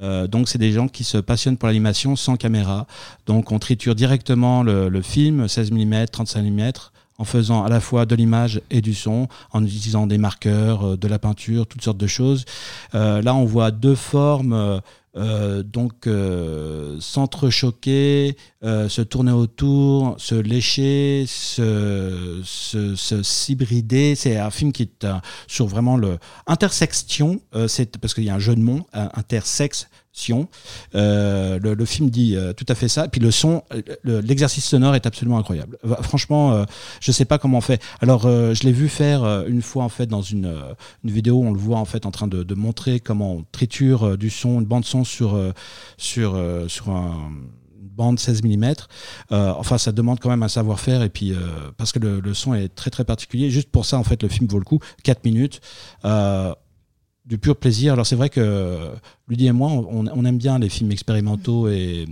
Euh, 0.03 0.27
donc 0.27 0.49
c'est 0.49 0.59
des 0.59 0.73
gens 0.73 0.89
qui 0.89 1.05
se 1.05 1.19
passionnent 1.19 1.57
pour 1.57 1.67
l'animation 1.67 2.17
sans 2.17 2.37
caméra. 2.37 2.87
Donc 3.27 3.53
on 3.53 3.59
triture 3.59 3.95
directement 3.95 4.63
le, 4.63 5.03
film, 5.03 5.49
16 5.49 5.73
mm, 5.73 6.07
35 6.11 6.43
mm, 6.43 6.71
en 7.19 7.25
faisant 7.25 7.65
à 7.65 7.69
la 7.69 7.81
fois 7.81 8.07
de 8.07 8.15
l'image 8.15 8.63
et 8.71 8.81
du 8.81 8.95
son, 8.95 9.29
en 9.53 9.65
utilisant 9.65 10.07
des 10.07 10.19
marqueurs, 10.19 10.93
euh, 10.93 10.97
de 10.97 11.09
la 11.09 11.19
peinture, 11.19 11.67
toutes 11.67 11.83
sortes 11.83 11.99
de 11.99 12.07
choses. 12.07 12.45
Euh, 12.95 13.23
là 13.23 13.35
on 13.35 13.45
voit 13.45 13.71
deux 13.71 13.95
formes. 13.95 14.81
Donc 15.15 16.09
s'entrechoquer, 17.01 18.37
se 18.63 19.03
tourner 19.03 19.33
autour, 19.33 20.15
se 20.19 20.35
lécher, 20.35 21.25
se, 21.27 22.43
s'hybrider. 23.23 24.15
C'est 24.15 24.37
un 24.37 24.51
film 24.51 24.73
qui 24.73 24.85
est 24.85 25.07
sur 25.47 25.67
vraiment 25.67 25.97
le 25.97 26.19
intersection, 26.47 27.41
c'est 27.67 27.99
parce 27.99 28.15
qu'il 28.15 28.25
y 28.25 28.31
a 28.31 28.35
un 28.35 28.41
jeu 28.41 28.55
de 28.55 28.61
mots, 28.61 28.87
intersexe 28.93 29.89
euh, 30.95 31.59
le, 31.59 31.85
film 31.85 32.11
dit 32.11 32.37
euh, 32.37 32.53
tout 32.53 32.67
à 32.69 32.75
fait 32.75 32.89
ça. 32.89 33.09
Puis 33.09 33.21
le 33.21 33.31
son, 33.31 33.63
euh, 33.73 34.23
l'exercice 34.23 34.65
sonore 34.65 34.95
est 34.95 35.07
absolument 35.07 35.39
incroyable. 35.39 35.79
Franchement, 36.03 36.65
je 37.01 37.13
sais 37.13 37.25
pas 37.25 37.39
comment 37.39 37.59
on 37.59 37.63
fait. 37.63 37.83
Alors, 38.01 38.23
je 38.23 38.63
l'ai 38.65 38.73
vu 38.73 38.89
faire 38.89 39.25
une 39.47 39.63
fois 39.63 39.85
en 39.85 39.89
fait 39.89 40.07
dans 40.07 40.23
une, 40.23 40.55
une, 41.05 41.11
vidéo. 41.11 41.41
On 41.43 41.53
le 41.53 41.59
voit 41.59 41.79
en 41.79 41.85
fait 41.85 42.07
en 42.07 42.11
train 42.11 42.29
de, 42.29 42.55
montrer 42.55 43.01
comment 43.01 43.35
on 43.35 43.45
triture 43.53 44.19
du 44.19 44.29
son, 44.31 44.61
une 44.61 44.67
bande 44.67 44.85
son 44.85 45.05
sur 45.05 45.39
sur 45.97 46.39
sur 46.69 46.91
un 46.91 47.31
bande 47.81 48.19
16 48.19 48.43
mm. 48.43 48.75
enfin, 49.31 49.79
ça 49.79 49.93
demande 49.93 50.21
quand 50.21 50.31
même 50.31 50.43
un 50.43 50.49
savoir-faire 50.49 51.03
et 51.03 51.09
puis 51.09 51.35
parce 51.77 51.93
que 51.93 51.99
le, 51.99 52.21
le, 52.21 52.35
son 52.35 52.55
est 52.55 52.69
très 52.69 52.91
très 52.91 53.05
particulier. 53.05 53.51
Juste 53.51 53.71
pour 53.71 53.87
ça, 53.87 53.99
en 53.99 54.05
fait, 54.05 54.23
le 54.23 54.29
film 54.29 54.49
vaut 54.49 54.59
le 54.59 54.65
coup. 54.65 54.81
4 55.05 55.25
minutes 55.25 55.61
du 57.31 57.39
pur 57.39 57.57
plaisir. 57.57 57.93
Alors 57.93 58.07
c'est 58.07 58.17
vrai 58.17 58.29
que 58.29 58.91
Ludie 59.29 59.47
et 59.47 59.53
moi, 59.53 59.71
on, 59.71 60.25
aime 60.25 60.37
bien 60.37 60.59
les 60.59 60.69
films 60.69 60.91
expérimentaux 60.91 61.69
et 61.69 62.07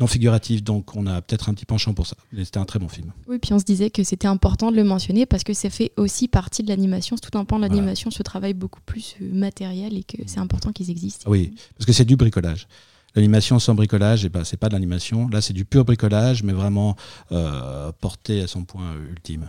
non 0.00 0.08
figuratifs, 0.08 0.64
donc 0.64 0.96
on 0.96 1.06
a 1.06 1.22
peut-être 1.22 1.48
un 1.48 1.54
petit 1.54 1.64
penchant 1.64 1.94
pour 1.94 2.08
ça. 2.08 2.16
C'était 2.36 2.58
un 2.58 2.64
très 2.64 2.80
bon 2.80 2.88
film. 2.88 3.12
Oui, 3.28 3.38
puis 3.38 3.52
on 3.52 3.58
se 3.60 3.64
disait 3.64 3.90
que 3.90 4.02
c'était 4.02 4.26
important 4.26 4.72
de 4.72 4.76
le 4.76 4.82
mentionner 4.82 5.26
parce 5.26 5.44
que 5.44 5.54
ça 5.54 5.70
fait 5.70 5.92
aussi 5.96 6.26
partie 6.26 6.64
de 6.64 6.68
l'animation. 6.68 7.16
C'est 7.16 7.30
tout 7.30 7.38
un 7.38 7.44
pan 7.44 7.56
de 7.58 7.62
l'animation, 7.62 8.10
ce 8.10 8.24
travail 8.24 8.52
beaucoup 8.52 8.80
plus 8.84 9.14
euh, 9.22 9.32
matériel 9.32 9.96
et 9.96 10.02
que 10.02 10.16
c'est 10.26 10.40
important 10.40 10.72
qu'ils 10.72 10.90
existent. 10.90 11.30
Oui, 11.30 11.54
parce 11.78 11.86
que 11.86 11.92
c'est 11.92 12.04
du 12.04 12.16
bricolage. 12.16 12.66
L'animation 13.14 13.60
sans 13.60 13.76
bricolage, 13.76 14.24
et 14.24 14.26
eh 14.26 14.28
ben, 14.28 14.42
c'est 14.42 14.56
pas 14.56 14.68
de 14.68 14.72
l'animation. 14.72 15.28
Là, 15.28 15.40
c'est 15.40 15.52
du 15.52 15.64
pur 15.64 15.84
bricolage, 15.84 16.42
mais 16.42 16.52
vraiment 16.52 16.96
euh, 17.30 17.92
porté 18.00 18.42
à 18.42 18.48
son 18.48 18.64
point 18.64 18.92
ultime. 19.08 19.48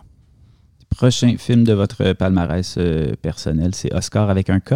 Prochain 0.92 1.36
film 1.40 1.64
de 1.64 1.74
votre 1.74 2.14
palmarès 2.14 2.76
euh, 2.78 3.16
personnel, 3.20 3.74
c'est 3.74 3.92
Oscar 3.92 4.30
avec 4.30 4.52
un 4.52 4.60
K. 4.60 4.76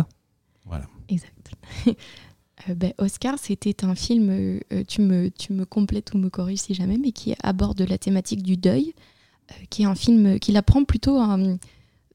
Euh, 2.67 2.75
ben, 2.75 2.93
Oscar, 2.97 3.35
c'était 3.39 3.85
un 3.85 3.95
film, 3.95 4.29
euh, 4.29 4.59
euh, 4.73 4.83
tu, 4.87 5.01
me, 5.01 5.29
tu 5.29 5.53
me 5.53 5.65
complètes 5.65 6.13
ou 6.13 6.17
me 6.17 6.29
corriges 6.29 6.59
si 6.59 6.73
jamais, 6.73 6.97
mais 6.97 7.11
qui 7.11 7.33
aborde 7.41 7.81
la 7.81 7.97
thématique 7.97 8.43
du 8.43 8.57
deuil, 8.57 8.93
qui 9.69 9.83
est 9.83 9.85
un 9.85 9.95
film 9.95 10.39
qui 10.39 10.51
la 10.51 10.61
prend 10.61 10.83
plutôt 10.83 11.19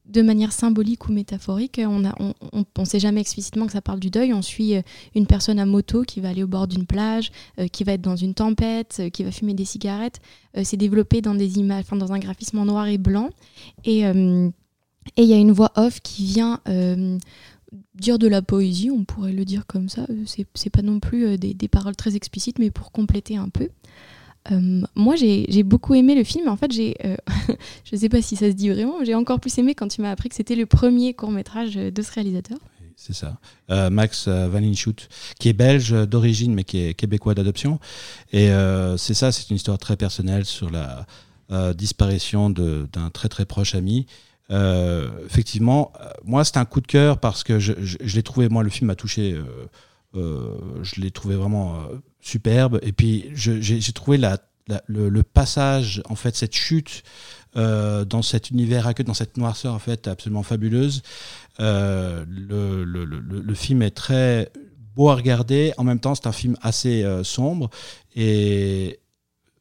de 0.05 0.21
manière 0.21 0.53
symbolique 0.53 1.09
ou 1.09 1.11
métaphorique. 1.11 1.81
On 1.85 1.99
ne 1.99 2.85
sait 2.85 2.99
jamais 3.01 3.19
explicitement 3.19 3.65
que 3.65 3.73
ça 3.73 3.81
parle 3.81 3.99
du 3.99 4.09
deuil. 4.09 4.33
On 4.33 4.41
suit 4.41 4.75
une 5.15 5.27
personne 5.27 5.59
à 5.59 5.65
moto 5.65 6.03
qui 6.03 6.21
va 6.21 6.29
aller 6.29 6.43
au 6.43 6.47
bord 6.47 6.69
d'une 6.69 6.85
plage, 6.85 7.33
qui 7.73 7.83
va 7.83 7.91
être 7.91 8.01
dans 8.01 8.15
une 8.15 8.35
tempête, 8.35 9.01
qui 9.11 9.25
va 9.25 9.31
fumer 9.31 9.53
des 9.53 9.65
cigarettes. 9.65 10.21
C'est 10.63 10.77
développé 10.77 11.19
dans 11.19 11.35
des 11.35 11.59
images, 11.59 11.83
dans 11.91 12.13
un 12.13 12.19
graphisme 12.19 12.63
noir 12.63 12.87
et 12.87 12.97
blanc. 12.97 13.31
Et 13.83 13.99
il 14.03 14.53
y 15.17 15.33
a 15.33 15.37
une 15.37 15.51
voix 15.51 15.73
off 15.75 15.99
qui 15.99 16.23
vient 16.23 16.61
dire 17.95 18.19
de 18.19 18.27
la 18.27 18.41
poésie, 18.41 18.91
on 18.91 19.03
pourrait 19.03 19.33
le 19.33 19.45
dire 19.45 19.65
comme 19.67 19.89
ça. 19.89 20.05
C'est 20.53 20.69
pas 20.69 20.81
non 20.81 20.99
plus 20.99 21.37
des, 21.37 21.53
des, 21.53 21.67
paroles 21.67 21.95
très 21.95 22.15
explicites, 22.15 22.59
mais 22.59 22.71
pour 22.71 22.91
compléter 22.91 23.37
un 23.37 23.49
peu. 23.49 23.69
moi, 24.95 25.15
j'ai 25.15 25.63
beaucoup 25.63 25.95
aimé 25.95 26.15
le 26.15 26.23
film. 26.23 26.47
En 26.47 26.57
fait, 26.57 26.71
j'ai, 26.71 26.95
je 27.83 27.95
sais 27.95 28.09
pas 28.09 28.21
si 28.21 28.35
ça 28.35 28.49
se 28.49 28.55
dit 28.55 28.69
vraiment, 28.69 29.03
j'ai 29.03 29.15
encore 29.15 29.39
plus 29.39 29.57
aimé 29.57 29.75
quand 29.75 29.87
tu 29.87 30.01
m'as 30.01 30.11
appris 30.11 30.29
que 30.29 30.35
c'était 30.35 30.55
le 30.55 30.65
premier 30.65 31.13
court 31.13 31.31
métrage 31.31 31.75
de 31.75 32.01
ce 32.01 32.11
réalisateur 32.11 32.59
c'est 32.95 33.13
ça. 33.13 33.37
Euh, 33.69 33.89
Max 33.89 34.27
euh, 34.27 34.47
Van 34.47 34.61
qui 35.39 35.49
est 35.49 35.53
belge 35.53 35.91
d'origine 35.91 36.53
mais 36.53 36.63
qui 36.63 36.79
est 36.79 36.93
québécois 36.93 37.33
d'adoption. 37.33 37.79
Et 38.31 38.49
euh, 38.49 38.97
c'est 38.97 39.13
ça, 39.13 39.31
c'est 39.31 39.49
une 39.49 39.57
histoire 39.57 39.77
très 39.77 39.97
personnelle 39.97 40.45
sur 40.45 40.69
la 40.69 41.05
disparition 41.75 42.49
d'un 42.49 43.11
très 43.13 43.29
très 43.29 43.45
proche 43.45 43.75
ami. 43.75 44.07
Effectivement, 44.49 45.91
moi 46.23 46.43
c'était 46.43 46.59
un 46.59 46.65
coup 46.65 46.81
de 46.81 46.87
cœur 46.87 47.19
parce 47.19 47.43
que 47.43 47.59
je, 47.59 47.73
l'ai 47.97 48.23
trouvé, 48.23 48.49
moi 48.49 48.63
le 48.63 48.69
film 48.69 48.87
m'a 48.87 48.95
touché, 48.95 49.39
je 50.13 51.01
l'ai 51.01 51.11
trouvé 51.11 51.35
vraiment 51.35 51.87
superbe. 52.21 52.79
Et 52.83 52.91
puis 52.91 53.29
j'ai 53.33 53.93
trouvé 53.93 54.17
la, 54.17 54.37
le, 54.87 55.23
passage, 55.23 56.01
en 56.09 56.15
fait, 56.15 56.35
cette 56.35 56.55
chute 56.55 57.03
euh, 57.55 58.03
dans 58.03 58.21
cet 58.21 58.49
univers 58.49 58.93
que 58.93 59.03
dans 59.03 59.13
cette 59.13 59.37
noirceur 59.37 59.73
en 59.73 59.79
fait 59.79 60.07
absolument 60.07 60.43
fabuleuse. 60.43 61.03
Euh, 61.59 62.25
le, 62.27 62.83
le, 62.83 63.05
le, 63.05 63.53
film 63.53 63.81
est 63.81 63.95
très 63.95 64.51
beau 64.95 65.09
à 65.09 65.15
regarder, 65.15 65.73
en 65.77 65.83
même 65.83 65.99
temps 65.99 66.15
c'est 66.15 66.27
un 66.27 66.33
film 66.33 66.57
assez 66.61 67.03
euh, 67.03 67.23
sombre 67.23 67.69
et 68.15 68.99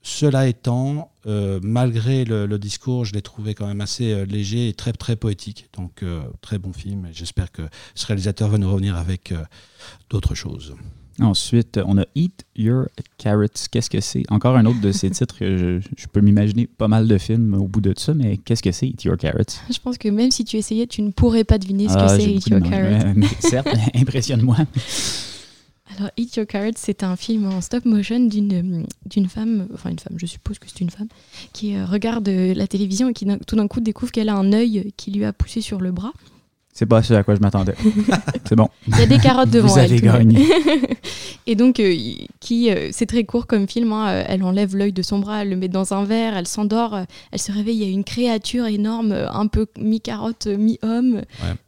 cela 0.07 0.47
étant, 0.47 1.11
malgré 1.25 2.25
le, 2.25 2.59
discours, 2.59 3.05
je 3.05 3.15
l'ai 3.15 3.23
trouvé 3.23 3.55
quand 3.55 3.67
même 3.67 3.81
assez 3.81 4.25
léger 4.27 4.69
et 4.69 4.75
très 4.75 4.93
très 4.93 5.17
poétique. 5.17 5.69
Donc 5.77 6.05
très 6.41 6.59
bon 6.59 6.73
film. 6.73 7.09
J'espère 7.13 7.51
que 7.51 7.63
ce 7.95 8.07
réalisateur 8.07 8.49
va 8.49 8.59
nous 8.59 8.71
revenir 8.71 8.97
avec 8.97 9.35
d'autres 10.11 10.35
choses. 10.35 10.75
Ensuite, 11.21 11.79
on 11.87 11.97
a 11.99 12.05
Eat 12.17 12.45
Your 12.57 12.87
Carrots. 13.19 13.47
Qu'est-ce 13.71 13.89
que 13.89 14.01
c'est? 14.01 14.25
Encore 14.31 14.57
un 14.57 14.67
autre 14.67 14.81
de 14.81 14.91
ces 14.91 15.11
titres 15.11 15.39
que 15.39 15.81
je, 15.81 16.07
peux 16.13 16.21
m'imaginer 16.21 16.67
pas 16.67 16.89
mal 16.89 17.07
de 17.07 17.19
films 17.19 17.55
au 17.55 17.69
bout 17.69 17.81
de 17.81 17.95
ça, 17.97 18.15
mais 18.15 18.37
qu'est-ce 18.39 18.63
que 18.63 18.73
c'est 18.73 18.89
Eat 18.89 19.05
Your 19.05 19.17
Carrots? 19.17 19.61
Je 19.71 19.79
pense 19.79 19.97
que 19.97 20.09
même 20.09 20.31
si 20.31 20.45
tu 20.45 20.57
essayais, 20.57 20.87
tu 20.87 21.03
ne 21.03 21.11
pourrais 21.11 21.45
pas 21.45 21.59
deviner 21.59 21.89
ce 21.89 21.95
que 21.95 22.01
ah, 22.01 22.09
c'est 22.09 22.25
Eat 22.25 22.49
Your 22.49 22.61
Carrots. 22.63 23.21
certes, 23.41 23.69
impressionne-moi. 23.95 24.57
Alors, 25.97 26.11
Eat 26.17 26.37
Your 26.37 26.47
Carrots, 26.47 26.73
c'est 26.77 27.05
un 27.05 27.15
film 27.15 27.47
en 27.47 27.61
stop 27.61 27.85
motion 27.85 28.21
d'une 28.21 28.87
d'une 29.07 29.29
femme, 29.29 29.69
enfin 29.73 29.91
une 29.91 29.99
femme, 29.99 30.19
je 30.19 30.27
suppose 30.27 30.59
que 30.59 30.67
c'est 30.69 30.81
une 30.81 30.91
femme, 30.91 31.09
qui 31.53 31.77
euh, 31.77 31.85
regarde 31.87 32.29
euh, 32.29 32.55
la 32.55 32.67
télévision 32.67 33.11
et 33.11 33.13
qui 33.13 33.27
tout 33.47 33.57
d'un 33.57 33.69
coup 33.69 33.81
découvre 33.81 34.11
qu'elle 34.11 34.29
a 34.29 34.35
un 34.35 34.53
œil 34.53 34.93
qui 34.97 35.13
lui 35.13 35.25
a 35.25 35.33
poussé 35.33 35.61
sur 35.61 35.81
le 35.81 35.93
bras. 35.93 36.13
C'est 36.77 36.87
pas 36.87 37.05
ce 37.05 37.15
à 37.15 37.23
quoi 37.23 37.37
je 37.37 37.41
m'attendais. 37.41 37.77
c'est 38.49 38.57
bon. 38.57 38.69
Il 38.89 38.99
y 38.99 39.03
a 39.03 39.07
des 39.07 39.19
carottes 39.19 39.51
devant 39.51 39.69
Vous 39.69 39.79
elle. 39.79 39.93
Allez 39.93 40.01
gagner. 40.01 40.45
et 41.47 41.55
donc, 41.55 41.79
euh, 41.79 41.95
qui, 42.41 42.69
euh, 42.69 42.89
c'est 42.91 43.07
très 43.07 43.23
court 43.23 43.47
comme 43.47 43.69
film. 43.69 43.93
Hein. 43.93 44.09
Euh, 44.09 44.25
elle 44.27 44.43
enlève 44.43 44.75
l'œil 44.77 44.93
de 44.93 45.03
son 45.03 45.21
bras, 45.21 45.43
elle 45.43 45.51
le 45.51 45.57
met 45.57 45.69
dans 45.69 45.95
un 45.95 46.03
verre, 46.03 46.37
elle 46.37 46.49
s'endort, 46.49 46.99
elle 47.31 47.39
se 47.39 47.53
réveille. 47.53 47.77
Il 47.77 47.87
y 47.87 47.89
a 47.89 47.93
une 47.93 48.03
créature 48.03 48.67
énorme, 48.67 49.13
un 49.13 49.47
peu 49.47 49.67
mi-carotte, 49.79 50.49
mi-homme. 50.49 51.23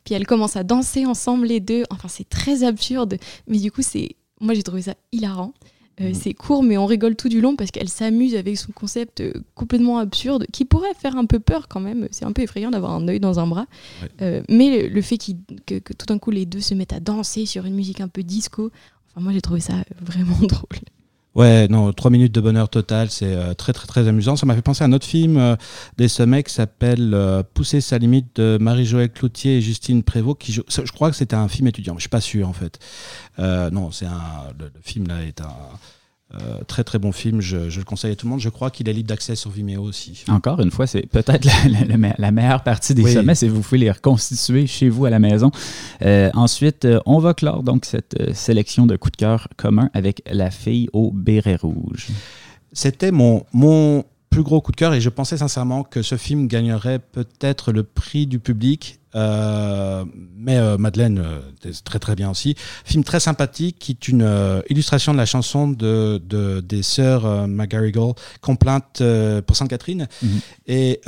Puis 0.04 0.14
elle 0.14 0.26
commence 0.26 0.56
à 0.56 0.64
danser 0.64 1.06
ensemble 1.06 1.46
les 1.46 1.60
deux. 1.60 1.84
Enfin, 1.90 2.08
c'est 2.08 2.28
très 2.28 2.64
absurde. 2.64 3.16
Mais 3.46 3.58
du 3.58 3.70
coup, 3.70 3.82
c'est, 3.82 4.16
moi, 4.40 4.54
j'ai 4.54 4.64
trouvé 4.64 4.82
ça 4.82 4.94
hilarant. 5.12 5.52
Euh, 6.00 6.10
mm. 6.10 6.14
C'est 6.14 6.34
court, 6.34 6.62
mais 6.62 6.76
on 6.76 6.86
rigole 6.86 7.16
tout 7.16 7.28
du 7.28 7.40
long 7.40 7.56
parce 7.56 7.70
qu'elle 7.70 7.88
s'amuse 7.88 8.34
avec 8.34 8.58
son 8.58 8.72
concept 8.72 9.20
euh, 9.20 9.32
complètement 9.54 9.98
absurde, 9.98 10.46
qui 10.52 10.64
pourrait 10.64 10.94
faire 10.94 11.16
un 11.16 11.24
peu 11.24 11.40
peur 11.40 11.68
quand 11.68 11.80
même. 11.80 12.08
C'est 12.10 12.24
un 12.24 12.32
peu 12.32 12.42
effrayant 12.42 12.70
d'avoir 12.70 12.92
un 12.92 13.08
œil 13.08 13.20
dans 13.20 13.40
un 13.40 13.46
bras. 13.46 13.66
Euh, 14.20 14.42
mais 14.48 14.88
le, 14.88 15.02
fait 15.02 15.18
que, 15.18 15.78
que, 15.78 15.92
tout 15.92 16.06
d'un 16.06 16.18
coup 16.18 16.30
les 16.30 16.46
deux 16.46 16.60
se 16.60 16.74
mettent 16.74 16.92
à 16.92 17.00
danser 17.00 17.46
sur 17.46 17.64
une 17.64 17.74
musique 17.74 18.00
un 18.00 18.08
peu 18.08 18.22
disco, 18.22 18.70
enfin 19.08 19.22
moi 19.22 19.32
j'ai 19.32 19.40
trouvé 19.40 19.60
ça 19.60 19.74
vraiment 20.00 20.38
drôle. 20.42 20.80
Ouais, 21.36 21.68
non, 21.68 21.92
trois 21.92 22.10
minutes 22.10 22.34
de 22.34 22.40
bonheur 22.40 22.68
total, 22.68 23.10
c'est 23.10 23.54
très 23.56 23.72
très 23.72 23.86
très 23.86 24.08
amusant. 24.08 24.36
Ça 24.36 24.46
m'a 24.46 24.54
fait 24.54 24.62
penser 24.62 24.82
à 24.82 24.86
un 24.86 24.92
autre 24.92 25.06
film 25.06 25.56
des 25.98 26.08
sommets 26.08 26.42
qui 26.42 26.52
s'appelle 26.52 27.14
Pousser 27.54 27.80
sa 27.80 27.98
limite 27.98 28.36
de 28.36 28.58
Marie-Joëlle 28.58 29.12
Cloutier 29.12 29.58
et 29.58 29.60
Justine 29.60 30.02
Prévost. 30.02 30.38
Qui, 30.40 30.52
je, 30.52 30.62
je 30.66 30.92
crois 30.92 31.10
que 31.10 31.16
c'était 31.16 31.36
un 31.36 31.48
film 31.48 31.68
étudiant, 31.68 31.94
je 31.96 32.00
suis 32.00 32.08
pas 32.08 32.22
sûr 32.22 32.48
en 32.48 32.54
fait. 32.54 32.78
non, 33.38 33.90
c'est 33.92 34.06
un, 34.06 34.50
le, 34.58 34.72
film 34.82 35.06
là 35.08 35.22
est 35.22 35.42
un 35.42 35.52
euh, 36.34 36.58
très 36.66 36.82
très 36.82 36.98
bon 36.98 37.12
film, 37.12 37.40
je, 37.40 37.56
le 37.56 37.84
conseille 37.84 38.10
à 38.10 38.16
tout 38.16 38.26
le 38.26 38.30
monde. 38.30 38.40
Je 38.40 38.48
crois 38.48 38.70
qu'il 38.70 38.88
est 38.88 38.92
libre 38.92 39.08
d'accès 39.08 39.36
sur 39.36 39.50
Vimeo 39.50 39.82
aussi. 39.82 40.24
Encore 40.28 40.60
une 40.60 40.72
fois, 40.72 40.88
c'est 40.88 41.06
peut-être 41.06 41.46
la, 42.18 42.30
meilleure 42.32 42.64
partie 42.64 42.94
des 42.94 43.12
sommets, 43.12 43.36
c'est 43.36 43.46
vous 43.46 43.60
pouvez 43.60 43.78
les 43.78 43.90
reconstituer 43.90 44.66
chez 44.66 44.88
vous 44.88 45.04
à 45.04 45.10
la 45.10 45.20
maison. 45.20 45.52
Euh, 46.02 46.30
ensuite, 46.34 46.84
euh, 46.84 46.98
on 47.06 47.20
va 47.20 47.32
clore 47.32 47.62
donc 47.62 47.84
cette 47.84 48.34
sélection 48.34 48.86
de 48.86 48.96
coups 48.96 49.12
de 49.12 49.16
cœur 49.18 49.48
communs 49.56 49.88
avec 49.94 50.22
La 50.30 50.50
fille 50.50 50.88
au 50.92 51.12
béret 51.12 51.56
rouge. 51.56 52.08
C'était 52.72 53.12
mon, 53.12 53.44
mon 53.52 54.04
plus 54.36 54.42
gros 54.42 54.60
coup 54.60 54.70
de 54.70 54.76
cœur 54.76 54.92
et 54.92 55.00
je 55.00 55.08
pensais 55.08 55.38
sincèrement 55.38 55.82
que 55.82 56.02
ce 56.02 56.18
film 56.18 56.46
gagnerait 56.46 56.98
peut-être 56.98 57.72
le 57.72 57.84
prix 57.84 58.26
du 58.26 58.38
public 58.38 59.00
euh, 59.14 60.04
mais 60.36 60.58
euh, 60.58 60.76
Madeleine, 60.76 61.18
euh, 61.24 61.72
très 61.84 61.98
très 61.98 62.14
bien 62.14 62.30
aussi. 62.30 62.54
Film 62.84 63.02
très 63.02 63.18
sympathique, 63.18 63.78
qui 63.78 63.92
est 63.92 64.08
une 64.08 64.62
illustration 64.68 65.14
de 65.14 65.16
la 65.16 65.24
chanson 65.24 65.68
de, 65.68 66.18
des 66.60 66.82
sœurs 66.82 67.48
McGarrigle, 67.48 68.12
Complainte 68.42 69.02
pour 69.46 69.56
Sainte-Catherine. 69.56 70.06
Mhm. 70.22 70.40
Et 70.66 71.00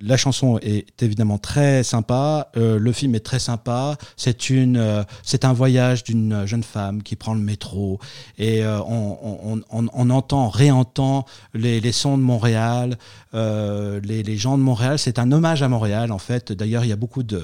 la 0.00 0.16
chanson 0.16 0.58
est 0.60 1.02
évidemment 1.02 1.38
très 1.38 1.82
sympa, 1.84 2.50
euh, 2.56 2.78
le 2.78 2.92
film 2.92 3.14
est 3.14 3.24
très 3.24 3.38
sympa. 3.38 3.96
Euh, 4.26 5.04
c'est 5.22 5.44
un 5.44 5.52
voyage 5.52 6.04
d'une 6.04 6.46
jeune 6.46 6.64
femme 6.64 7.02
qui 7.02 7.16
prend 7.16 7.34
le 7.34 7.40
métro 7.40 8.00
et 8.36 8.64
euh, 8.64 8.80
on, 8.82 9.62
on, 9.70 9.88
on, 9.92 10.10
entend, 10.10 10.48
réentend 10.48 11.26
les, 11.54 11.92
sons 11.92 12.18
de 12.18 12.22
Montréal, 12.22 12.98
les, 13.32 14.36
gens 14.36 14.58
de 14.58 14.62
Montréal. 14.62 14.98
C'est 14.98 15.18
un 15.18 15.30
hommage 15.30 15.62
à 15.62 15.68
Montréal 15.68 16.10
en 16.10 16.18
fait. 16.18 16.52
D'ailleurs, 16.52 16.84
il 16.84 16.88
y 16.88 16.92
a 16.92 16.96
beaucoup 16.96 17.22
de, 17.22 17.42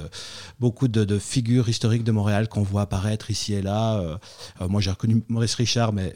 beaucoup 0.59 0.89
de 0.89 1.19
figures 1.19 1.69
historiques 1.69 2.05
de 2.05 2.13
Montréal 2.13 2.49
qu'on 2.49 2.63
voit 2.63 2.83
apparaître 2.83 3.31
ici 3.31 3.55
et 3.55 3.63
là. 3.63 4.19
moi, 4.69 4.81
j'ai 4.81 4.91
reconnu 4.91 5.23
Maurice 5.29 5.55
Richard, 5.55 5.93
mais 5.93 6.15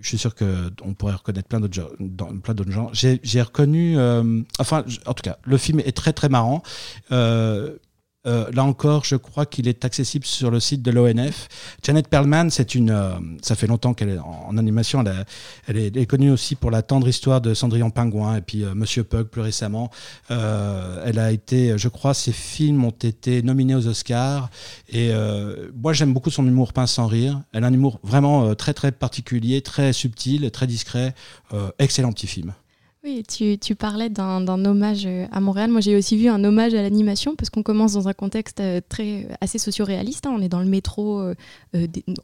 je 0.00 0.08
suis 0.08 0.18
sûr 0.18 0.34
qu'on 0.34 0.94
pourrait 0.94 1.14
reconnaître 1.14 1.48
plein 1.48 1.60
d'autres 1.60 1.96
plein 2.42 2.54
d'autres 2.54 2.70
gens. 2.70 2.90
J'ai 2.92 3.42
reconnu, 3.42 3.98
euh, 3.98 4.42
enfin, 4.58 4.84
en 5.06 5.14
tout 5.14 5.22
cas, 5.22 5.38
le 5.44 5.56
film 5.58 5.80
est 5.80 5.96
très 5.96 6.12
très 6.12 6.28
marrant. 6.28 6.62
Euh, 7.12 7.76
euh, 8.26 8.50
là 8.52 8.64
encore, 8.64 9.04
je 9.04 9.16
crois 9.16 9.46
qu'il 9.46 9.68
est 9.68 9.84
accessible 9.84 10.24
sur 10.24 10.50
le 10.50 10.60
site 10.60 10.82
de 10.82 10.90
l'ONF. 10.90 11.48
Janet 11.82 12.08
Perlman, 12.08 12.48
euh, 12.48 13.14
ça 13.42 13.54
fait 13.54 13.66
longtemps 13.66 13.94
qu'elle 13.94 14.10
est 14.10 14.18
en, 14.18 14.56
animation. 14.56 15.04
Elle, 15.66 15.76
est, 15.76 16.06
connue 16.06 16.30
aussi 16.30 16.54
pour 16.54 16.70
la 16.70 16.82
tendre 16.82 17.08
histoire 17.08 17.40
de 17.40 17.54
Cendrillon 17.54 17.90
Pingouin 17.90 18.36
et 18.36 18.40
puis 18.40 18.64
euh, 18.64 18.74
Monsieur 18.74 19.04
Pug 19.04 19.26
plus 19.26 19.40
récemment. 19.42 19.90
elle 20.28 21.18
a 21.18 21.32
été, 21.32 21.78
je 21.78 21.88
crois, 21.88 22.14
ses 22.14 22.32
films 22.32 22.84
ont 22.84 22.90
été 22.90 23.42
nominés 23.42 23.74
aux 23.74 23.86
Oscars. 23.86 24.50
Et 24.88 25.12
moi, 25.74 25.92
j'aime 25.92 26.12
beaucoup 26.12 26.30
son 26.30 26.46
humour 26.46 26.72
pince 26.72 26.92
sans 26.92 27.06
rire. 27.06 27.40
Elle 27.52 27.64
a 27.64 27.68
un 27.68 27.72
humour 27.72 28.00
vraiment 28.02 28.54
très 28.54 28.74
très 28.74 28.92
particulier, 28.92 29.60
très 29.62 29.92
subtil, 29.92 30.50
très 30.50 30.66
discret. 30.66 31.14
excellent 31.78 32.12
petit 32.12 32.26
film. 32.26 32.52
Oui, 33.06 33.22
tu, 33.22 33.56
tu 33.56 33.76
parlais 33.76 34.10
d'un 34.10 34.64
hommage 34.64 35.04
euh, 35.06 35.26
à 35.30 35.38
Montréal. 35.38 35.70
Moi, 35.70 35.80
j'ai 35.80 35.94
aussi 35.94 36.16
vu 36.16 36.26
un 36.26 36.42
hommage 36.42 36.74
à 36.74 36.82
l'animation 36.82 37.36
parce 37.36 37.50
qu'on 37.50 37.62
commence 37.62 37.92
dans 37.92 38.08
un 38.08 38.12
contexte 38.12 38.58
euh, 38.58 38.80
très 38.88 39.28
assez 39.40 39.58
socio-réaliste. 39.58 40.26
Hein. 40.26 40.34
On 40.36 40.42
est 40.42 40.48
dans 40.48 40.58
le 40.58 40.66
métro, 40.66 41.20
euh, 41.20 41.34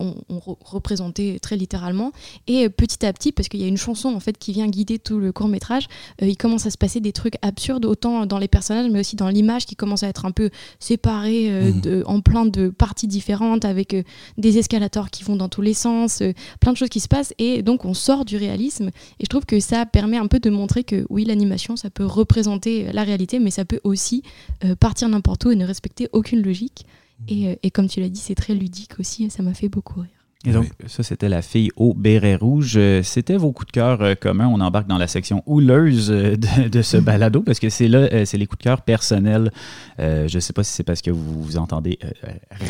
on, 0.01 0.15
représentait 0.61 1.39
très 1.41 1.57
littéralement. 1.57 2.11
Et 2.49 2.69
petit 2.69 3.07
à 3.07 3.13
petit, 3.13 3.31
parce 3.31 3.49
qu'il 3.49 3.61
y 3.61 3.65
a 3.65 3.69
une 3.69 3.77
chanson 3.77 4.09
en 4.09 4.19
fait 4.19 4.37
qui 4.37 4.51
vient 4.53 4.67
guider 4.67 4.99
tout 4.99 5.21
le 5.21 5.31
court 5.31 5.47
métrage, 5.47 5.87
il 6.21 6.37
commence 6.37 6.67
à 6.67 6.71
se 6.71 6.79
passer 6.79 6.99
des 6.99 7.13
trucs 7.13 7.35
absurdes 7.43 7.85
autant 7.85 8.27
dans 8.27 8.39
les 8.39 8.49
personnages, 8.49 8.91
mais 8.91 8.99
aussi 8.99 9.15
dans 9.15 9.29
l'image 9.29 9.67
qui 9.67 9.77
commence 9.77 10.03
à 10.03 10.09
être 10.09 10.25
un 10.25 10.33
peu 10.33 10.51
séparée 10.81 11.49
mmh. 11.49 11.81
de, 11.81 12.03
en 12.07 12.21
plein 12.21 12.45
de 12.45 12.71
parties 12.71 13.07
différentes 13.07 13.65
avec 13.65 13.95
des 14.37 14.59
escalators 14.59 15.11
qui 15.11 15.23
vont 15.23 15.37
dans 15.37 15.49
tous 15.49 15.63
les 15.63 15.75
sens, 15.75 16.25
plein 16.59 16.73
de 16.73 16.77
choses 16.77 16.89
qui 16.89 17.01
se 17.01 17.09
passent. 17.09 17.35
Et 17.39 17.63
donc, 17.63 17.85
on 17.85 17.95
sort 17.95 18.25
du 18.25 18.37
réalisme. 18.37 18.89
Et 19.21 19.25
je 19.25 19.29
trouve 19.29 19.45
que 19.45 19.61
ça 19.61 19.87
permet 19.87 20.17
un 20.17 20.27
peu 20.27 20.41
de 20.41 20.51
montrer 20.51 20.72
que 20.81 21.05
oui, 21.11 21.25
l'animation, 21.25 21.77
ça 21.77 21.91
peut 21.91 22.07
représenter 22.07 22.91
la 22.93 23.05
réalité, 23.05 23.39
mais 23.39 23.51
ça 23.51 23.65
peut 23.65 23.81
aussi 23.85 24.23
euh, 24.65 24.75
partir 24.75 25.09
n'importe 25.09 25.45
où 25.45 25.51
et 25.51 25.57
ne 25.57 25.67
respecter 25.67 26.09
aucune 26.13 26.43
logique. 26.43 26.87
Et, 27.29 27.49
euh, 27.49 27.55
et 27.63 27.71
comme 27.71 27.89
tu 27.89 28.01
l'as 28.01 28.09
dit, 28.09 28.21
c'est 28.21 28.35
très 28.35 28.55
ludique 28.55 28.99
aussi, 28.99 29.29
ça 29.31 29.43
m'a 29.43 29.55
fait 29.55 29.69
beaucoup 29.69 30.01
rire. 30.01 30.11
Et 30.45 30.51
donc, 30.51 30.73
ça, 30.87 31.05
c'était 31.05 31.29
la 31.29 31.41
fille 31.41 31.71
au 31.77 31.95
béret 31.95 32.35
rouge. 32.35 32.77
C'était 33.05 33.37
vos 33.37 33.53
coups 33.53 33.69
de 33.69 33.71
cœur 33.71 34.19
communs. 34.19 34.49
On 34.49 34.61
embarque 34.61 34.89
dans 34.89 34.99
la 34.99 35.07
section 35.07 35.45
houleuse 35.47 36.09
de, 36.09 36.83
ce 36.83 36.97
balado? 37.01 37.43
Parce 37.43 37.61
que 37.61 37.69
c'est 37.69 37.87
là, 37.87 38.27
c'est 38.27 38.39
les 38.39 38.47
coups 38.47 38.59
de 38.59 38.65
cœur 38.65 38.83
personnels. 38.83 39.53
Euh, 40.01 40.27
je 40.27 40.35
ne 40.35 40.41
sais 40.41 40.53
pas 40.53 40.65
si 40.65 40.73
c'est 40.73 40.83
parce 40.83 41.01
que 41.01 41.13
vous 41.13 41.45
vous 41.45 41.59
entendez 41.59 41.97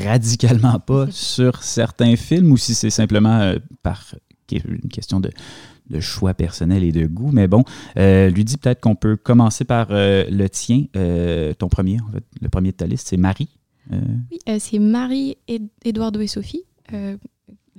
radicalement 0.05 0.79
pas 0.81 1.07
sur 1.11 1.63
certains 1.63 2.17
films 2.17 2.53
ou 2.53 2.59
si 2.59 2.75
c'est 2.75 2.91
simplement 2.91 3.55
par 3.83 4.05
une 4.51 4.91
question 4.91 5.19
de, 5.19 5.31
de 5.93 6.01
choix 6.01 6.35
personnel 6.35 6.83
et 6.83 6.91
de 6.91 7.07
goût. 7.07 7.31
Mais 7.33 7.47
bon, 7.47 7.65
euh, 7.97 8.31
lui 8.31 8.45
dit 8.45 8.57
peut-être 8.57 8.81
qu'on 8.81 8.97
peut 8.97 9.17
commencer 9.17 9.65
par 9.65 9.89
euh, 9.91 10.25
le 10.31 10.49
tien, 10.49 10.87
euh, 10.97 11.55
ton 11.55 11.69
premier, 11.69 11.99
en 12.01 12.11
fait, 12.11 12.25
le 12.41 12.49
premier 12.49 12.73
de 12.73 12.77
ta 12.77 12.87
liste, 12.87 13.09
c'est 13.09 13.17
Marie. 13.17 13.49
Oui, 13.91 14.39
c'est 14.59 14.79
Marie, 14.79 15.37
Eduardo 15.85 16.21
et 16.21 16.27
Sophie. 16.27 16.65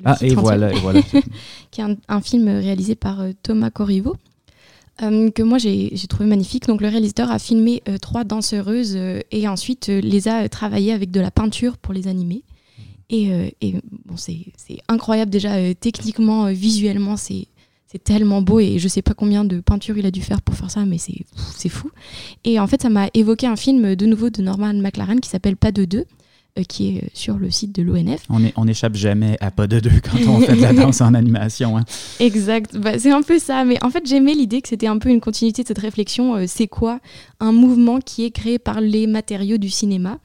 ah, 0.06 0.18
et 0.22 0.36
voilà, 0.36 0.72
et 0.72 0.80
voilà. 0.80 1.02
qui 1.72 1.82
est 1.82 1.86
un, 2.08 2.22
film 2.22 2.48
réalisé 2.48 2.96
par 2.96 3.24
Thomas 3.42 3.72
Corriveau. 3.72 4.16
que 5.00 5.42
moi 5.42 5.58
j'ai 5.58 6.08
trouvé 6.08 6.28
magnifique. 6.30 6.68
Donc 6.68 6.82
le 6.82 6.90
réalisateur 6.90 7.32
a 7.32 7.40
filmé 7.40 7.82
trois 8.02 8.26
danseuses 8.26 9.00
et 9.32 9.48
ensuite 9.48 9.88
les 9.88 10.28
a 10.28 10.48
travaillées 10.50 10.92
avec 10.92 11.10
de 11.10 11.22
la 11.22 11.32
peinture 11.32 11.78
pour 11.78 11.94
les 11.94 12.08
animer. 12.08 12.44
Et, 13.10 13.56
et 13.62 13.76
bon, 14.06 14.18
c'est 14.18 14.52
incroyable 14.90 15.32
déjà 15.32 15.74
techniquement, 15.74 16.52
visuellement, 16.52 17.16
c'est 17.16 17.48
c'est 17.94 18.04
tellement 18.04 18.42
beau 18.42 18.60
et 18.60 18.80
je 18.80 18.88
sais 18.88 19.04
pas 19.04 19.14
combien 19.14 19.46
de 19.46 19.60
peintures 19.60 19.98
il 19.98 20.06
a 20.08 20.12
dû 20.12 20.22
faire 20.22 20.42
pour 20.42 20.56
faire 20.56 20.72
ça, 20.72 20.84
mais 20.84 20.98
c'est 20.98 21.70
fou. 21.70 21.92
Et 22.44 22.60
en 22.60 22.66
fait, 22.66 22.82
ça 22.82 22.90
m'a 22.90 23.08
évoqué 23.14 23.46
un 23.46 23.56
film 23.56 23.96
de 23.96 24.06
nouveau 24.08 24.32
de 24.32 24.42
Norman 24.42 24.74
McLaren 24.74 25.20
qui 25.20 25.30
s'appelle 25.30 25.56
Pas 25.56 25.72
de 25.72 25.86
deux. 25.86 26.06
Euh, 26.60 26.62
qui 26.62 26.98
est 26.98 27.04
euh, 27.04 27.08
sur 27.16 27.40
le 27.40 27.50
site 27.50 27.74
de 27.74 27.82
l'ONF. 27.82 28.26
On, 28.30 28.40
on 28.56 28.68
échappe 28.68 28.94
jamais 28.94 29.38
à 29.42 29.50
pas 29.50 29.66
de 29.66 29.80
deux 29.80 29.90
quand 30.04 30.20
on 30.28 30.40
fait 30.40 30.56
de 30.56 30.62
la 30.62 30.72
danse 30.72 31.02
en 31.02 31.16
animation. 31.16 31.80
Hein. 31.80 31.84
Exact, 32.20 32.78
bah, 32.78 33.00
c'est 33.00 33.10
un 33.10 33.24
peu 33.24 33.40
ça. 33.40 33.66
Mais 33.66 33.84
en 33.84 33.90
fait, 33.90 34.06
j'aimais 34.06 34.36
l'idée 34.36 34.62
que 34.62 34.68
c'était 34.70 34.86
un 34.86 35.00
peu 35.00 35.10
une 35.10 35.20
continuité 35.20 35.64
de 35.64 35.68
cette 35.68 35.80
réflexion. 35.80 36.36
Euh, 36.36 36.44
c'est 36.46 36.68
quoi 36.68 37.00
un 37.40 37.54
mouvement 37.54 38.00
qui 38.00 38.24
est 38.24 38.30
créé 38.30 38.60
par 38.60 38.82
les 38.82 39.08
matériaux 39.08 39.58
du 39.58 39.72
cinéma? 39.72 40.20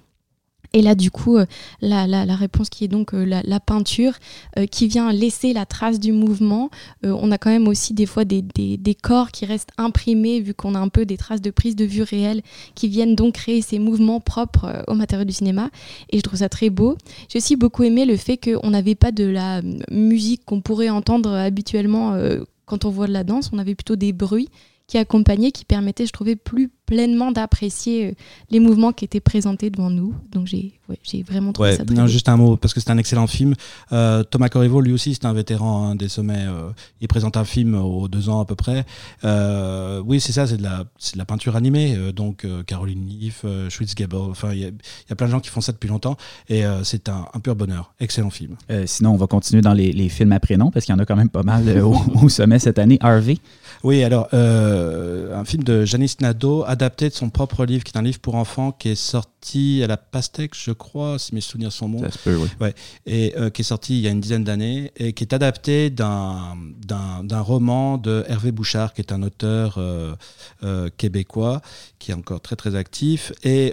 Et 0.74 0.82
là, 0.82 0.94
du 0.94 1.10
coup, 1.10 1.36
euh, 1.36 1.46
la, 1.80 2.06
la, 2.06 2.36
réponse 2.36 2.68
qui 2.68 2.84
est 2.84 2.88
donc 2.88 3.14
euh, 3.14 3.24
la, 3.24 3.60
peinture, 3.60 4.12
euh, 4.58 4.66
qui 4.66 4.86
vient 4.86 5.12
laisser 5.12 5.52
la 5.52 5.64
trace 5.64 5.98
du 5.98 6.12
mouvement. 6.12 6.70
on 7.02 7.30
a 7.32 7.38
quand 7.38 7.50
même 7.50 7.68
aussi 7.68 7.94
des 7.94 8.06
fois 8.06 8.24
des, 8.24 8.42
des, 8.42 8.94
corps 8.94 9.30
qui 9.30 9.46
restent 9.46 9.70
imprimés, 9.78 10.40
vu 10.40 10.54
qu'on 10.54 10.74
a 10.74 10.78
un 10.78 10.88
peu 10.88 11.06
des 11.06 11.16
traces 11.16 11.40
de 11.40 11.50
prise 11.50 11.74
de 11.76 11.84
vue 11.84 12.02
réelle, 12.02 12.42
qui 12.74 12.88
viennent 12.88 13.14
donc 13.14 13.34
créer 13.34 13.62
ces 13.62 13.78
mouvements 13.78 14.20
propres 14.20 14.84
au 14.88 14.94
matériau 14.94 15.24
du 15.24 15.32
cinéma. 15.32 15.70
Et 16.10 16.18
je 16.18 16.22
trouve 16.22 16.38
ça 16.38 16.48
très 16.48 16.70
beau. 16.70 16.96
J'ai 17.28 17.38
aussi 17.38 17.56
beaucoup 17.56 17.84
aimé 17.84 18.04
le 18.04 18.16
fait 18.16 18.36
qu'on 18.36 18.70
n'avait 18.70 18.94
pas 18.94 19.12
de 19.12 19.24
la 19.24 19.62
musique 19.90 20.44
qu'on 20.44 20.60
pourrait 20.60 20.90
entendre 20.90 21.32
habituellement 21.32 22.16
quand 22.66 22.84
on 22.84 22.90
voit 22.90 23.06
de 23.06 23.12
la 23.12 23.24
danse, 23.24 23.50
on 23.52 23.58
avait 23.58 23.74
plutôt 23.74 23.96
des 23.96 24.12
bruits 24.12 24.48
qui 24.88 24.98
accompagnaient, 24.98 25.52
qui 25.52 25.64
permettaient, 25.64 26.06
je 26.06 26.12
trouvais, 26.12 26.34
plus 26.34 26.70
pleinement 26.88 27.30
d'apprécier 27.30 28.08
euh, 28.08 28.12
les 28.50 28.60
mouvements 28.60 28.92
qui 28.92 29.04
étaient 29.04 29.20
présentés 29.20 29.68
devant 29.68 29.90
nous. 29.90 30.14
Donc 30.32 30.46
j'ai 30.46 30.72
j'ai 31.02 31.22
vraiment 31.22 31.52
trouvé 31.52 31.76
ça 31.76 31.84
très 31.84 31.94
non, 31.94 32.06
Juste 32.06 32.30
un 32.30 32.38
mot, 32.38 32.56
parce 32.56 32.72
que 32.72 32.80
c'est 32.80 32.90
un 32.90 32.96
excellent 32.96 33.26
film. 33.26 33.54
Euh, 33.92 34.22
Thomas 34.22 34.48
Corriveau, 34.48 34.80
lui 34.80 34.94
aussi, 34.94 35.12
c'est 35.12 35.26
un 35.26 35.34
vétéran 35.34 35.90
hein, 35.90 35.94
des 35.94 36.08
sommets. 36.08 36.46
Euh, 36.48 36.70
il 37.02 37.08
présente 37.08 37.36
un 37.36 37.44
film 37.44 37.74
aux 37.74 38.08
deux 38.08 38.30
ans 38.30 38.40
à 38.40 38.46
peu 38.46 38.54
près. 38.54 38.86
oui, 40.02 40.18
c'est 40.18 40.32
ça, 40.32 40.46
c'est 40.46 40.56
de, 40.56 40.62
la, 40.62 40.78
de 40.78 41.18
la 41.18 41.26
peinture 41.26 41.56
animée. 41.56 41.94
donc 42.14 42.46
Caroline 42.66 43.06
Leaf, 43.06 43.44
Schwitz 43.68 43.94
Gable, 43.94 44.16
enfin, 44.16 44.52
il 44.52 44.60
y, 44.60 44.62
y, 44.62 45.12
a 45.12 45.14
plein 45.14 45.26
de 45.26 45.32
gens 45.32 45.40
qui 45.40 45.50
font 45.50 45.60
ça 45.60 45.72
depuis 45.72 45.88
longtemps. 45.88 46.16
Et 46.48 46.62
c'est 46.84 47.10
un, 47.10 47.26
un, 47.34 47.40
pur 47.40 47.54
bonheur. 47.54 47.92
Excellent 48.00 48.30
film. 48.30 48.56
sinon, 48.86 49.10
on 49.12 49.16
va 49.16 49.26
continuer 49.26 49.60
dans 49.60 49.74
les, 49.74 49.92
les 49.92 50.08
films 50.08 50.32
après 50.32 50.56
non, 50.56 50.70
parce 50.70 50.86
qu'il 50.86 50.94
y 50.94 50.96
en 50.96 51.00
a 51.00 51.04
quand 51.04 51.16
même 51.16 51.28
pas 51.28 51.42
mal 51.42 51.68
au, 51.82 51.94
au, 52.22 52.30
sommet 52.30 52.58
cette 52.58 52.78
année. 52.78 52.96
Harvey? 53.02 53.36
Oui, 53.84 54.02
alors, 54.02 54.28
un 54.32 55.44
film 55.44 55.62
de 55.62 55.84
Janice 55.84 56.20
Nadeau, 56.20 56.64
adapté 56.66 57.08
de 57.08 57.14
son 57.14 57.30
propre 57.30 57.64
livre, 57.64 57.84
qui 57.84 57.92
est 57.92 57.98
un 57.98 58.02
livre 58.02 58.18
pour 58.18 58.34
enfants, 58.34 58.72
qui 58.72 58.90
est 58.90 58.94
sorti 58.94 59.28
à 59.82 59.86
la 59.86 59.96
Pastèque, 59.96 60.54
je 60.54 60.72
crois, 60.72 61.18
si 61.18 61.34
mes 61.34 61.40
souvenirs 61.40 61.72
sont 61.72 61.88
bons. 61.88 62.02
Ouais. 62.60 62.74
Et 63.06 63.34
euh, 63.36 63.50
qui 63.50 63.62
est 63.62 63.64
sorti 63.64 63.98
il 63.98 64.02
y 64.02 64.08
a 64.08 64.10
une 64.10 64.20
dizaine 64.20 64.44
d'années, 64.44 64.90
et 64.96 65.12
qui 65.12 65.24
est 65.24 65.32
adapté 65.32 65.90
d'un, 65.90 66.56
roman 67.40 67.98
de 67.98 68.24
Hervé 68.28 68.52
Bouchard, 68.52 68.94
qui 68.94 69.00
est 69.00 69.12
un 69.12 69.22
auteur 69.22 69.76
euh, 69.78 70.14
euh, 70.64 70.90
québécois, 70.96 71.60
qui 71.98 72.10
est 72.10 72.14
encore 72.14 72.40
très 72.40 72.56
très 72.56 72.74
actif. 72.74 73.32
Et 73.44 73.72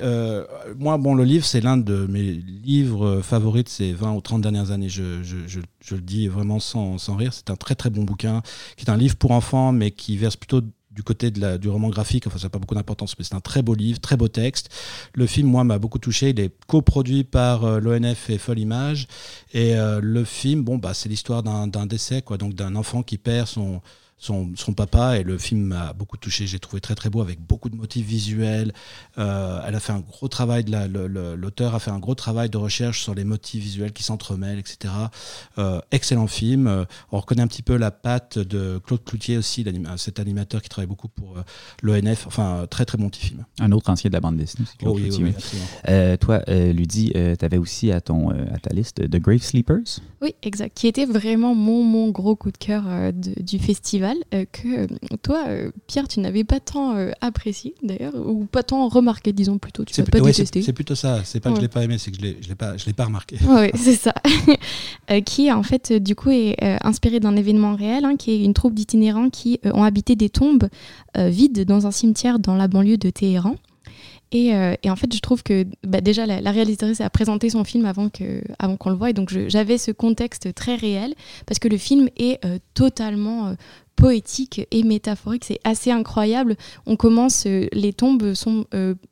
moi, 0.77 0.97
bon, 0.97 1.15
le 1.15 1.23
livre, 1.23 1.45
c'est 1.45 1.61
l'un 1.61 1.77
de 1.77 2.05
mes 2.07 2.31
livres 2.31 3.21
favoris 3.21 3.63
de 3.63 3.69
ces 3.69 3.93
20 3.93 4.13
ou 4.13 4.21
30 4.21 4.41
dernières 4.41 4.71
années. 4.71 4.89
Je, 4.89 5.23
je, 5.23 5.37
je, 5.47 5.59
je 5.86 5.95
le 5.95 6.01
dis 6.01 6.27
vraiment 6.27 6.59
sans, 6.59 6.97
sans 6.97 7.15
rire. 7.15 7.33
C'est 7.33 7.49
un 7.49 7.55
très 7.55 7.75
très 7.75 7.89
bon 7.89 8.03
bouquin, 8.03 8.41
qui 8.77 8.86
est 8.86 8.89
un 8.89 8.97
livre 8.97 9.15
pour 9.15 9.31
enfants, 9.31 9.71
mais 9.71 9.91
qui 9.91 10.17
verse 10.17 10.36
plutôt 10.36 10.61
du 10.95 11.03
côté 11.03 11.29
de 11.29 11.41
la, 11.41 11.57
du 11.57 11.67
roman 11.67 11.89
graphique, 11.89 12.25
enfin 12.25 12.38
ça 12.38 12.45
n'a 12.45 12.49
pas 12.49 12.59
beaucoup 12.59 12.73
d'importance, 12.73 13.15
mais 13.19 13.25
c'est 13.25 13.36
un 13.36 13.41
très 13.41 13.61
beau 13.61 13.75
livre, 13.75 13.99
très 13.99 14.15
beau 14.15 14.29
texte. 14.29 14.69
Le 15.13 15.27
film, 15.27 15.49
moi, 15.49 15.65
m'a 15.65 15.77
beaucoup 15.77 15.99
touché. 15.99 16.29
Il 16.29 16.39
est 16.39 16.51
coproduit 16.67 17.25
par 17.25 17.65
euh, 17.65 17.79
l'ONF 17.79 18.29
et 18.29 18.38
Folle 18.38 18.59
Image. 18.59 19.07
Et 19.53 19.75
euh, 19.75 19.99
le 20.01 20.23
film, 20.23 20.63
bon, 20.63 20.77
bah, 20.77 20.93
c'est 20.93 21.09
l'histoire 21.09 21.43
d'un 21.43 21.86
décès, 21.86 22.21
quoi, 22.21 22.38
donc 22.38 22.53
d'un 22.53 22.75
enfant 22.77 23.03
qui 23.03 23.17
perd 23.17 23.47
son, 23.47 23.81
son, 24.18 24.74
papa 24.76 25.20
et 25.20 25.24
le 25.24 25.38
film 25.38 25.61
m'a 25.61 25.93
beaucoup 25.93 26.18
touché. 26.18 26.47
J'ai 26.47 26.59
trouvé 26.59 26.80
très 26.82 26.95
très 26.95 27.09
beau 27.09 27.22
avec 27.22 27.39
beaucoup 27.39 27.70
de 27.70 27.76
motifs 27.76 28.05
visuels. 28.05 28.74
Euh, 29.18 29.59
elle 29.68 29.76
a 29.76 29.80
fait 29.80 29.91
un 29.91 29.99
gros 29.99 30.28
travail, 30.28 30.66
l'auteur 30.68 31.76
a 31.76 31.80
fait 31.80 31.91
un 31.91 31.99
gros 31.99 32.16
travail 32.16 32.49
de 32.49 32.57
recherche 32.57 33.01
sur 33.01 33.13
les 33.13 33.24
motifs 33.24 33.61
visuels 33.61 33.93
qui 33.93 34.03
s'entremêlent, 34.03 34.59
etc. 34.59 34.93
Euh, 35.57 35.80
excellent 35.91 36.28
film. 36.28 36.68
Euh, 36.68 36.86
on 37.11 37.20
reconnaît 37.20 37.41
un 37.41 37.47
petit 37.47 37.61
peu 37.61 37.76
la 37.76 37.91
patte 37.91 38.39
de 38.39 38.80
Claude 38.86 39.03
Cloutier 39.03 39.38
aussi, 39.38 39.66
cet 39.97 40.20
animateur 40.20 40.61
qui 40.61 40.70
travaille 40.70 40.88
beaucoup 40.88 41.09
pour 41.09 41.36
l'ONF. 41.82 42.26
Enfin, 42.28 42.66
très 42.70 42.86
très 42.86 42.97
bon 42.97 43.09
petit 43.09 43.28
film. 43.28 43.45
Un 43.59 43.72
autre 43.74 43.89
ancien 43.89 44.09
de 44.09 44.13
la 44.13 44.22
bande 44.22 44.38
dessinée, 44.38 44.68
Claude 44.80 44.93
oh 44.95 44.99
Cloutier. 44.99 46.18
toi, 46.20 46.41
Ludie, 46.47 47.11
tu 47.13 47.45
avais 47.45 47.57
aussi 47.57 47.91
à, 47.91 48.01
ton, 48.01 48.30
à 48.30 48.59
ta 48.59 48.74
liste 48.74 49.09
The 49.09 49.18
Grave 49.18 49.41
Sleepers? 49.41 49.99
Oui, 50.22 50.36
exact. 50.41 50.76
Qui 50.76 50.88
était 50.88 51.05
vraiment 51.05 51.53
mon, 51.53 51.84
mon 51.84 52.09
gros 52.09 52.36
coup 52.36 52.51
de 52.51 52.57
cœur 52.57 52.86
du 53.13 53.59
festival. 53.59 54.04
Euh, 54.33 54.45
que 54.51 54.83
euh, 54.83 54.87
toi, 55.21 55.45
euh, 55.47 55.71
Pierre, 55.87 56.07
tu 56.07 56.19
n'avais 56.19 56.43
pas 56.43 56.59
tant 56.59 56.95
apprécié 57.21 57.75
d'ailleurs, 57.83 58.13
ou 58.15 58.45
pas 58.45 58.63
tant 58.63 58.87
remarqué, 58.87 59.33
disons 59.33 59.57
plutôt. 59.57 59.83
Tu 59.83 60.01
pas 60.03 60.19
détesté. 60.19 60.61
C'est 60.61 60.73
plutôt 60.73 60.95
ça. 60.95 61.21
C'est 61.23 61.39
pas 61.39 61.49
que 61.51 61.57
je 61.57 61.61
l'ai 61.61 61.67
pas 61.67 61.83
aimé, 61.83 61.97
c'est 61.97 62.11
que 62.11 62.17
je 62.17 62.47
l'ai 62.47 62.55
pas, 62.55 62.77
je 62.77 62.85
l'ai 62.85 62.93
pas 62.93 63.05
remarqué. 63.05 63.37
Oui, 63.47 63.69
c'est 63.75 63.95
ça. 63.95 64.13
qui 65.25 65.51
en 65.51 65.63
fait, 65.63 65.93
du 65.93 66.15
coup, 66.15 66.31
est 66.31 66.55
inspiré 66.83 67.19
d'un 67.19 67.35
événement 67.35 67.75
réel, 67.75 68.05
hein, 68.05 68.15
qui 68.17 68.31
est 68.31 68.43
une 68.43 68.53
troupe 68.53 68.73
d'itinérants 68.73 69.29
qui 69.29 69.59
ont 69.63 69.83
habité 69.83 70.15
des 70.15 70.29
tombes 70.29 70.67
vides 71.17 71.65
dans 71.65 71.87
un 71.87 71.91
cimetière 71.91 72.39
dans 72.39 72.55
la 72.55 72.67
banlieue 72.67 72.97
de 72.97 73.09
Téhéran. 73.09 73.55
Euh, 74.33 74.75
et, 74.83 74.89
en 74.89 74.95
fait, 74.95 75.13
je 75.13 75.19
trouve 75.19 75.43
que 75.43 75.65
bah, 75.83 76.01
déjà, 76.01 76.25
la, 76.25 76.51
réalisatrice 76.51 77.01
a 77.01 77.09
présenté 77.09 77.49
son 77.49 77.63
film 77.63 77.85
avant 77.85 78.09
qu'on 78.09 78.41
avant 78.59 78.77
qu'on 78.77 78.89
le 78.89 78.95
voie. 78.95 79.09
Et 79.09 79.13
donc, 79.13 79.33
j'avais 79.47 79.77
ce 79.77 79.91
contexte 79.91 80.53
très 80.53 80.75
réel 80.75 81.13
parce 81.45 81.59
que 81.59 81.67
le 81.67 81.77
film 81.77 82.09
est 82.17 82.43
euh, 82.45 82.57
totalement 82.73 83.47
euh, 83.47 83.53
poétique 83.95 84.67
et 84.71 84.83
métaphorique. 84.83 85.45
C'est 85.45 85.59
assez 85.63 85.91
incroyable. 85.91 86.55
On 86.85 86.95
commence, 86.95 87.45
les 87.45 87.93
tombes 87.93 88.33
sont 88.33 88.65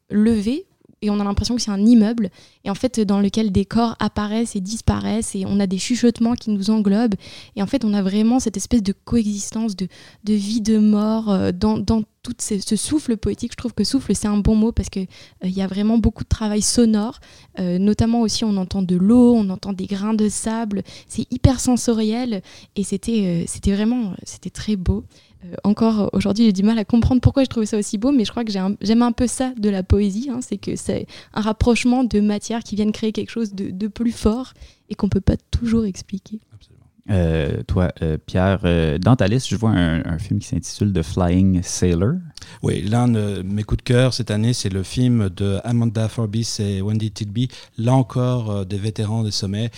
levées 0.10 0.66
et 1.04 1.10
on 1.10 1.20
a 1.20 1.24
l'impression 1.24 1.56
que 1.56 1.62
c'est 1.62 1.72
un 1.72 1.86
immeuble. 1.86 2.30
Et 2.64 2.70
en 2.70 2.76
fait 2.76 3.02
dans 3.02 3.20
lequel 3.20 3.52
des 3.52 3.66
corps 3.66 3.96
apparaissent 4.00 4.56
et 4.56 4.62
disparaissent 4.62 5.36
et 5.36 5.46
on 5.46 5.60
a 5.60 5.68
des 5.68 5.78
chuchotements 5.78 6.34
qui 6.34 6.50
nous 6.50 6.70
englobent. 6.70 7.16
Et 7.56 7.62
en 7.62 7.68
fait 7.68 7.84
on 7.84 7.94
a 7.94 8.02
vraiment 8.02 8.40
cette 8.40 8.56
espèce 8.56 8.82
de 8.82 8.94
coexistence 8.94 9.76
de, 9.76 9.88
de 10.24 10.34
vie 10.34 10.62
de 10.62 10.78
mort 10.78 11.30
euh, 11.30 11.52
dans, 11.52 11.78
dans 11.78 12.04
tout 12.24 12.34
ce, 12.40 12.76
souffle 12.78 13.18
poétique. 13.18 13.52
Je 13.52 13.58
trouve 13.58 13.74
que 13.74 13.84
souffle 13.84 14.16
c'est 14.16 14.30
un 14.30 14.38
bon 14.38 14.56
mot 14.56 14.72
parce 14.72 14.90
qu'il 14.90 15.08
euh, 15.44 15.48
il 15.48 15.52
y 15.52 15.62
a 15.62 15.68
vraiment 15.68 15.98
beaucoup 15.98 16.24
de 16.24 16.30
travail 16.30 16.62
sonore, 16.62 17.20
euh, 17.60 17.78
notamment 17.78 18.22
aussi 18.22 18.46
on 18.46 18.56
entend 18.56 18.82
de 18.82 18.96
l'eau, 18.96 19.34
on 19.36 19.50
entend 19.50 19.74
des 19.74 19.88
grains 19.88 20.14
de 20.14 20.30
sable, 20.30 20.84
c'est 21.10 21.30
hyper 21.34 21.60
sensoriel. 21.60 22.42
Et 22.78 22.86
c'était 22.86 23.44
c'était 23.48 23.74
vraiment 23.74 24.14
c'était 24.24 24.50
très 24.50 24.78
beau. 24.78 25.04
Euh, 25.46 25.56
encore 25.64 26.10
aujourd'hui, 26.14 26.46
j'ai 26.46 26.54
du 26.54 26.64
mal 26.64 26.78
à 26.78 26.86
comprendre 26.86 27.22
pourquoi 27.22 27.44
je 27.44 27.50
trouvais 27.50 27.66
ça 27.66 27.78
aussi 27.78 27.98
beau, 27.98 28.12
mais 28.12 28.26
je 28.26 28.32
crois 28.32 28.44
que 28.44 28.52
j'aime 28.52 29.02
un, 29.02 29.12
peu 29.12 29.28
ça 29.28 29.54
de 29.58 29.70
la 29.70 29.84
poésie, 29.84 30.30
hein, 30.32 30.40
c'est 30.42 30.58
que 30.58 30.76
c'est 30.76 31.08
un 31.34 31.42
rapprochement 31.42 32.04
de 32.04 32.20
matières 32.20 32.64
qui 32.64 32.76
viennent 32.76 32.92
créer 32.92 33.12
quelque 33.12 33.32
chose 33.32 33.54
de, 33.54 33.88
plus 33.88 34.12
fort 34.12 34.54
et 34.90 34.96
qu'on 34.96 35.08
ne 35.08 35.12
peut 35.12 35.22
pas 35.22 35.38
toujours 35.52 35.86
expliquer. 35.86 36.40
Euh, 37.10 37.64
toi, 37.68 37.92
euh, 38.02 38.18
Pierre, 38.26 38.62
dans 39.00 39.16
ta 39.18 39.28
liste, 39.28 39.50
je 39.50 39.58
vois 39.58 39.72
un, 39.72 40.18
film 40.20 40.40
qui 40.40 40.48
s'intitule 40.48 40.94
The 40.94 41.04
Flying 41.04 41.62
Sailor. 41.62 42.14
Oui, 42.64 42.82
l'un 42.82 43.10
de 43.10 43.42
mes 43.44 43.64
coups 43.64 43.80
de 43.80 43.84
cœur 43.84 44.14
cette 44.14 44.32
année, 44.32 44.54
c'est 44.54 44.70
le 44.70 44.84
film 44.84 45.30
de 45.30 45.60
Amanda 45.66 46.08
Forbis 46.08 46.58
et 46.60 46.82
Wendy 46.82 47.12
Tilby. 47.12 47.50
Là 47.78 47.94
encore, 47.94 48.66
des 48.66 48.78
vétérans 48.78 49.24
des 49.24 49.32
sommets, 49.32 49.70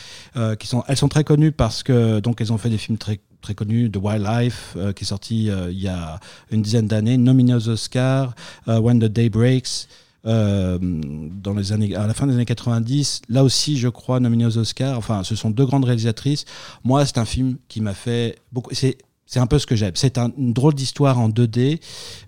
qui 0.60 0.68
sont, 0.68 0.84
elles 0.88 0.98
sont 0.98 1.10
très 1.10 1.24
connues 1.24 1.52
parce 1.52 1.82
que 1.84 2.20
donc 2.20 2.42
elles 2.42 2.54
ont 2.54 2.60
fait 2.60 2.70
des 2.70 2.78
films 2.78 3.00
très 3.00 3.20
très 3.46 3.54
connu 3.54 3.90
de 3.90 4.00
Wildlife, 4.00 4.74
euh, 4.76 4.92
qui 4.92 5.04
est 5.04 5.08
sorti 5.08 5.52
euh, 5.52 5.72
il 5.72 5.80
y 5.80 5.88
a 5.88 6.20
une 6.50 6.64
dizaine 6.64 6.88
d'années, 6.88 7.16
nominé 7.16 7.54
aux 7.54 7.70
Oscars, 7.70 8.34
euh, 8.68 8.80
When 8.80 9.00
the 9.00 9.06
Day 9.06 9.30
Breaks. 9.30 9.88
dans 10.24 11.54
les 11.56 11.72
années, 11.72 11.96
à 11.96 12.08
la 12.08 12.16
fin 12.16 12.26
des 12.26 12.34
années 12.34 12.46
90, 12.46 13.22
là 13.30 13.44
aussi, 13.44 13.78
je 13.78 13.88
crois, 13.88 14.20
nominé 14.20 14.48
aux 14.48 14.58
Oscars. 14.58 14.98
Enfin, 14.98 15.24
ce 15.24 15.36
sont 15.36 15.52
deux 15.52 15.68
grandes 15.68 15.86
réalisatrices. 15.86 16.46
Moi, 16.84 17.06
c'est 17.06 17.20
un 17.20 17.26
film 17.26 17.58
qui 17.68 17.80
m'a 17.80 17.94
fait 17.94 18.40
beaucoup. 18.52 18.74
C'est 18.74 18.98
c'est 19.26 19.40
un 19.40 19.48
peu 19.48 19.58
ce 19.58 19.66
que 19.66 19.76
j'aime. 19.76 19.94
C'est 19.96 20.18
une 20.18 20.54
drôle 20.54 20.76
d'histoire 20.76 21.20
en 21.20 21.30
2D 21.30 21.80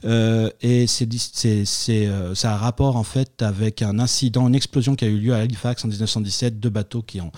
euh, 0.06 0.50
et 0.62 0.88
c'est, 0.88 1.08
c'est, 1.14 2.08
euh, 2.08 2.34
ça 2.34 2.54
a 2.54 2.58
rapport 2.58 2.95
en 2.95 3.04
fait 3.04 3.41
avec 3.41 3.82
un 3.82 4.00
incident, 4.00 4.48
une 4.48 4.56
explosion 4.56 4.95
qui 4.95 5.06
a 5.06 5.08
eu 5.08 5.18
lieu 5.18 5.34
à 5.34 5.38
Halifax 5.38 5.86
en 5.86 5.89
1917, 5.89 6.60
deux 6.60 6.70
bateaux 6.70 7.04
qui 7.04 7.22
ont, 7.22 7.32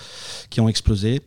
qui 0.49 0.61
ont 0.61 0.69
explosé. 0.69 1.21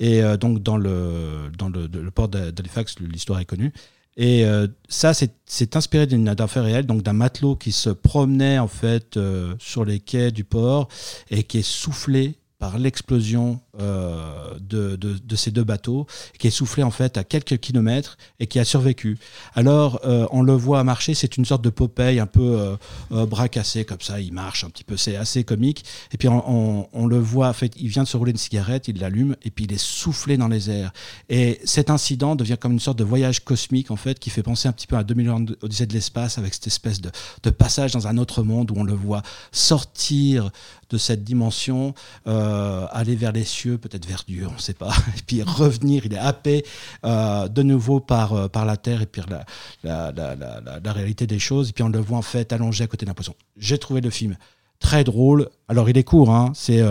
Et 0.00 0.22
euh, 0.22 0.36
donc 0.36 0.62
dans 0.62 0.76
le, 0.76 1.50
dans 1.56 1.68
le, 1.68 1.86
le 1.86 2.10
port 2.10 2.28
d'Halifax, 2.28 2.96
l'histoire 3.00 3.38
est 3.38 3.44
connue. 3.44 3.72
Et 4.18 4.46
ça, 4.88 5.12
c'est 5.12 5.76
inspiré 5.76 6.06
d'une 6.06 6.26
affaire 6.26 6.64
réelle, 6.64 6.86
donc 6.86 7.02
d'un 7.02 7.12
matelot 7.12 7.54
qui 7.54 7.70
se 7.70 7.90
promenait 7.90 8.58
en 8.58 8.66
fait 8.66 9.18
sur 9.58 9.84
les 9.84 10.00
quais 10.00 10.30
du 10.30 10.42
port 10.42 10.88
et 11.30 11.42
qui 11.42 11.58
est 11.58 11.66
soufflé 11.66 12.38
par 12.58 12.78
l'explosion 12.78 13.60
euh, 13.80 14.46
de, 14.60 15.36
ces 15.36 15.50
deux 15.50 15.64
bateaux, 15.64 16.06
qui 16.38 16.46
est 16.46 16.50
soufflé 16.50 16.82
en 16.82 16.90
fait 16.90 17.18
à 17.18 17.24
quelques 17.24 17.58
kilomètres 17.58 18.16
et 18.40 18.46
qui 18.46 18.58
a 18.58 18.64
survécu. 18.64 19.18
Alors 19.54 20.00
euh, 20.04 20.26
on 20.30 20.42
le 20.42 20.54
voit 20.54 20.82
marcher, 20.84 21.14
c'est 21.14 21.36
une 21.36 21.44
sorte 21.44 21.62
de 21.62 21.70
Popeye 21.70 22.18
un 22.18 22.26
peu 22.26 22.40
euh, 22.58 22.76
euh, 23.12 23.26
bras 23.26 23.48
cassé 23.48 23.84
comme 23.84 24.00
ça, 24.00 24.20
il 24.20 24.32
marche 24.32 24.64
un 24.64 24.70
petit 24.70 24.84
peu, 24.84 24.96
c'est 24.96 25.16
assez 25.16 25.44
comique. 25.44 25.84
Et 26.12 26.16
puis 26.16 26.28
on, 26.28 27.06
le 27.06 27.18
voit, 27.18 27.48
en 27.48 27.52
fait, 27.52 27.72
il 27.76 27.88
vient 27.88 28.02
de 28.02 28.08
se 28.08 28.16
rouler 28.16 28.32
une 28.32 28.38
cigarette, 28.38 28.88
il 28.88 28.98
l'allume 28.98 29.36
et 29.44 29.50
puis 29.50 29.64
il 29.64 29.72
est 29.72 29.82
soufflé 29.82 30.36
dans 30.36 30.48
les 30.48 30.70
airs. 30.70 30.92
Et 31.28 31.60
cet 31.64 31.90
incident 31.90 32.36
devient 32.36 32.56
comme 32.58 32.72
une 32.72 32.80
sorte 32.80 32.98
de 32.98 33.04
voyage 33.04 33.44
cosmique 33.44 33.90
en 33.90 33.96
fait, 33.96 34.18
qui 34.18 34.30
fait 34.30 34.42
penser 34.42 34.68
un 34.68 34.72
petit 34.72 34.86
peu 34.86 34.96
à 34.96 35.04
2001 35.04 35.46
Odyssée 35.62 35.86
de 35.86 35.92
l'espace 35.92 36.38
avec 36.38 36.54
cette 36.54 36.66
espèce 36.66 37.00
de, 37.00 37.10
de 37.42 37.50
passage 37.50 37.92
dans 37.92 38.06
un 38.06 38.18
autre 38.18 38.42
monde 38.42 38.70
où 38.70 38.74
on 38.76 38.84
le 38.84 38.94
voit 38.94 39.22
sortir 39.52 40.50
de 40.90 40.98
cette 40.98 41.24
dimension, 41.24 41.94
aller 42.26 43.16
vers 43.16 43.32
les 43.32 43.44
cieux, 43.44 43.65
peut-être 43.74 44.06
vers 44.06 44.24
Dieu, 44.26 44.46
on 44.48 44.54
ne 44.54 44.58
sait 44.58 44.74
pas, 44.74 44.92
et 45.18 45.22
puis 45.26 45.42
revenir, 45.42 46.06
il 46.06 46.14
est 46.14 46.18
happé 46.18 46.64
euh, 47.04 47.48
de 47.48 47.62
nouveau 47.62 48.00
par, 48.00 48.32
euh, 48.32 48.48
par 48.48 48.64
la 48.64 48.76
terre 48.76 49.02
et 49.02 49.06
puis 49.06 49.22
la, 49.28 49.44
la, 49.82 50.12
la, 50.12 50.80
la, 50.82 50.92
réalité 50.92 51.26
des 51.26 51.38
choses, 51.38 51.70
et 51.70 51.72
puis 51.72 51.82
on 51.82 51.88
le 51.88 51.98
voit 51.98 52.18
en 52.18 52.22
fait 52.22 52.52
allongé 52.52 52.84
à 52.84 52.86
côté 52.86 53.06
d'un 53.06 53.14
poisson. 53.14 53.34
J'ai 53.56 53.78
trouvé 53.78 54.00
le 54.00 54.10
film 54.10 54.36
très 54.78 55.04
drôle, 55.04 55.48
alors 55.68 55.88
il 55.90 55.98
est 55.98 56.04
court, 56.04 56.30
hein, 56.30 56.52
c'est 56.54 56.82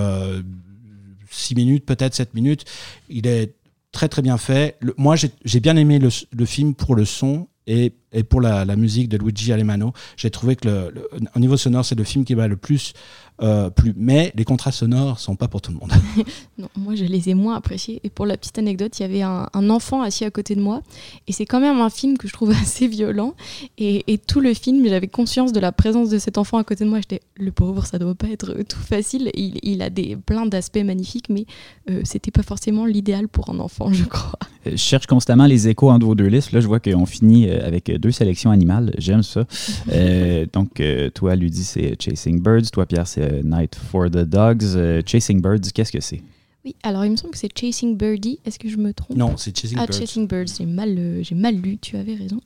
6 1.30 1.56
minutes, 1.56 1.86
peut-être 1.86 2.14
7 2.14 2.34
minutes, 2.34 2.66
il 3.10 3.28
est 3.28 3.54
très 3.92 4.10
très 4.10 4.22
bien 4.22 4.38
fait. 4.38 4.78
moi 4.98 5.16
j'ai 5.16 5.60
bien 5.60 5.78
aimé 5.78 6.00
le, 6.00 6.10
le 6.32 6.46
film 6.46 6.76
pour 6.76 6.96
le 6.96 7.06
son 7.06 7.48
et, 7.68 7.94
et, 8.12 8.24
pour 8.24 8.42
la, 8.42 8.66
musique 8.76 9.10
de 9.10 9.18
Luigi 9.18 9.52
Alemano. 9.52 9.94
J'ai 10.18 10.30
trouvé 10.30 10.56
que 10.56 10.68
le, 10.68 11.10
au 11.36 11.40
niveau 11.40 11.58
sonore, 11.58 11.86
c'est 11.86 11.96
le 11.96 12.04
film 12.04 12.26
qui 12.26 12.34
va 12.34 12.48
le 12.48 12.58
plus 12.58 12.94
euh, 13.42 13.70
plus. 13.70 13.94
Mais 13.96 14.32
les 14.36 14.46
contrats 14.46 14.72
sonores 14.72 15.20
sont 15.20 15.36
pas 15.36 15.48
pour 15.48 15.62
tout 15.62 15.72
le 15.72 15.78
monde. 15.78 15.92
non, 16.58 16.70
moi, 16.78 16.96
je 16.96 17.04
les 17.04 17.30
ai 17.30 17.34
moins 17.34 17.56
appréciés. 17.56 18.00
Et 18.04 18.10
pour 18.10 18.26
la 18.26 18.38
petite 18.38 18.58
anecdote, 18.58 18.98
il 19.00 19.02
y 19.02 19.06
avait 19.06 19.22
un, 19.22 19.70
enfant 19.70 20.02
assis 20.02 20.26
à 20.26 20.32
côté 20.32 20.56
de 20.56 20.62
moi. 20.62 20.82
Et 21.28 21.34
c'est 21.34 21.46
quand 21.46 21.60
même 21.60 21.80
un 21.80 21.90
film 21.90 22.18
que 22.18 22.28
je 22.28 22.34
trouve 22.34 22.52
assez 22.62 22.88
violent. 22.88 23.34
Et, 23.78 24.04
et 24.12 24.18
tout 24.18 24.40
le 24.40 24.54
film, 24.54 24.88
j'avais 24.88 25.08
conscience 25.08 25.52
de 25.52 25.60
la 25.60 25.72
présence 25.72 26.10
de 26.10 26.18
cet 26.18 26.38
enfant 26.38 26.58
à 26.58 26.64
côté 26.64 26.86
de 26.86 26.90
moi. 26.90 27.00
J'étais, 27.00 27.22
le 27.36 27.52
pauvre, 27.52 27.86
ça 27.86 28.00
doit 28.00 28.16
pas 28.16 28.28
être 28.28 28.54
tout 28.64 28.80
facile. 28.80 29.32
Il, 29.34 29.60
il 29.64 29.82
a 29.82 29.90
des, 29.90 30.16
plein 30.16 30.46
d'aspects 30.46 30.84
magnifiques, 30.84 31.30
mais 31.30 31.46
euh, 31.90 32.02
c'était 32.04 32.32
pas 32.32 32.44
forcément 32.44 32.86
l'idéal 32.86 33.28
pour 33.28 33.50
un 33.50 33.60
enfant, 33.60 33.92
je 33.92 34.06
crois. 34.06 34.40
Euh, 34.66 34.72
je 34.72 34.76
cherche 34.78 35.08
constamment 35.08 35.46
les 35.46 35.68
échos 35.68 35.90
entre 35.90 36.06
vos 36.06 36.16
deux 36.16 36.28
listes. 36.28 36.52
Là, 36.52 36.60
je 36.60 36.68
vois 36.68 36.80
qu'on 36.80 37.06
finit 37.06 37.50
euh, 37.50 37.66
avec 37.66 37.92
deux 37.92 38.12
sélections 38.12 38.52
animales. 38.52 38.94
J'aime 38.98 39.24
ça. 39.24 39.46
donc, 40.54 40.82
toi, 41.14 41.36
Ludie, 41.36 41.64
c'est 41.64 42.02
Chasing 42.02 42.42
Birds. 42.42 42.72
Toi, 42.72 42.86
Pierre, 42.86 43.08
c'est 43.08 43.25
euh, 43.26 43.42
Night 43.44 43.76
for 43.76 44.10
the 44.10 44.24
Dogs. 44.24 44.76
Euh, 44.76 45.02
Chasing 45.06 45.42
Birds, 45.42 45.72
qu'est-ce 45.74 45.92
que 45.92 46.02
c'est? 46.02 46.22
Oui, 46.64 46.76
alors 46.84 47.06
il 47.06 47.12
me 47.12 47.16
semble 47.16 47.32
que 47.32 47.38
c'est 47.38 47.58
Chasing 47.58 47.96
Birdie. 47.96 48.40
Est-ce 48.46 48.58
que 48.58 48.70
je 48.70 48.78
me 48.78 48.94
trompe? 48.94 49.18
Non, 49.18 49.38
c'est 49.38 49.56
Chasing 49.56 49.78
ah, 49.80 49.86
Birds. 49.86 50.00
Chasing 50.00 50.28
Birds, 50.28 50.56
j'ai 50.58 50.66
mal, 50.66 50.96
euh, 50.98 51.24
j'ai 51.24 51.36
mal 51.36 51.56
lu, 51.56 51.78
tu 51.78 51.96
avais 51.96 52.16
raison. 52.16 52.42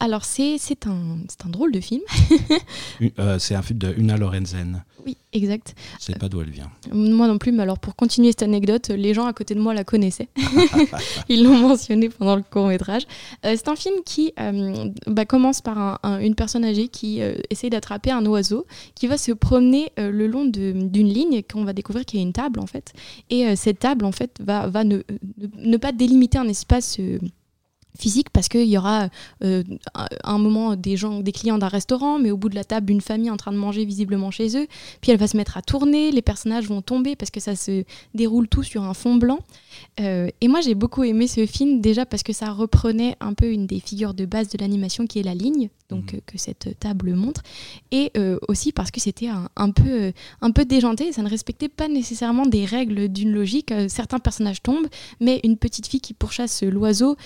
Alors, 0.00 0.24
c'est 0.24 0.58
un, 0.86 1.18
un 1.44 1.48
drôle 1.48 1.72
de 1.72 1.80
film. 1.80 2.02
c'est 3.38 3.54
un 3.54 3.62
film 3.62 3.78
de 3.78 3.94
Una 3.96 4.16
Lorenzen. 4.16 4.82
Oui, 5.06 5.18
exact. 5.32 5.74
Je 6.00 6.06
sais 6.06 6.14
pas 6.14 6.28
d'où 6.28 6.40
elle 6.40 6.50
vient. 6.50 6.70
Moi 6.92 7.28
non 7.28 7.36
plus, 7.36 7.52
mais 7.52 7.62
alors 7.62 7.78
pour 7.78 7.94
continuer 7.94 8.30
cette 8.30 8.42
anecdote, 8.42 8.88
les 8.88 9.12
gens 9.12 9.26
à 9.26 9.32
côté 9.32 9.54
de 9.54 9.60
moi 9.60 9.74
la 9.74 9.84
connaissaient. 9.84 10.28
Ils 11.28 11.44
l'ont 11.44 11.58
mentionné 11.58 12.08
pendant 12.08 12.36
le 12.36 12.42
court 12.42 12.68
métrage. 12.68 13.02
Euh, 13.44 13.54
c'est 13.56 13.68
un 13.68 13.76
film 13.76 13.96
qui 14.04 14.32
euh, 14.40 14.88
bah, 15.06 15.26
commence 15.26 15.60
par 15.60 16.00
une 16.04 16.34
personne 16.34 16.64
âgée 16.64 16.88
qui 16.88 17.20
euh, 17.20 17.34
essaie 17.50 17.70
d'attraper 17.70 18.10
un 18.12 18.24
oiseau 18.26 18.66
qui 18.94 19.06
va 19.06 19.18
se 19.18 19.32
promener 19.32 19.92
le 19.96 20.26
long 20.26 20.44
d'une 20.44 21.08
ligne 21.08 21.42
qu'on 21.42 21.64
va 21.64 21.72
découvrir 21.72 22.04
qu'il 22.04 22.20
y 22.20 22.22
a 22.22 22.26
une 22.26 22.32
table 22.32 22.60
en 22.60 22.66
fait. 22.66 22.92
Et 23.30 23.54
cette 23.56 23.80
table 23.80 24.04
en 24.04 24.12
fait 24.12 24.38
va, 24.40 24.68
va 24.68 24.84
ne, 24.84 25.02
ne, 25.58 25.76
pas 25.76 25.92
délimiter 25.92 26.38
un 26.38 26.48
espace 26.48 26.98
physique 27.98 28.30
parce 28.30 28.48
qu'il 28.48 28.66
y 28.66 28.76
aura 28.76 29.08
euh, 29.42 29.62
un 30.24 30.38
moment 30.38 30.76
des 30.76 30.96
gens, 30.96 31.20
des 31.20 31.32
clients 31.32 31.58
d'un 31.58 31.68
restaurant, 31.68 32.18
mais 32.18 32.30
au 32.30 32.36
bout 32.36 32.48
de 32.48 32.54
la 32.54 32.64
table, 32.64 32.92
une 32.92 33.00
famille 33.00 33.30
en 33.30 33.36
train 33.36 33.52
de 33.52 33.56
manger 33.56 33.84
visiblement 33.84 34.30
chez 34.30 34.56
eux. 34.56 34.66
Puis 35.00 35.12
elle 35.12 35.18
va 35.18 35.28
se 35.28 35.36
mettre 35.36 35.56
à 35.56 35.62
tourner, 35.62 36.10
les 36.10 36.22
personnages 36.22 36.66
vont 36.66 36.82
tomber 36.82 37.16
parce 37.16 37.30
que 37.30 37.40
ça 37.40 37.56
se 37.56 37.84
déroule 38.14 38.48
tout 38.48 38.62
sur 38.62 38.82
un 38.82 38.94
fond 38.94 39.16
blanc. 39.16 39.40
Euh, 40.00 40.28
et 40.40 40.48
moi, 40.48 40.60
j'ai 40.60 40.74
beaucoup 40.74 41.04
aimé 41.04 41.28
ce 41.28 41.46
film 41.46 41.80
déjà 41.80 42.04
parce 42.04 42.22
que 42.22 42.32
ça 42.32 42.50
reprenait 42.50 43.16
un 43.20 43.34
peu 43.34 43.50
une 43.50 43.66
des 43.66 43.80
figures 43.80 44.14
de 44.14 44.26
base 44.26 44.48
de 44.48 44.58
l'animation 44.58 45.06
qui 45.06 45.20
est 45.20 45.22
la 45.22 45.34
ligne, 45.34 45.70
donc 45.88 46.12
mhm. 46.12 46.18
euh, 46.18 46.22
que 46.26 46.38
cette 46.38 46.78
table 46.80 47.14
montre, 47.14 47.42
et 47.92 48.12
aussi 48.48 48.72
parce 48.72 48.90
que 48.90 49.00
c'était 49.00 49.28
un, 49.28 49.70
peu, 49.70 50.12
un 50.40 50.50
peu 50.50 50.64
déjanté. 50.64 51.12
Ça 51.12 51.22
ne 51.22 51.28
respectait 51.28 51.68
pas 51.68 51.88
nécessairement 51.88 52.46
des 52.46 52.64
règles 52.64 53.08
d'une 53.08 53.32
logique. 53.32 53.72
certains 53.88 54.18
personnages 54.18 54.62
tombent, 54.62 54.88
mais 55.20 55.40
une 55.44 55.56
petite 55.56 55.86
fille 55.86 56.00
qui 56.00 56.14
pourchasse 56.14 56.62
l'oiseau 56.62 57.16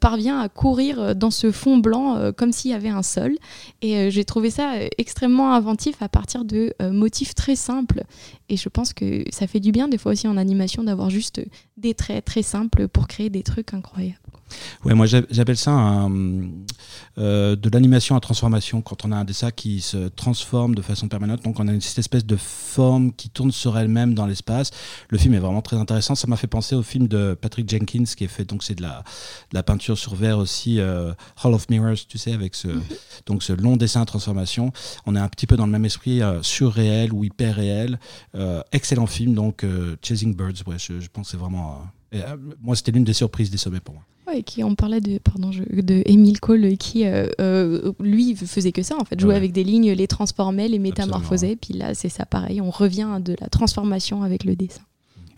par 0.00 0.16
vient 0.16 0.40
à 0.40 0.48
courir 0.48 0.98
euh, 0.98 1.14
dans 1.14 1.30
ce 1.30 1.50
fond 1.50 1.78
blanc 1.78 2.16
euh, 2.16 2.32
comme 2.32 2.52
s'il 2.52 2.70
y 2.70 2.74
avait 2.74 2.88
un 2.88 3.02
sol. 3.02 3.36
Et 3.82 3.96
euh, 3.96 4.10
j'ai 4.10 4.24
trouvé 4.24 4.50
ça 4.50 4.74
extrêmement 4.98 5.52
inventif 5.52 6.02
à 6.02 6.08
partir 6.08 6.44
de 6.44 6.74
motifs 6.90 7.34
très 7.34 7.56
simples. 7.56 8.02
Et 8.48 8.56
je 8.56 8.68
pense 8.68 8.92
que 8.92 9.24
ça 9.30 9.46
fait 9.46 9.60
du 9.60 9.72
bien 9.72 9.88
des 9.88 9.98
fois 9.98 10.12
aussi 10.12 10.26
en 10.26 10.36
animation 10.36 10.82
d'avoir 10.82 11.10
juste 11.10 11.40
des 11.76 11.94
traits 11.94 12.24
très 12.24 12.42
simples 12.42 12.88
pour 12.88 13.06
créer 13.06 13.30
des 13.30 13.42
trucs 13.42 13.74
incroyables. 13.74 14.18
Ouais, 14.84 14.94
moi 14.94 15.06
j'appelle 15.06 15.56
ça 15.56 16.08
euh, 17.18 17.56
de 17.56 17.68
l'animation 17.70 18.14
à 18.14 18.20
transformation, 18.20 18.80
quand 18.80 19.04
on 19.04 19.12
a 19.12 19.16
un 19.16 19.24
dessin 19.24 19.50
qui 19.50 19.80
se 19.80 20.08
transforme 20.08 20.74
de 20.74 20.82
façon 20.82 21.08
permanente. 21.08 21.42
Donc 21.42 21.58
on 21.58 21.66
a 21.66 21.72
une, 21.72 21.80
cette 21.80 21.98
espèce 21.98 22.24
de 22.24 22.36
forme 22.36 23.12
qui 23.12 23.28
tourne 23.28 23.50
sur 23.50 23.76
elle-même 23.76 24.14
dans 24.14 24.26
l'espace. 24.26 24.70
Le 25.08 25.18
film 25.18 25.34
est 25.34 25.38
vraiment 25.38 25.62
très 25.62 25.76
intéressant. 25.76 26.14
Ça 26.14 26.26
m'a 26.28 26.36
fait 26.36 26.46
penser 26.46 26.76
au 26.76 26.82
film 26.82 27.08
de 27.08 27.36
Patrick 27.40 27.68
Jenkins 27.68 28.04
qui 28.04 28.24
est 28.24 28.28
fait, 28.28 28.44
donc 28.44 28.62
c'est 28.62 28.76
de 28.76 28.82
la, 28.82 29.02
de 29.50 29.54
la 29.54 29.62
peinture 29.62 29.98
sur 29.98 30.14
verre 30.14 30.38
aussi, 30.38 30.78
euh, 30.78 31.12
Hall 31.42 31.54
of 31.54 31.68
Mirrors, 31.68 32.06
tu 32.08 32.18
sais, 32.18 32.32
avec 32.32 32.54
ce, 32.54 32.68
mhm. 32.68 32.82
donc 33.26 33.42
ce 33.42 33.52
long 33.52 33.76
dessin 33.76 34.02
à 34.02 34.04
transformation. 34.04 34.72
On 35.06 35.16
est 35.16 35.20
un 35.20 35.28
petit 35.28 35.46
peu 35.46 35.56
dans 35.56 35.66
le 35.66 35.72
même 35.72 35.84
esprit 35.84 36.22
euh, 36.22 36.42
surréel 36.42 37.12
ou 37.12 37.24
hyper 37.24 37.56
réel. 37.56 37.98
excellent 38.72 39.06
film, 39.06 39.34
donc 39.34 39.64
Chasing 40.02 40.34
Birds, 40.36 40.62
ouais, 40.66 40.78
je, 40.78 41.00
je 41.00 41.08
pense 41.08 41.26
que 41.26 41.30
c'est 41.32 41.36
vraiment... 41.36 41.82
moi, 42.60 42.76
c'était 42.76 42.92
l'une 42.92 43.04
des 43.04 43.12
surprises 43.12 43.50
des 43.50 43.58
sommets 43.58 43.80
pour 43.80 43.94
moi. 43.94 44.04
Ouais, 44.26 44.42
qui 44.42 44.62
on 44.62 44.74
parlait 44.74 45.00
de 45.00 45.18
pardon 45.18 45.50
de 45.50 46.02
Emile 46.04 46.38
Cole 46.38 46.76
qui 46.76 47.06
euh, 47.06 47.28
euh, 47.40 47.92
lui 47.98 48.36
faisait 48.36 48.72
que 48.72 48.82
ça 48.82 48.96
en 49.00 49.04
fait 49.06 49.18
jouer 49.18 49.34
avec 49.34 49.52
des 49.52 49.64
lignes 49.64 49.90
les 49.92 50.06
transformait 50.06 50.68
les 50.68 50.78
métamorphosait 50.78 51.56
puis 51.56 51.72
là 51.72 51.94
c'est 51.94 52.10
ça 52.10 52.26
pareil 52.26 52.60
on 52.60 52.68
revient 52.68 53.20
de 53.24 53.34
la 53.40 53.48
transformation 53.48 54.22
avec 54.22 54.44
le 54.44 54.54
dessin. 54.54 54.82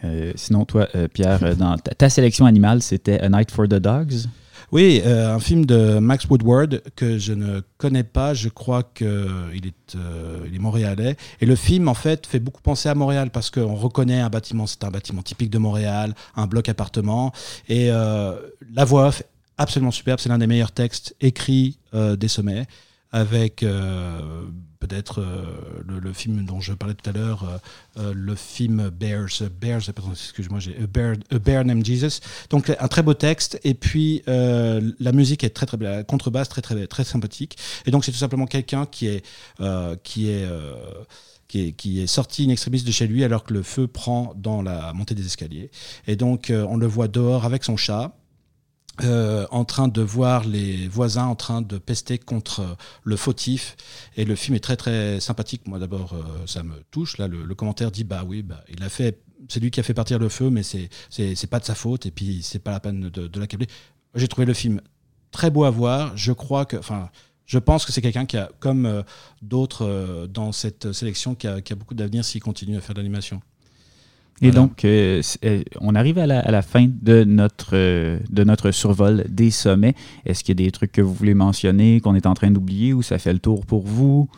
Euh, 0.02 0.32
sinon 0.34 0.64
toi 0.64 0.88
Pierre 1.14 1.54
dans 1.56 1.76
ta 1.78 2.08
sélection 2.08 2.46
animale 2.46 2.82
c'était 2.82 3.20
A 3.20 3.28
Night 3.28 3.52
for 3.52 3.68
the 3.68 3.74
Dogs? 3.74 4.26
Oui, 4.72 5.02
euh, 5.04 5.34
un 5.34 5.40
film 5.40 5.66
de 5.66 5.98
Max 5.98 6.26
Woodward 6.26 6.82
que 6.94 7.18
je 7.18 7.32
ne 7.32 7.60
connais 7.76 8.04
pas. 8.04 8.34
Je 8.34 8.48
crois 8.48 8.84
qu'il 8.84 9.06
est, 9.06 9.96
euh, 9.96 10.44
est 10.52 10.58
montréalais. 10.58 11.16
Et 11.40 11.46
le 11.46 11.56
film, 11.56 11.88
en 11.88 11.94
fait, 11.94 12.26
fait 12.26 12.38
beaucoup 12.38 12.62
penser 12.62 12.88
à 12.88 12.94
Montréal 12.94 13.30
parce 13.30 13.50
qu'on 13.50 13.74
reconnaît 13.74 14.20
un 14.20 14.30
bâtiment, 14.30 14.66
c'est 14.66 14.84
un 14.84 14.90
bâtiment 14.90 15.22
typique 15.22 15.50
de 15.50 15.58
Montréal, 15.58 16.14
un 16.36 16.46
bloc 16.46 16.68
appartement. 16.68 17.32
Et 17.68 17.90
euh, 17.90 18.34
la 18.72 18.84
voix 18.84 19.08
off, 19.08 19.22
absolument 19.58 19.90
superbe. 19.90 20.20
C'est 20.20 20.28
l'un 20.28 20.38
des 20.38 20.46
meilleurs 20.46 20.72
textes 20.72 21.16
écrits 21.20 21.78
des 21.92 22.28
sommets 22.28 22.66
avec 23.12 23.64
peut-être 24.80 25.20
euh, 25.20 25.44
le, 25.86 26.12
film 26.12 26.44
dont 26.44 26.60
je 26.60 26.72
parlais 26.72 26.94
tout 26.94 27.08
à 27.08 27.12
l'heure, 27.12 27.44
euh, 27.44 28.00
euh, 28.00 28.12
le 28.14 28.34
film 28.34 28.90
Bears, 28.90 29.28
Bears, 29.60 29.82
excuse-moi, 30.10 30.58
j'ai 30.58 30.76
a 30.76 30.86
Bear, 30.86 31.16
a 31.30 31.38
Bear, 31.38 31.64
Named 31.64 31.84
Jesus. 31.84 32.20
Donc 32.48 32.70
un 32.76 32.88
très 32.88 33.02
beau 33.02 33.14
texte 33.14 33.60
et 33.62 33.74
puis 33.74 34.22
la 34.26 35.12
musique 35.12 35.44
est 35.44 35.50
très 35.50 35.66
très 35.66 35.76
belle, 35.76 35.90
la 35.90 36.02
contrebasse 36.02 36.48
très 36.48 36.62
très 36.62 36.86
très 36.86 37.04
sympathique. 37.04 37.56
Et 37.86 37.90
donc 37.90 38.04
c'est 38.04 38.12
tout 38.12 38.18
simplement 38.18 38.46
quelqu'un 38.46 38.86
qui 38.86 39.06
est 39.06 39.24
qui 40.02 40.30
est 40.30 40.48
qui 41.48 41.66
est, 41.66 41.72
qui 41.72 42.00
est, 42.00 42.06
sorti 42.06 42.44
in 42.44 42.50
extremis 42.50 42.82
de 42.82 42.92
chez 42.92 43.08
lui 43.08 43.24
alors 43.24 43.42
que 43.42 43.52
le 43.52 43.64
feu 43.64 43.88
prend 43.88 44.32
dans 44.36 44.62
la 44.62 44.92
montée 44.92 45.16
des 45.16 45.26
escaliers. 45.26 45.70
Et 46.06 46.14
donc, 46.14 46.52
on 46.52 46.76
le 46.76 46.86
voit 46.86 47.08
dehors 47.08 47.44
avec 47.44 47.64
son 47.64 47.76
chat. 47.76 48.14
Euh, 49.04 49.46
en 49.50 49.64
train 49.64 49.88
de 49.88 50.02
voir 50.02 50.44
les 50.44 50.88
voisins 50.88 51.24
en 51.24 51.34
train 51.34 51.62
de 51.62 51.78
pester 51.78 52.18
contre 52.18 52.76
le 53.04 53.16
fautif. 53.16 53.76
Et 54.16 54.24
le 54.24 54.34
film 54.34 54.56
est 54.56 54.60
très 54.60 54.76
très 54.76 55.20
sympathique. 55.20 55.66
Moi 55.66 55.78
d'abord 55.78 56.12
euh, 56.12 56.46
ça 56.46 56.62
me 56.62 56.82
touche. 56.90 57.18
Là 57.18 57.28
le, 57.28 57.54
commentaire 57.54 57.90
dit 57.90 58.04
bah 58.04 58.24
oui 58.26 58.42
bah 58.42 58.62
il 58.68 58.82
a 58.82 58.88
fait 58.88 59.20
c'est 59.48 59.60
lui 59.60 59.70
qui 59.70 59.80
a 59.80 59.82
fait 59.82 59.94
partir 59.94 60.18
le 60.18 60.28
feu 60.28 60.50
mais 60.50 60.62
c'est 60.62 60.90
c'est 61.08 61.46
pas 61.46 61.60
de 61.60 61.64
sa 61.64 61.74
faute 61.74 62.06
et 62.06 62.10
puis 62.10 62.40
c'est 62.42 62.58
pas 62.58 62.72
la 62.72 62.80
peine 62.80 63.08
de, 63.08 63.40
l'accabler. 63.40 63.66
J'ai 64.14 64.28
trouvé 64.28 64.46
le 64.46 64.54
film 64.54 64.80
très 65.30 65.50
beau 65.50 65.64
à 65.64 65.70
voir. 65.70 66.16
Je 66.16 66.32
crois 66.32 66.64
que 66.64 66.76
enfin 66.76 67.10
je 67.46 67.58
pense 67.58 67.84
que 67.84 67.92
c'est 67.92 68.02
quelqu'un 68.02 68.26
qui 68.26 68.36
a 68.36 68.50
comme 68.60 68.86
euh, 68.86 69.02
d'autres 69.42 70.26
dans 70.28 70.52
cette 70.52 70.92
sélection 70.92 71.34
qui 71.34 71.46
a, 71.46 71.60
qui 71.60 71.72
a 71.72 71.76
beaucoup 71.76 71.94
d'avenir 71.94 72.24
s'il 72.24 72.42
continue 72.42 72.76
à 72.76 72.80
faire 72.80 72.94
de 72.94 73.00
l'animation 73.00 73.40
Et 74.42 74.50
donc, 74.52 74.84
euh, 74.84 75.20
euh, 75.44 75.62
on 75.80 75.94
arrive 75.94 76.18
à 76.18 76.26
la, 76.26 76.62
fin 76.62 76.86
de 76.88 77.24
notre, 77.24 77.70
euh, 77.74 78.18
de 78.30 78.42
notre 78.42 78.70
survol 78.70 79.24
des 79.28 79.50
sommets. 79.50 79.94
Est-ce 80.24 80.42
qu'il 80.42 80.58
y 80.58 80.62
a 80.62 80.66
des 80.66 80.70
trucs 80.70 80.92
que 80.92 81.02
vous 81.02 81.12
voulez 81.12 81.34
mentionner, 81.34 82.00
qu'on 82.00 82.14
est 82.14 82.26
en 82.26 82.34
train 82.34 82.50
d'oublier 82.50 82.94
ou 82.94 83.02
ça 83.02 83.18
fait 83.18 83.32
le 83.32 83.38
tour 83.38 83.66
pour 83.66 83.82
vous? 83.82 84.28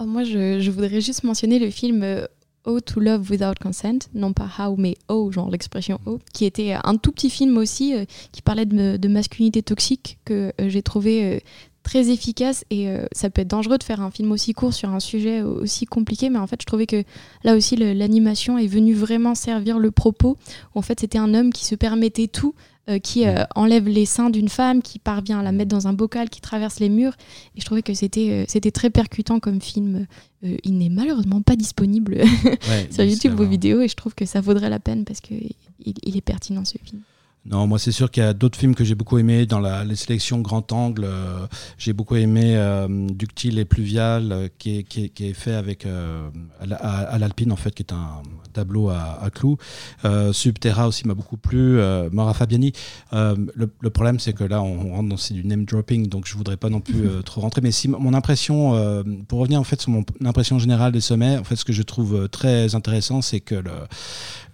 Oh, 0.00 0.04
moi, 0.04 0.24
je, 0.24 0.58
je, 0.60 0.70
voudrais 0.70 1.00
juste 1.00 1.22
mentionner 1.22 1.58
le 1.58 1.70
film 1.70 2.04
Oh 2.66 2.80
to 2.80 3.00
Love 3.00 3.30
Without 3.30 3.54
Consent, 3.60 3.98
non 4.14 4.32
pas 4.32 4.48
How, 4.58 4.76
mais 4.76 4.96
Oh, 5.08 5.30
genre 5.32 5.50
l'expression 5.50 5.98
Oh, 6.06 6.18
qui 6.32 6.44
était 6.44 6.74
un 6.84 6.96
tout 6.96 7.12
petit 7.12 7.30
film 7.30 7.56
aussi 7.56 7.94
qui 8.32 8.42
parlait 8.42 8.66
de, 8.66 9.08
masculinité 9.08 9.62
toxique 9.62 10.18
que 10.24 10.52
j'ai 10.58 10.82
trouvé 10.82 11.42
très 11.82 12.10
efficace 12.10 12.64
et 12.70 12.88
euh, 12.88 13.06
ça 13.12 13.30
peut 13.30 13.42
être 13.42 13.48
dangereux 13.48 13.78
de 13.78 13.82
faire 13.82 14.00
un 14.00 14.10
film 14.10 14.32
aussi 14.32 14.52
court 14.52 14.74
sur 14.74 14.90
un 14.90 15.00
sujet 15.00 15.42
aussi 15.42 15.86
compliqué 15.86 16.30
mais 16.30 16.38
en 16.38 16.46
fait 16.46 16.60
je 16.60 16.66
trouvais 16.66 16.86
que 16.86 17.04
là 17.42 17.56
aussi 17.56 17.76
l'animation 17.76 18.58
est 18.58 18.66
venue 18.66 18.94
vraiment 18.94 19.34
servir 19.34 19.78
le 19.78 19.90
propos. 19.90 20.36
En 20.74 20.82
fait 20.82 21.00
c'était 21.00 21.18
un 21.18 21.34
homme 21.34 21.52
qui 21.52 21.64
se 21.64 21.74
permettait 21.74 22.28
tout 22.28 22.54
euh, 22.90 22.98
qui 22.98 23.26
euh, 23.26 23.44
enlève 23.54 23.88
les 23.88 24.04
seins 24.04 24.28
d'une 24.28 24.48
femme 24.48 24.82
qui 24.82 24.98
parvient 24.98 25.40
à 25.40 25.42
la 25.42 25.52
mettre 25.52 25.70
dans 25.70 25.86
un 25.86 25.92
bocal 25.92 26.28
qui 26.28 26.40
traverse 26.40 26.80
les 26.80 26.88
murs. 26.88 27.14
Et 27.56 27.60
je 27.60 27.64
trouvais 27.64 27.82
que 27.82 27.94
c'était 27.94 28.44
c'était 28.48 28.70
très 28.70 28.90
percutant 28.90 29.40
comme 29.40 29.60
film. 29.60 30.06
Il 30.42 30.78
n'est 30.78 30.88
malheureusement 30.88 31.42
pas 31.42 31.56
disponible 31.56 32.22
sur 32.90 33.04
YouTube 33.04 33.38
ou 33.38 33.44
vidéo 33.44 33.82
et 33.82 33.88
je 33.88 33.94
trouve 33.94 34.14
que 34.14 34.24
ça 34.24 34.40
vaudrait 34.40 34.70
la 34.70 34.78
peine 34.78 35.04
parce 35.04 35.20
que 35.20 35.34
il 35.84 36.16
est 36.16 36.22
pertinent 36.22 36.64
ce 36.64 36.78
film 36.82 37.02
non, 37.50 37.66
moi 37.66 37.80
c'est 37.80 37.90
sûr 37.90 38.12
qu'il 38.12 38.22
y 38.22 38.26
a 38.26 38.32
d'autres 38.32 38.56
films 38.56 38.76
que 38.76 38.84
j'ai 38.84 38.94
beaucoup 38.94 39.18
aimés 39.18 39.44
dans 39.44 39.58
la 39.58 39.84
les 39.84 39.96
sélections 39.96 40.38
grand 40.38 40.70
angle. 40.70 41.02
Euh, 41.04 41.46
j'ai 41.78 41.92
beaucoup 41.92 42.14
aimé 42.14 42.54
euh, 42.54 42.86
Ductile 43.10 43.58
et 43.58 43.64
Pluvial 43.64 44.30
euh, 44.30 44.48
qui, 44.56 44.86
est, 44.88 45.32
fait 45.32 45.54
avec 45.54 45.84
à, 45.84 47.18
l'Alpine 47.18 47.50
en 47.50 47.56
fait, 47.56 47.74
qui 47.74 47.82
est 47.82 47.92
un 47.92 48.22
tableau 48.52 48.90
à, 48.90 49.18
à 49.20 49.30
clous. 49.30 49.56
Subterra 50.32 50.86
aussi 50.86 51.06
m'a 51.08 51.14
beaucoup 51.14 51.36
plu. 51.36 51.80
Mora 52.12 52.34
Fabiani. 52.34 52.72
Le, 53.12 53.90
problème 53.90 54.20
c'est 54.20 54.32
que 54.32 54.44
là 54.44 54.62
on, 54.62 54.94
rentre 54.94 55.08
dans 55.08 55.34
du 55.34 55.44
name 55.44 55.64
dropping, 55.64 56.08
donc 56.08 56.26
je 56.26 56.36
voudrais 56.36 56.56
pas 56.56 56.68
non 56.68 56.80
plus 56.80 57.02
trop 57.24 57.40
rentrer. 57.40 57.60
Mais 57.62 57.72
si 57.72 57.88
mon 57.88 58.14
impression, 58.14 59.04
pour 59.26 59.40
revenir 59.40 59.58
en 59.58 59.64
fait 59.64 59.80
sur 59.80 59.90
mon 59.90 60.04
impression 60.24 60.60
générale 60.60 60.92
des 60.92 61.00
sommets, 61.00 61.36
en 61.36 61.44
fait 61.44 61.56
ce 61.56 61.64
que 61.64 61.72
je 61.72 61.82
trouve 61.82 62.28
très 62.28 62.76
intéressant, 62.76 63.22
c'est 63.22 63.40
que 63.40 63.56
le, 63.56 63.72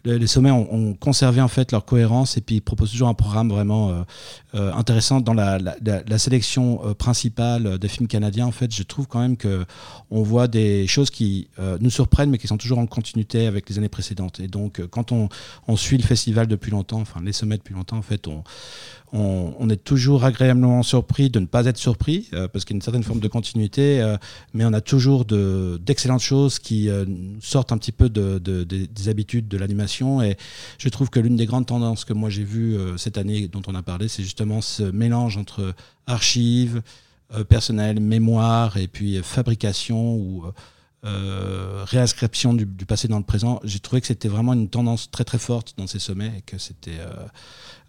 les 0.07 0.27
sommets 0.27 0.51
ont, 0.51 0.95
conservé 0.95 1.41
en 1.41 1.49
fait 1.49 1.73
leur 1.73 1.85
cohérence 1.85 2.37
et 2.37 2.41
puis 2.41 2.57
ils 2.57 2.61
proposent 2.61 2.91
toujours 2.91 3.09
un 3.09 3.15
programme 3.15 3.49
vraiment 3.51 3.91
euh, 3.91 4.03
euh, 4.55 4.73
intéressant 4.73 5.21
dans 5.21 5.35
la, 5.35 5.59
sélection 6.19 6.81
euh, 6.85 6.95
principale 6.95 7.79
des 7.79 7.89
films 7.89 8.07
canadiens. 8.07 8.47
En 8.47 8.53
fait, 8.53 8.75
je 8.75 8.83
trouve 8.83 9.07
quand 9.07 9.21
même 9.21 9.37
que 9.37 9.65
on 10.11 10.23
voit 10.23 10.49
des 10.49 10.87
choses 10.87 11.11
qui 11.11 11.49
nous 11.81 11.91
surprennent 11.91 12.31
mais 12.31 12.39
qui 12.39 12.47
sont 12.47 12.57
toujours 12.57 12.79
en 12.79 12.87
continuité 12.87 13.47
avec 13.47 13.69
les 13.69 13.79
années 13.79 13.89
précédentes. 13.89 14.41
Et 14.41 14.49
donc, 14.49 14.81
quand 14.91 15.13
on, 15.13 15.29
suit 15.77 15.99
le 15.99 16.05
festival 16.05 16.47
depuis 16.47 16.71
longtemps, 16.71 17.01
enfin 17.01 17.21
les 17.23 17.33
sommets 17.33 17.59
depuis 17.59 17.75
longtemps, 17.75 17.99
en 17.99 18.03
fait, 18.03 18.27
on 19.13 19.69
est 19.69 19.83
toujours 19.83 20.25
agréablement 20.25 20.83
surpris 20.83 21.29
de 21.29 21.41
ne 21.41 21.47
pas 21.47 21.67
être 21.67 21.77
surpris, 21.77 22.31
parce 22.53 22.65
qu'il 22.65 22.75
y 22.75 22.77
a 22.77 22.79
une 22.79 22.83
certaine 22.83 23.03
forme 23.03 23.21
de 23.21 23.29
continuité, 23.29 24.17
mais 24.55 24.65
on 24.65 24.73
a 24.73 24.81
toujours 24.81 25.25
d'excellentes 25.25 26.23
choses 26.23 26.59
qui 26.59 26.89
sortent 27.41 27.73
un 27.73 27.79
petit 27.79 27.93
peu 27.93 28.09
des 28.09 29.09
habitudes 29.09 29.49
de 29.49 29.59
l'animation. 29.59 29.95
Et 30.22 30.36
je 30.78 30.88
trouve 30.88 31.11
que 31.11 31.20
l'une 31.20 31.36
des 31.36 31.47
grandes 31.47 31.66
tendances 31.66 32.05
que 32.05 32.12
moi 32.12 32.30
j'ai 32.30 32.44
vues 32.44 32.76
cette 32.97 33.18
année, 33.18 33.49
dont 33.49 33.62
on 33.66 33.74
a 33.74 33.82
parlé, 33.82 34.09
c'est 34.09 34.22
justement 34.22 34.61
ce 34.61 34.82
mélange 34.82 35.36
entre 35.36 35.74
archives, 36.07 36.82
personnel, 37.49 38.01
mémoire, 38.01 38.76
et 38.76 38.88
puis 38.88 39.20
fabrication 39.22 40.14
ou 40.14 40.44
réinscription 41.03 42.55
du, 42.55 42.66
du, 42.66 42.86
passé 42.86 43.09
dans 43.09 43.18
le 43.18 43.24
présent. 43.24 43.61
J'ai 43.64 43.78
trouvé 43.78 44.01
que 44.01 44.07
c'était 44.07 44.28
vraiment 44.28 44.55
une 44.55 44.68
tendance 44.68 45.11
très 45.11 45.24
très 45.24 45.38
forte 45.38 45.74
dans 45.76 45.86
ces 45.86 45.99
sommets 45.99 46.32
et 46.38 46.42
que 46.42 46.59
c'était 46.59 46.99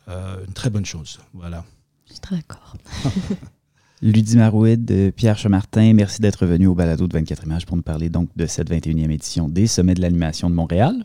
euh, 0.09 0.45
une 0.45 0.53
très 0.53 0.69
bonne 0.69 0.85
chose. 0.85 1.19
Voilà. 1.33 1.65
Je 2.05 2.13
suis 2.13 2.21
très 2.21 2.37
d'accord. 2.37 2.75
Ludie 4.01 4.37
Marouid, 4.37 5.11
Pierre 5.15 5.37
Chemartin, 5.37 5.93
merci 5.93 6.21
d'être 6.21 6.45
venu 6.45 6.67
au 6.67 6.75
balado 6.75 7.07
de 7.07 7.13
24 7.13 7.45
images 7.45 7.65
pour 7.65 7.75
nous 7.75 7.83
parler 7.83 8.09
donc 8.09 8.29
de 8.35 8.45
cette 8.45 8.69
21e 8.69 9.09
édition 9.09 9.49
des 9.49 9.67
Sommets 9.67 9.95
de 9.95 10.01
l'animation 10.01 10.49
de 10.49 10.55
Montréal. 10.55 11.03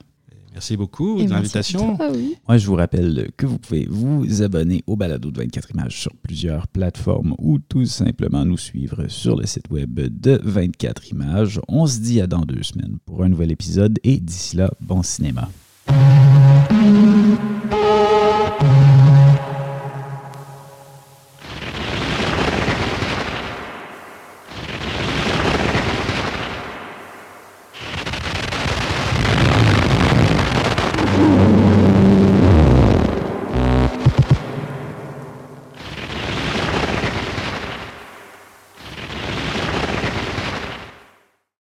Merci 0.52 0.76
beaucoup 0.76 1.22
de 1.22 1.30
l'invitation. 1.30 1.96
Moi, 2.48 2.58
je 2.58 2.66
vous 2.66 2.74
rappelle 2.74 3.30
que 3.36 3.46
vous 3.46 3.58
pouvez 3.58 3.86
vous 3.88 4.42
abonner 4.42 4.82
au 4.86 4.96
balado 4.96 5.30
de 5.30 5.38
24 5.38 5.70
images 5.70 6.00
sur 6.00 6.12
plusieurs 6.16 6.68
plateformes 6.68 7.34
ou 7.38 7.58
tout 7.58 7.86
simplement 7.86 8.44
nous 8.44 8.58
suivre 8.58 9.08
sur 9.08 9.36
le 9.36 9.46
site 9.46 9.70
web 9.70 9.98
de 9.98 10.40
24 10.42 11.08
images. 11.08 11.60
On 11.68 11.86
se 11.86 12.00
dit 12.00 12.20
à 12.20 12.26
dans 12.26 12.42
deux 12.42 12.62
semaines 12.62 12.98
pour 13.06 13.22
un 13.24 13.28
nouvel 13.28 13.50
épisode 13.50 13.98
et 14.04 14.18
d'ici 14.18 14.56
là, 14.56 14.70
bon 14.80 15.02
cinéma. 15.02 15.48